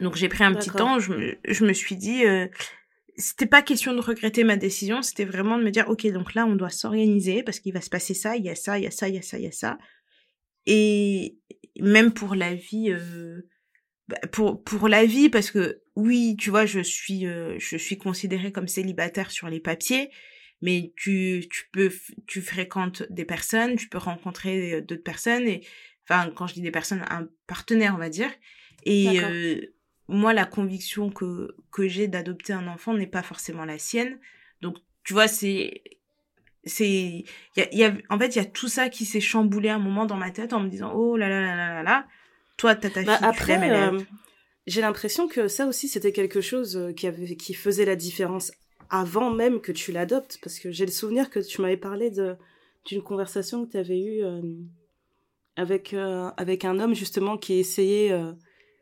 [0.00, 2.46] Donc j'ai pris un petit temps, je me, je me suis dit, euh,
[3.16, 6.46] c'était pas question de regretter ma décision, c'était vraiment de me dire, ok, donc là,
[6.46, 8.86] on doit s'organiser parce qu'il va se passer ça, il y a ça, il y
[8.86, 9.78] a ça, il y a ça, il y a ça.
[10.66, 11.36] Et
[11.78, 13.42] même pour la vie, euh,
[14.08, 17.98] bah, pour pour la vie, parce que oui, tu vois, je suis euh, je suis
[17.98, 20.10] considérée comme célibataire sur les papiers,
[20.62, 21.90] mais tu tu peux
[22.26, 25.66] tu fréquentes des personnes, tu peux rencontrer d'autres personnes et
[26.08, 28.30] enfin quand je dis des personnes, un partenaire, on va dire.
[28.84, 29.20] Et
[30.12, 34.18] moi, la conviction que, que j'ai d'adopter un enfant n'est pas forcément la sienne.
[34.60, 35.82] Donc, tu vois, c'est.
[36.64, 37.24] c'est
[37.56, 39.78] y a, y a, En fait, il y a tout ça qui s'est chamboulé un
[39.78, 42.06] moment dans ma tête en me disant Oh là là là là là là,
[42.56, 44.00] toi, t'as ta bah, fille, après, tu euh,
[44.66, 48.52] J'ai l'impression que ça aussi, c'était quelque chose euh, qui, avait, qui faisait la différence
[48.90, 50.38] avant même que tu l'adoptes.
[50.42, 52.36] Parce que j'ai le souvenir que tu m'avais parlé de
[52.84, 54.42] d'une conversation que tu avais eue euh,
[55.54, 58.10] avec, avec un homme, justement, qui essayait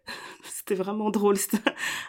[0.45, 1.37] c'était vraiment drôle.
[1.37, 1.59] C'était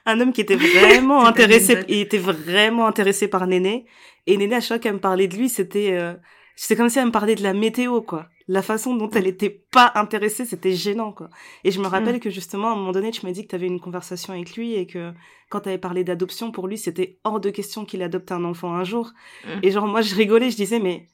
[0.05, 3.85] un homme qui était vraiment intéressé, il était vraiment intéressé par Néné.
[4.27, 6.13] Et Néné, à chaque fois qu'elle me parlait de lui, c'était, euh,
[6.55, 8.27] c'était comme si elle me parlait de la météo, quoi.
[8.47, 11.29] La façon dont elle était pas intéressée, c'était gênant, quoi.
[11.63, 12.19] Et je me rappelle mm.
[12.19, 14.55] que justement, à un moment donné, tu m'as dit que tu avais une conversation avec
[14.55, 15.13] lui et que
[15.49, 18.73] quand tu avais parlé d'adoption, pour lui, c'était hors de question qu'il adopte un enfant
[18.73, 19.11] un jour.
[19.45, 19.59] Mm.
[19.63, 21.07] Et genre, moi, je rigolais, je disais, mais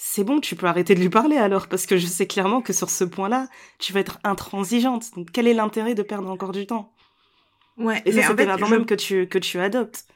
[0.00, 2.72] c'est bon, tu peux arrêter de lui parler alors, parce que je sais clairement que
[2.72, 3.48] sur ce point-là,
[3.80, 5.12] tu vas être intransigeante.
[5.16, 6.94] Donc, quel est l'intérêt de perdre encore du temps?
[7.76, 8.00] Ouais.
[8.04, 10.06] Et ça, c'était avant même que tu, que tu adoptes.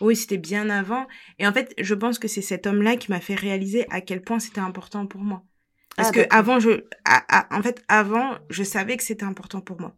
[0.00, 1.08] Oui, c'était bien avant.
[1.40, 4.22] Et en fait, je pense que c'est cet homme-là qui m'a fait réaliser à quel
[4.22, 5.42] point c'était important pour moi.
[5.96, 6.84] Parce ah, que avant, je,
[7.50, 9.96] en fait, avant, je savais que c'était important pour moi.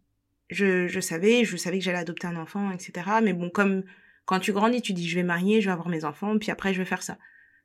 [0.48, 3.06] Je, je savais, je savais que j'allais adopter un enfant, etc.
[3.22, 3.82] Mais bon, comme
[4.24, 6.72] quand tu grandis, tu dis, je vais marier, je vais avoir mes enfants, puis après,
[6.72, 7.18] je vais faire ça.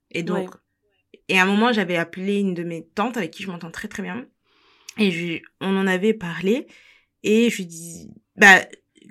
[0.09, 0.53] Et donc,
[1.27, 3.87] et à un moment, j'avais appelé une de mes tantes avec qui je m'entends très
[3.87, 4.25] très bien.
[4.97, 6.67] Et je, on en avait parlé.
[7.23, 8.65] Et je lui dis, bah,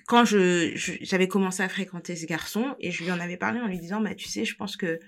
[0.06, 3.66] quand je, j'avais commencé à fréquenter ce garçon, et je lui en avais parlé en
[3.66, 4.98] lui disant, bah, tu sais, je pense que,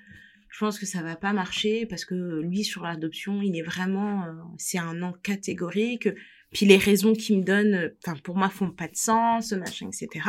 [0.49, 4.25] je pense que ça va pas marcher parce que lui, sur l'adoption, il est vraiment,
[4.25, 6.09] euh, c'est un non catégorique.
[6.53, 10.29] Puis les raisons qu'il me donne, enfin, pour moi, font pas de sens, machin, etc.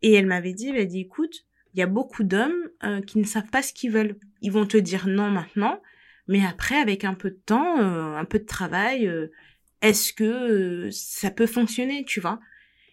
[0.00, 1.44] Et elle m'avait dit, elle m'a dit, écoute,
[1.74, 4.16] il y a beaucoup d'hommes euh, qui ne savent pas ce qu'ils veulent.
[4.40, 5.80] Ils vont te dire non maintenant,
[6.28, 9.28] mais après, avec un peu de temps, euh, un peu de travail, euh,
[9.80, 12.40] est-ce que ça peut fonctionner, tu vois?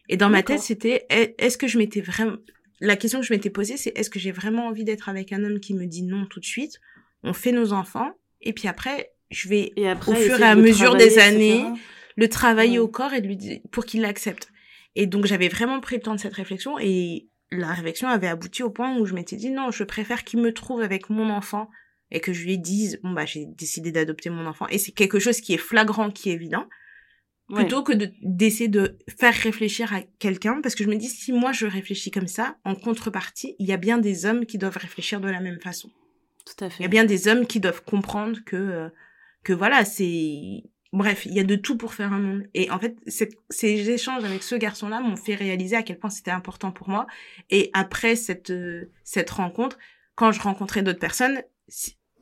[0.07, 2.37] Et dans ma tête, c'était est-ce que je m'étais vraiment
[2.81, 5.43] la question que je m'étais posée, c'est est-ce que j'ai vraiment envie d'être avec un
[5.43, 6.79] homme qui me dit non tout de suite?
[7.23, 8.11] On fait nos enfants
[8.41, 9.73] et puis après, je vais
[10.07, 11.65] au fur et à mesure des années
[12.15, 14.49] le travailler au corps et lui dire pour qu'il l'accepte.
[14.95, 18.63] Et donc j'avais vraiment pris le temps de cette réflexion et la réflexion avait abouti
[18.63, 21.69] au point où je m'étais dit non, je préfère qu'il me trouve avec mon enfant
[22.11, 25.19] et que je lui dise bon bah j'ai décidé d'adopter mon enfant et c'est quelque
[25.19, 26.67] chose qui est flagrant, qui est évident,
[27.53, 31.31] plutôt que de d'essayer de faire réfléchir à quelqu'un parce que je me dis si
[31.31, 34.77] moi je réfléchis comme ça, en contrepartie, il y a bien des hommes qui doivent
[34.77, 35.89] réfléchir de la même façon.
[36.45, 36.77] Tout à fait.
[36.79, 38.89] Il y a bien des hommes qui doivent comprendre que euh,
[39.43, 40.63] que voilà, c'est
[40.93, 42.43] bref, il y a de tout pour faire un monde.
[42.53, 42.97] Et en fait,
[43.49, 47.07] ces échanges avec ce garçon-là m'ont fait réaliser à quel point c'était important pour moi.
[47.49, 49.77] Et après cette euh, cette rencontre,
[50.15, 51.41] quand je rencontrais d'autres personnes,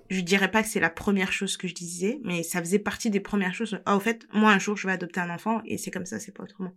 [0.09, 3.09] je dirais pas que c'est la première chose que je disais, mais ça faisait partie
[3.09, 3.79] des premières choses.
[3.85, 6.19] Ah, au fait, moi, un jour, je vais adopter un enfant, et c'est comme ça,
[6.19, 6.73] c'est pas autrement.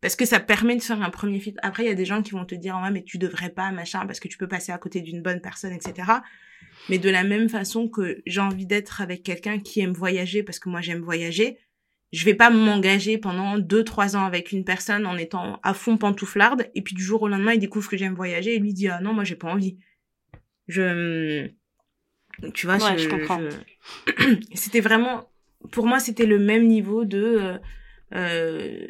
[0.00, 1.54] Parce que ça permet de faire un premier fit.
[1.62, 3.70] Après, il y a des gens qui vont te dire, ouais, mais tu devrais pas,
[3.70, 6.10] machin, parce que tu peux passer à côté d'une bonne personne, etc.
[6.88, 10.58] Mais de la même façon que j'ai envie d'être avec quelqu'un qui aime voyager, parce
[10.58, 11.58] que moi, j'aime voyager,
[12.12, 15.96] je vais pas m'engager pendant deux, trois ans avec une personne en étant à fond
[15.96, 18.88] pantouflarde, et puis du jour au lendemain, il découvre que j'aime voyager, et lui dit,
[18.88, 19.78] ah non, moi, j'ai pas envie.
[20.68, 21.48] Je,
[22.54, 23.40] tu vois, je, comprends.
[24.54, 25.28] c'était vraiment,
[25.72, 27.58] pour moi, c'était le même niveau de, euh,
[28.14, 28.86] euh,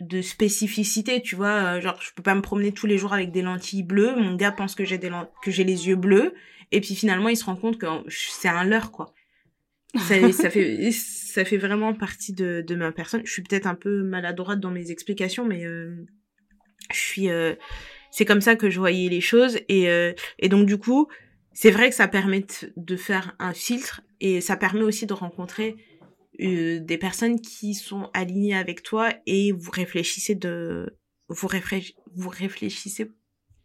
[0.00, 1.76] de spécificité, tu vois.
[1.76, 4.14] Euh, genre, je peux pas me promener tous les jours avec des lentilles bleues.
[4.16, 5.10] Mon gars pense que j'ai des
[5.42, 6.34] que j'ai les yeux bleus.
[6.72, 9.14] Et puis finalement, il se rend compte que c'est un leurre, quoi.
[9.96, 13.22] Ça, ça, fait, ça fait vraiment partie de, de ma personne.
[13.24, 16.04] Je suis peut-être un peu maladroite dans mes explications, mais euh,
[16.92, 17.54] je suis, euh,
[18.10, 19.58] c'est comme ça que je voyais les choses.
[19.68, 21.08] Et, euh, et donc, du coup,
[21.52, 22.44] c'est vrai que ça permet
[22.76, 25.76] de faire un filtre et ça permet aussi de rencontrer
[26.36, 31.48] des personnes qui sont alignées avec toi et vous réfléchissez de vous,
[32.16, 33.08] vous réfléchissez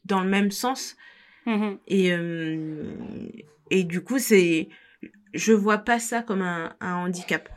[0.05, 0.95] dans le même sens
[1.49, 2.93] mmh et euh,
[3.71, 4.69] et du coup c'est
[5.33, 7.49] je vois pas ça comme un, un handicap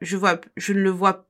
[0.00, 1.28] je vois je ne le vois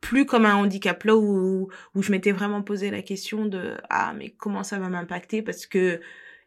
[0.00, 4.12] plus comme un handicap là où où je m'étais vraiment posé la question de ah
[4.14, 5.42] mais comment ça va m'impacter?
[5.42, 6.00] Parce que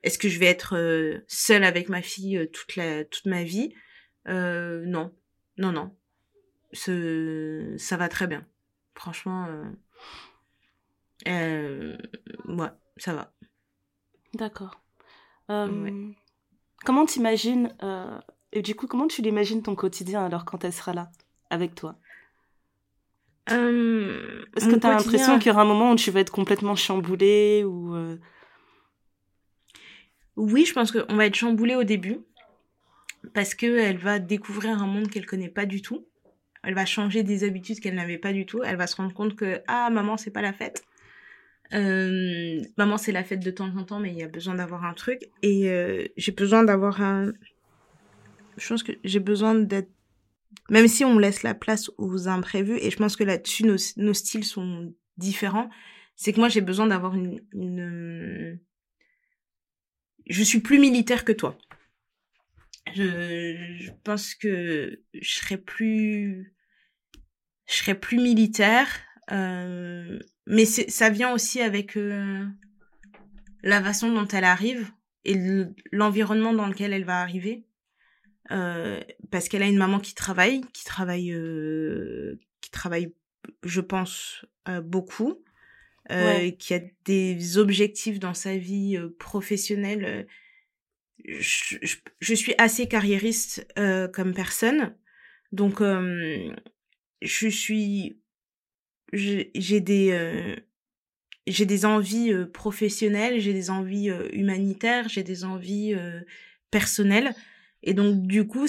[0.04, 3.44] est-ce que je vais être euh, seule avec ma fille euh, toute la toute ma
[3.44, 3.74] vie?
[4.28, 5.14] Euh, Non,
[5.58, 5.96] non, non.
[6.74, 8.46] Ce, ça va très bien.
[8.96, 9.48] Franchement,
[11.28, 11.98] euh,
[12.48, 13.35] ouais, ça va.
[14.36, 14.80] D'accord.
[15.48, 17.76] Comment t'imagines
[18.52, 21.10] et du coup comment tu l'imagines ton quotidien alors quand elle sera là
[21.50, 21.96] avec toi?
[23.48, 26.76] Est-ce que tu as l'impression qu'il y aura un moment où tu vas être complètement
[26.76, 27.96] chamboulée ou
[30.38, 32.20] oui, je pense qu'on va être chamboulé au début
[33.34, 36.06] parce que elle va découvrir un monde qu'elle connaît pas du tout.
[36.62, 38.62] Elle va changer des habitudes qu'elle n'avait pas du tout.
[38.64, 40.84] Elle va se rendre compte que ah maman c'est pas la fête.
[41.76, 44.86] Euh, maman c'est la fête de temps en temps mais il y a besoin d'avoir
[44.86, 47.34] un truc et euh, j'ai besoin d'avoir un
[48.56, 49.90] je pense que j'ai besoin d'être
[50.70, 54.46] même si on laisse la place aux imprévus et je pense que là-dessus nos, styles
[54.46, 55.70] sont différents
[56.16, 58.60] c'est que moi j'ai besoin d'avoir une, une
[60.28, 61.58] je suis plus militaire que toi.
[62.94, 66.56] Je, pense que je serais plus,
[67.68, 68.88] je serais plus militaire,
[69.32, 72.46] euh, mais ça vient aussi avec euh,
[73.64, 74.92] la façon dont elle arrive
[75.24, 75.36] et
[75.92, 77.66] l'environnement dans lequel elle va arriver.
[78.52, 79.02] Euh,
[79.32, 83.14] parce qu'elle a une maman qui travaille, qui travaille, euh, qui travaille,
[83.64, 84.46] je pense,
[84.84, 85.42] beaucoup
[86.60, 90.28] qui a des objectifs dans sa vie professionnelle.
[91.24, 91.78] Je,
[92.20, 93.68] je, suis assez carriériste
[94.14, 94.96] comme personne,
[95.52, 98.20] donc je suis,
[99.16, 100.56] j'ai des
[101.48, 105.96] j'ai des envies professionnelles, j'ai des envies humanitaires, j'ai des envies
[106.72, 107.34] personnelles,
[107.84, 108.68] et donc du coup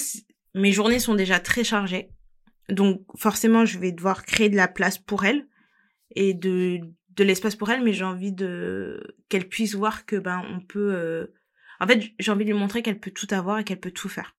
[0.54, 2.10] mes journées sont déjà très chargées,
[2.68, 5.46] donc forcément je vais devoir créer de la place pour elle
[6.14, 6.80] et de
[7.16, 10.94] de l'espace pour elle, mais j'ai envie de qu'elle puisse voir que ben on peut.
[10.94, 11.26] Euh,
[11.80, 14.08] en fait, j'ai envie de lui montrer qu'elle peut tout avoir et qu'elle peut tout
[14.08, 14.36] faire.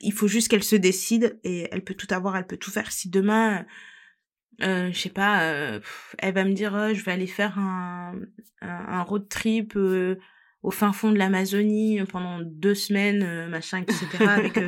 [0.00, 2.90] Il faut juste qu'elle se décide et elle peut tout avoir, elle peut tout faire.
[2.92, 3.66] Si demain,
[4.62, 5.80] euh, je sais pas, euh,
[6.18, 8.14] elle va me dire, oh, je vais aller faire un,
[8.60, 10.16] un, road trip euh,
[10.62, 14.06] au fin fond de l'Amazonie pendant deux semaines, machin, etc.
[14.20, 14.60] avec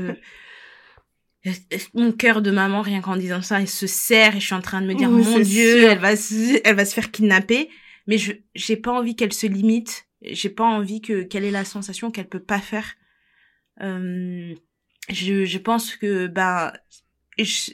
[1.95, 4.61] mon cœur de maman rien qu'en disant ça il se serre et je suis en
[4.61, 7.69] train de me dire mon dieu elle va se, elle va se faire kidnapper.
[8.07, 10.07] Mais je j'ai pas envie qu'elle se limite.
[10.23, 12.95] J'ai pas envie que quelle est la sensation qu'elle peut pas faire.
[13.81, 14.55] Euh,
[15.09, 16.73] je je pense que bah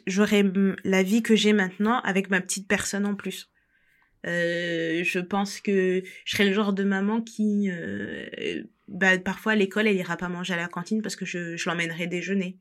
[0.06, 0.44] j'aurai
[0.84, 3.50] la vie que j'ai maintenant avec ma petite personne en plus.
[4.26, 9.54] Euh, je pense que je serai le genre de maman qui euh, bah parfois à
[9.54, 12.58] l'école elle ira pas manger à la cantine parce que je je l'emmènerai déjeuner.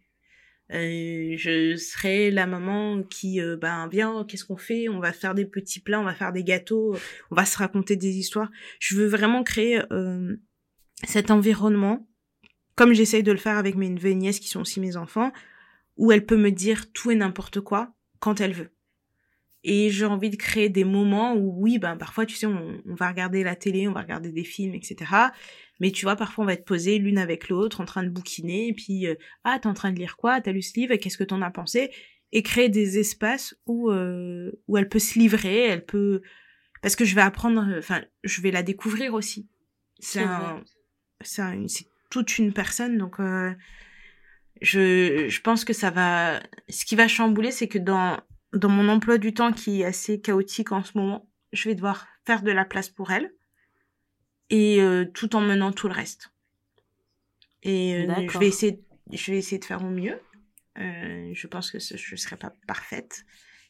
[0.73, 4.89] Euh, je serai la maman qui, ben viens, qu'est-ce qu'on fait?
[4.89, 6.97] On va faire des petits plats, on va faire des gâteaux,
[7.31, 8.51] on va se raconter des histoires.
[8.79, 9.81] Je veux vraiment créer
[11.05, 12.07] cet environnement
[12.77, 15.33] comme j'essaye de le faire avec mes neveux et nièces qui sont aussi mes enfants,
[15.97, 18.71] où elle peut me dire tout et n'importe quoi quand elle veut.
[19.63, 23.09] Et j'ai envie de créer des moments où, oui, ben parfois, tu sais, on, va
[23.09, 25.11] regarder la télé, on va regarder des films, etc.
[25.79, 28.67] Mais tu vois, parfois, on va être posé l'une avec l'autre, en train de bouquiner,
[28.67, 30.39] et puis, euh, ah, t'es en train de lire quoi?
[30.39, 30.95] T'as lu ce livre?
[30.95, 31.91] Qu'est-ce que t'en as pensé?
[32.31, 36.21] Et créer des espaces où, euh, où elle peut se livrer, elle peut...
[36.81, 39.49] Parce que je vais apprendre, enfin, je vais la découvrir aussi.
[39.99, 40.63] C'est un...
[41.21, 43.19] C'est toute une personne, donc...
[43.19, 43.51] Euh,
[44.61, 46.39] je, je pense que ça va...
[46.69, 48.19] Ce qui va chambouler, c'est que dans,
[48.53, 52.07] dans mon emploi du temps qui est assez chaotique en ce moment, je vais devoir
[52.25, 53.33] faire de la place pour elle
[54.49, 56.31] et euh, tout en menant tout le reste.
[57.63, 60.19] Et euh, je vais essayer, je vais essayer de faire au mieux.
[60.77, 63.25] Euh, je pense que je ne serai pas parfaite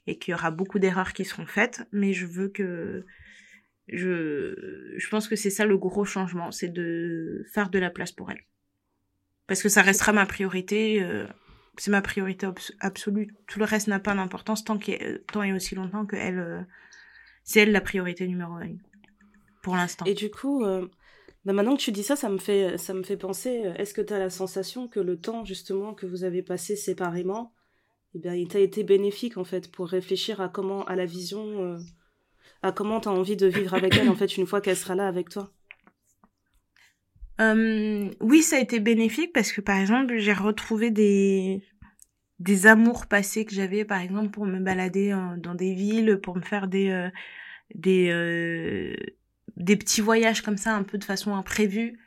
[0.07, 3.05] et qu'il y aura beaucoup d'erreurs qui seront faites, mais je veux que
[3.87, 8.11] je, je pense que c'est ça le gros changement, c'est de faire de la place
[8.11, 8.43] pour elle.
[9.47, 11.01] Parce que ça restera ma priorité,
[11.77, 12.47] c'est ma priorité
[12.79, 13.33] absolue.
[13.47, 14.77] Tout le reste n'a pas d'importance tant,
[15.31, 16.67] tant et aussi longtemps que elle,
[17.43, 18.75] c'est elle la priorité numéro un
[19.67, 20.05] pour l'instant.
[20.05, 20.87] Et du coup, euh,
[21.43, 23.93] bah, maintenant que tu dis ça, ça me fait, ça me fait penser, euh, est-ce
[23.93, 27.53] que tu as la sensation que le temps justement que vous avez passé séparément,
[28.15, 31.63] eh bien, il t'a été bénéfique en fait pour réfléchir à comment, à la vision,
[31.63, 31.77] euh,
[32.61, 34.95] à comment tu as envie de vivre avec elle en fait une fois qu'elle sera
[34.95, 35.51] là avec toi?
[37.39, 41.63] Oui, ça a été bénéfique parce que par exemple, j'ai retrouvé des
[42.39, 46.41] des amours passés que j'avais par exemple pour me balader dans des villes, pour me
[46.41, 47.09] faire des
[47.75, 48.95] des
[49.55, 51.97] des petits voyages comme ça, un peu de façon imprévue.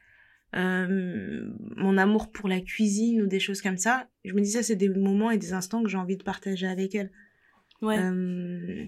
[0.56, 4.08] Euh, mon amour pour la cuisine ou des choses comme ça.
[4.24, 6.66] Je me dis ça, c'est des moments et des instants que j'ai envie de partager
[6.66, 7.10] avec elle.
[7.82, 7.98] Ouais.
[7.98, 8.86] Euh,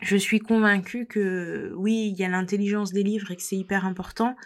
[0.00, 3.84] je suis convaincue que oui, il y a l'intelligence des livres et que c'est hyper
[3.84, 4.36] important,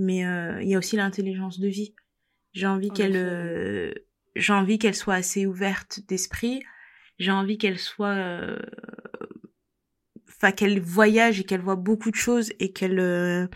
[0.00, 1.94] mais euh, il y a aussi l'intelligence de vie.
[2.52, 3.94] J'ai envie qu'elle,
[4.34, 6.62] j'ai envie qu'elle soit assez ouverte d'esprit.
[7.18, 8.58] J'ai envie qu'elle soit
[10.40, 13.46] enfin qu'elle voyage et qu'elle voit beaucoup de choses et qu'elle euh,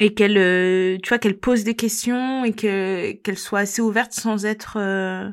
[0.00, 4.12] et qu'elle euh, tu vois qu'elle pose des questions et que qu'elle soit assez ouverte
[4.12, 5.30] sans être euh,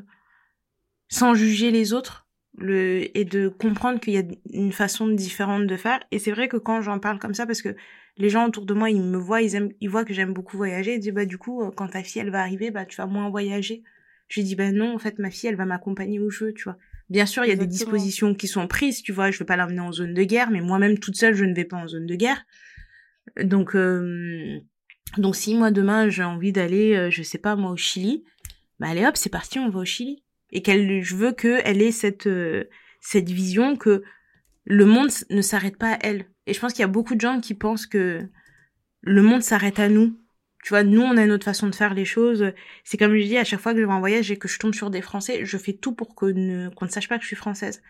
[1.08, 2.26] sans juger les autres
[2.56, 4.22] le et de comprendre qu'il y a
[4.52, 7.62] une façon différente de faire et c'est vrai que quand j'en parle comme ça parce
[7.62, 7.74] que
[8.18, 10.56] les gens autour de moi ils me voient ils aiment ils voient que j'aime beaucoup
[10.56, 13.06] voyager ils disent bah du coup quand ta fille elle va arriver bah tu vas
[13.06, 13.82] moins voyager
[14.28, 16.64] je dis bah non en fait ma fille elle va m'accompagner où je veux tu
[16.64, 16.76] vois
[17.10, 19.56] Bien sûr, il y a des dispositions qui sont prises, tu vois, je vais pas
[19.56, 22.06] l'amener en zone de guerre, mais moi-même toute seule, je ne vais pas en zone
[22.06, 22.44] de guerre.
[23.42, 24.60] Donc, euh,
[25.16, 28.24] donc si moi demain j'ai envie d'aller, euh, je sais pas moi au Chili,
[28.78, 30.22] bah allez hop, c'est parti, on va au Chili.
[30.50, 32.64] Et qu'elle, je veux qu'elle ait cette euh,
[33.00, 34.02] cette vision que
[34.64, 36.26] le monde ne s'arrête pas à elle.
[36.48, 38.26] Et je pense qu'il y a beaucoup de gens qui pensent que
[39.02, 40.18] le monde s'arrête à nous
[40.62, 42.52] tu vois, nous, on a notre façon de faire les choses.
[42.84, 44.58] C'est comme je dis, à chaque fois que je vais en voyage et que je
[44.58, 47.36] tombe sur des Français, je fais tout pour qu'on ne, sache pas que je suis
[47.36, 47.82] française.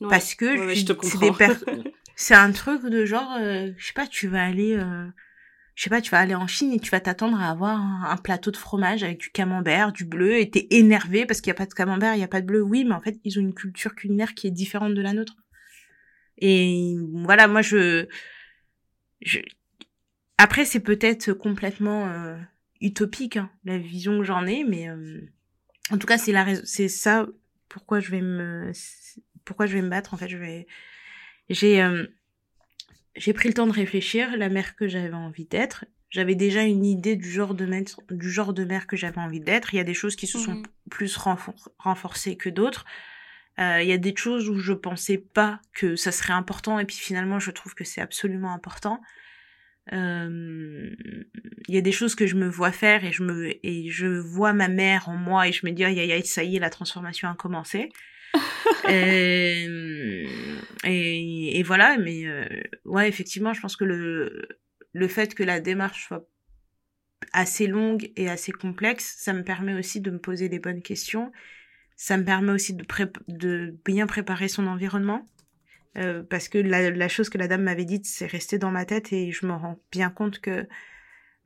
[0.00, 0.46] Parce que
[2.16, 5.06] c'est un truc de genre, euh, je sais pas, tu vas aller, euh,
[5.76, 8.16] je sais pas, tu vas aller en Chine et tu vas t'attendre à avoir un,
[8.16, 11.54] plateau de fromage avec du camembert, du bleu, et t'es énervé parce qu'il y a
[11.54, 12.62] pas de camembert, il y a pas de bleu.
[12.62, 15.36] Oui, mais en fait, ils ont une culture culinaire qui est différente de la nôtre.
[16.44, 18.06] Et voilà, moi, je,
[19.20, 19.38] je
[20.38, 22.36] après, c'est peut-être complètement euh,
[22.80, 25.20] utopique, hein, la vision que j'en ai, mais euh,
[25.90, 27.28] en tout cas, c'est la c'est ça
[27.68, 28.72] pourquoi je vais me,
[29.44, 30.14] pourquoi je vais me battre.
[30.14, 30.66] En fait, je vais,
[31.48, 32.04] j'ai, euh,
[33.14, 35.84] j'ai pris le temps de réfléchir, la mère que j'avais envie d'être.
[36.10, 39.38] J'avais déjà une idée du genre de mère, du genre de mère que j'avais envie
[39.38, 39.72] d'être.
[39.74, 41.16] Il y a des choses qui se sont mmh plus
[41.78, 42.84] renforcées que d'autres.
[43.58, 46.96] Il y a des choses où je pensais pas que ça serait important et puis
[46.96, 49.00] finalement je trouve que c'est absolument important.
[49.92, 50.94] Euh,
[51.66, 54.06] il y a des choses que je me vois faire et je me et je
[54.06, 56.70] vois ma mère en moi et je me dis aïe aïe ça y est la
[56.70, 57.88] transformation a commencé
[58.88, 59.66] et,
[60.84, 62.46] et, voilà mais euh,
[62.84, 64.46] ouais effectivement je pense que le
[64.92, 66.28] le fait que la démarche soit
[67.32, 71.32] assez longue et assez complexe ça me permet aussi de me poser les bonnes questions
[71.96, 72.84] ça me permet aussi de,
[73.28, 75.28] de bien préparer son environnement
[75.98, 78.84] euh, parce que la, la, chose que la dame m'avait dite, c'est resté dans ma
[78.84, 80.66] tête et je me rends bien compte que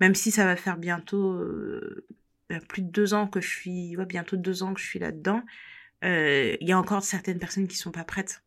[0.00, 2.06] même si ça va faire bientôt euh,
[2.48, 4.98] ben, plus de deux ans que je suis, ouais, bientôt deux ans que je suis
[4.98, 5.42] là-dedans,
[6.04, 8.42] euh, il y a encore certaines personnes qui sont pas prêtes.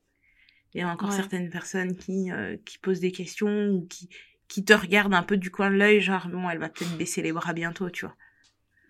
[0.74, 2.30] Il y a encore certaines personnes qui
[2.64, 4.08] qui posent des questions ou qui
[4.48, 7.24] qui te regardent un peu du coin de l'œil, genre bon, elle va peut-être baisser
[7.24, 8.16] les bras bientôt, tu vois.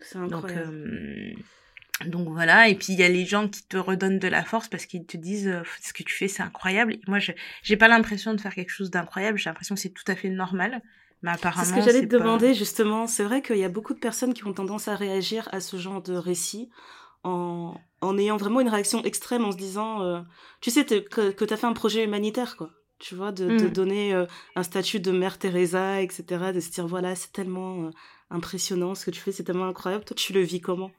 [0.02, 1.34] C'est incroyable.
[1.34, 1.46] Donc,
[2.06, 4.68] donc voilà, et puis il y a les gens qui te redonnent de la force
[4.68, 6.98] parce qu'ils te disent euh, ce que tu fais c'est incroyable.
[7.08, 10.10] moi je j'ai pas l'impression de faire quelque chose d'incroyable, j'ai l'impression que c'est tout
[10.10, 10.82] à fait normal.
[11.22, 13.06] Mais apparemment, c'est ce que j'allais te demander justement.
[13.06, 15.76] C'est vrai qu'il y a beaucoup de personnes qui ont tendance à réagir à ce
[15.76, 16.70] genre de récit
[17.24, 20.22] en, en ayant vraiment une réaction extrême, en se disant, euh,
[20.62, 22.70] tu sais, que, que tu as fait un projet humanitaire, quoi.
[23.00, 23.70] Tu vois, de, de mm.
[23.70, 26.52] donner euh, un statut de Mère Teresa, etc.
[26.54, 27.90] De se dire, voilà, c'est tellement euh,
[28.30, 30.04] impressionnant ce que tu fais, c'est tellement incroyable.
[30.04, 30.92] Toi, tu le vis comment?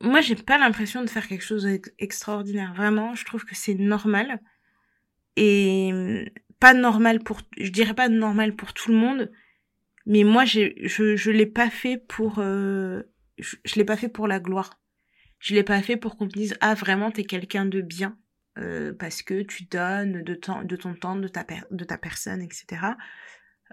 [0.00, 2.72] Moi, j'ai pas l'impression de faire quelque chose d'extraordinaire.
[2.74, 4.40] Vraiment, je trouve que c'est normal.
[5.36, 6.30] Et
[6.60, 9.30] pas normal pour, je dirais pas normal pour tout le monde,
[10.06, 13.02] mais moi, je, je l'ai pas fait pour, je,
[13.38, 14.78] je l'ai pas fait pour la gloire.
[15.38, 18.18] Je l'ai pas fait pour qu'on me dise ah vraiment t'es quelqu'un de bien
[18.58, 22.42] euh, parce que tu donnes de, temps, de ton temps, de ta, de ta personne,
[22.42, 22.82] etc.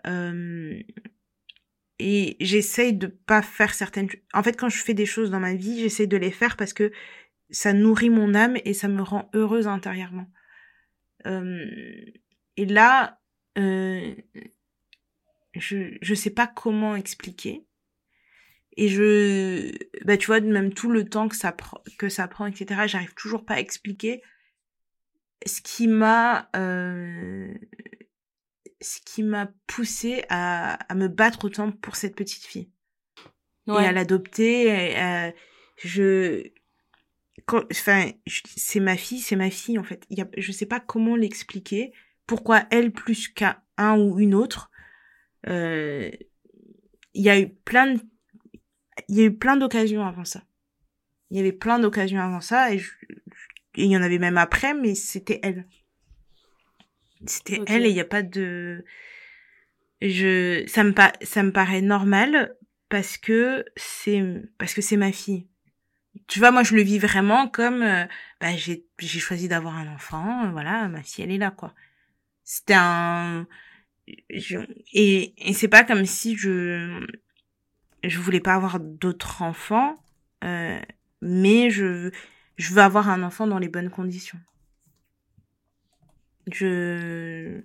[0.06, 0.80] Euh,
[2.00, 4.10] et j'essaye de pas faire certaines.
[4.34, 6.74] En fait, quand je fais des choses dans ma vie, j'essaye de les faire parce
[6.74, 6.92] que
[7.50, 10.30] ça nourrit mon âme et ça me rend heureuse intérieurement.
[11.26, 11.66] Euh,
[12.58, 13.20] et là,
[13.58, 14.14] euh,
[15.54, 17.66] je je sais pas comment expliquer
[18.78, 19.72] et je
[20.04, 23.14] bah tu vois même tout le temps que ça prend que ça prend etc j'arrive
[23.14, 24.22] toujours pas à expliquer
[25.46, 27.54] ce qui m'a euh,
[28.82, 32.70] ce qui m'a poussé à, à me battre autant pour cette petite fille
[33.68, 33.84] ouais.
[33.84, 35.32] et à l'adopter euh,
[35.78, 36.52] je
[37.48, 40.80] enfin c'est ma fille c'est ma fille en fait il y a, je sais pas
[40.80, 41.94] comment l'expliquer
[42.28, 44.72] pourquoi elle plus qu'un un ou une autre
[45.48, 46.12] euh,
[47.14, 48.00] il y a eu plein de
[49.08, 50.44] il y a eu plein d'occasions avant ça.
[51.32, 52.82] Il y avait plein d'occasions avant ça et,
[53.78, 55.68] il y en avait même après, mais c'était elle.
[57.26, 58.84] C'était elle et il n'y a pas de,
[60.02, 62.56] je, ça me ça me paraît normal
[62.90, 64.24] parce que c'est,
[64.58, 65.48] parce que c'est ma fille.
[66.28, 68.06] Tu vois, moi, je le vis vraiment comme, euh,
[68.40, 71.74] bah, j'ai, j'ai choisi d'avoir un enfant, voilà, ma fille, elle est là, quoi.
[72.44, 73.48] C'était un,
[74.08, 77.06] et, et c'est pas comme si je,
[78.04, 80.02] je voulais pas avoir d'autres enfants,
[80.44, 80.80] euh,
[81.22, 82.12] mais je,
[82.58, 84.40] je veux avoir un enfant dans les bonnes conditions.
[86.52, 87.62] Je,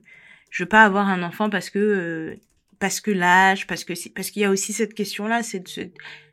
[0.51, 2.37] je veux pas avoir un enfant parce que, euh,
[2.79, 5.63] parce que l'âge, parce que parce qu'il y a aussi cette question-là, c'est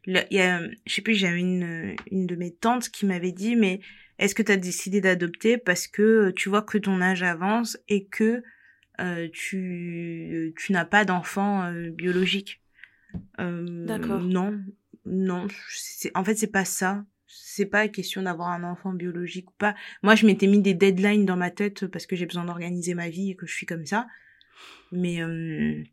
[0.08, 3.58] il y a, je sais plus, j'avais une, une de mes tantes qui m'avait dit,
[3.58, 3.82] mais
[4.20, 8.06] est-ce que tu as décidé d'adopter parce que tu vois que ton âge avance et
[8.06, 8.42] que
[9.00, 12.62] euh, tu, tu n'as pas d'enfant euh, biologique?
[13.40, 14.22] Euh, D'accord.
[14.22, 14.60] Non,
[15.06, 15.48] non.
[16.16, 17.06] En fait, c'est pas ça.
[17.28, 19.76] C'est pas question d'avoir un enfant biologique ou pas.
[20.02, 23.10] Moi, je m'étais mis des deadlines dans ma tête parce que j'ai besoin d'organiser ma
[23.10, 24.08] vie et que je suis comme ça.
[24.92, 25.84] Mais il euh,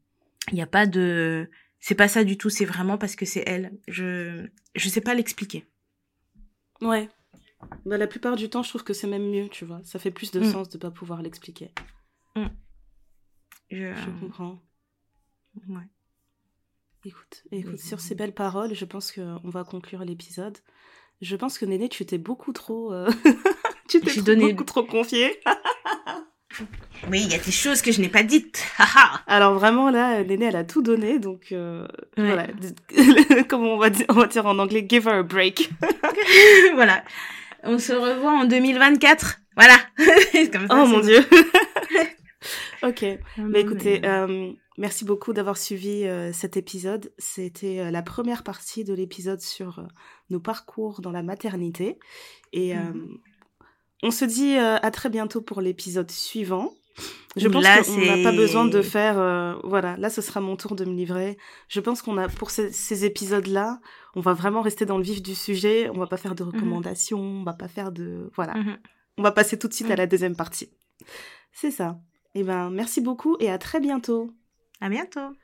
[0.53, 1.51] n'y a pas de.
[1.81, 2.51] C'est pas ça du tout.
[2.51, 3.73] C'est vraiment parce que c'est elle.
[3.89, 5.67] Je je sais pas l'expliquer.
[6.81, 7.09] Ouais.
[7.87, 9.81] Bah, la plupart du temps, je trouve que c'est même mieux, tu vois.
[9.85, 10.53] Ça fait plus de mm.
[10.53, 11.71] sens de pas pouvoir l'expliquer.
[12.37, 12.47] Mm.
[13.71, 13.95] Je...
[13.95, 14.63] je comprends.
[15.69, 15.89] Ouais.
[17.07, 20.57] Écoute, écoute, sur ces belles paroles, je pense qu'on va conclure l'épisode.
[21.25, 23.11] Je pense que Néné, tu t'es beaucoup trop, euh,
[23.89, 24.53] tu t'es donné...
[24.53, 25.41] beaucoup trop confié.
[27.11, 28.63] oui, il y a des choses que je n'ai pas dites.
[29.27, 31.89] Alors vraiment là, Néné, elle a tout donné, donc euh,
[32.19, 32.47] voilà,
[33.49, 35.71] comme on va, dire, on va dire en anglais, give her a break.
[36.75, 37.03] voilà,
[37.63, 39.41] on se revoit en 2024.
[39.57, 39.79] Voilà.
[40.53, 41.25] Comme ça, oh mon dieu.
[42.83, 43.03] ok.
[43.39, 47.13] mais écoutez, euh, Merci beaucoup d'avoir suivi euh, cet épisode.
[47.17, 49.83] C'était euh, la première partie de l'épisode sur euh,
[50.31, 51.99] nos parcours dans la maternité.
[52.53, 53.19] Et mhm.
[54.03, 56.73] on se dit à très bientôt pour l'épisode suivant.
[57.37, 59.17] Je pense qu'on n'a pas besoin de faire...
[59.65, 61.37] voilà, là ce sera mon tour de me livrer.
[61.67, 63.81] Je pense qu'on a, pour ces, épisodes-là,
[64.15, 65.91] on va vraiment rester dans le vif du sujet.
[65.93, 66.51] On va pas faire de mhm.
[66.51, 68.31] recommandations, on va pas faire de...
[68.37, 68.55] Voilà.
[68.55, 68.79] Mhm.
[69.19, 70.71] On va passer tout de suite à la deuxième partie.
[71.53, 71.99] C'est ça.
[72.37, 74.33] Eh ben, merci beaucoup et à très bientôt.
[74.85, 75.35] À bientôt.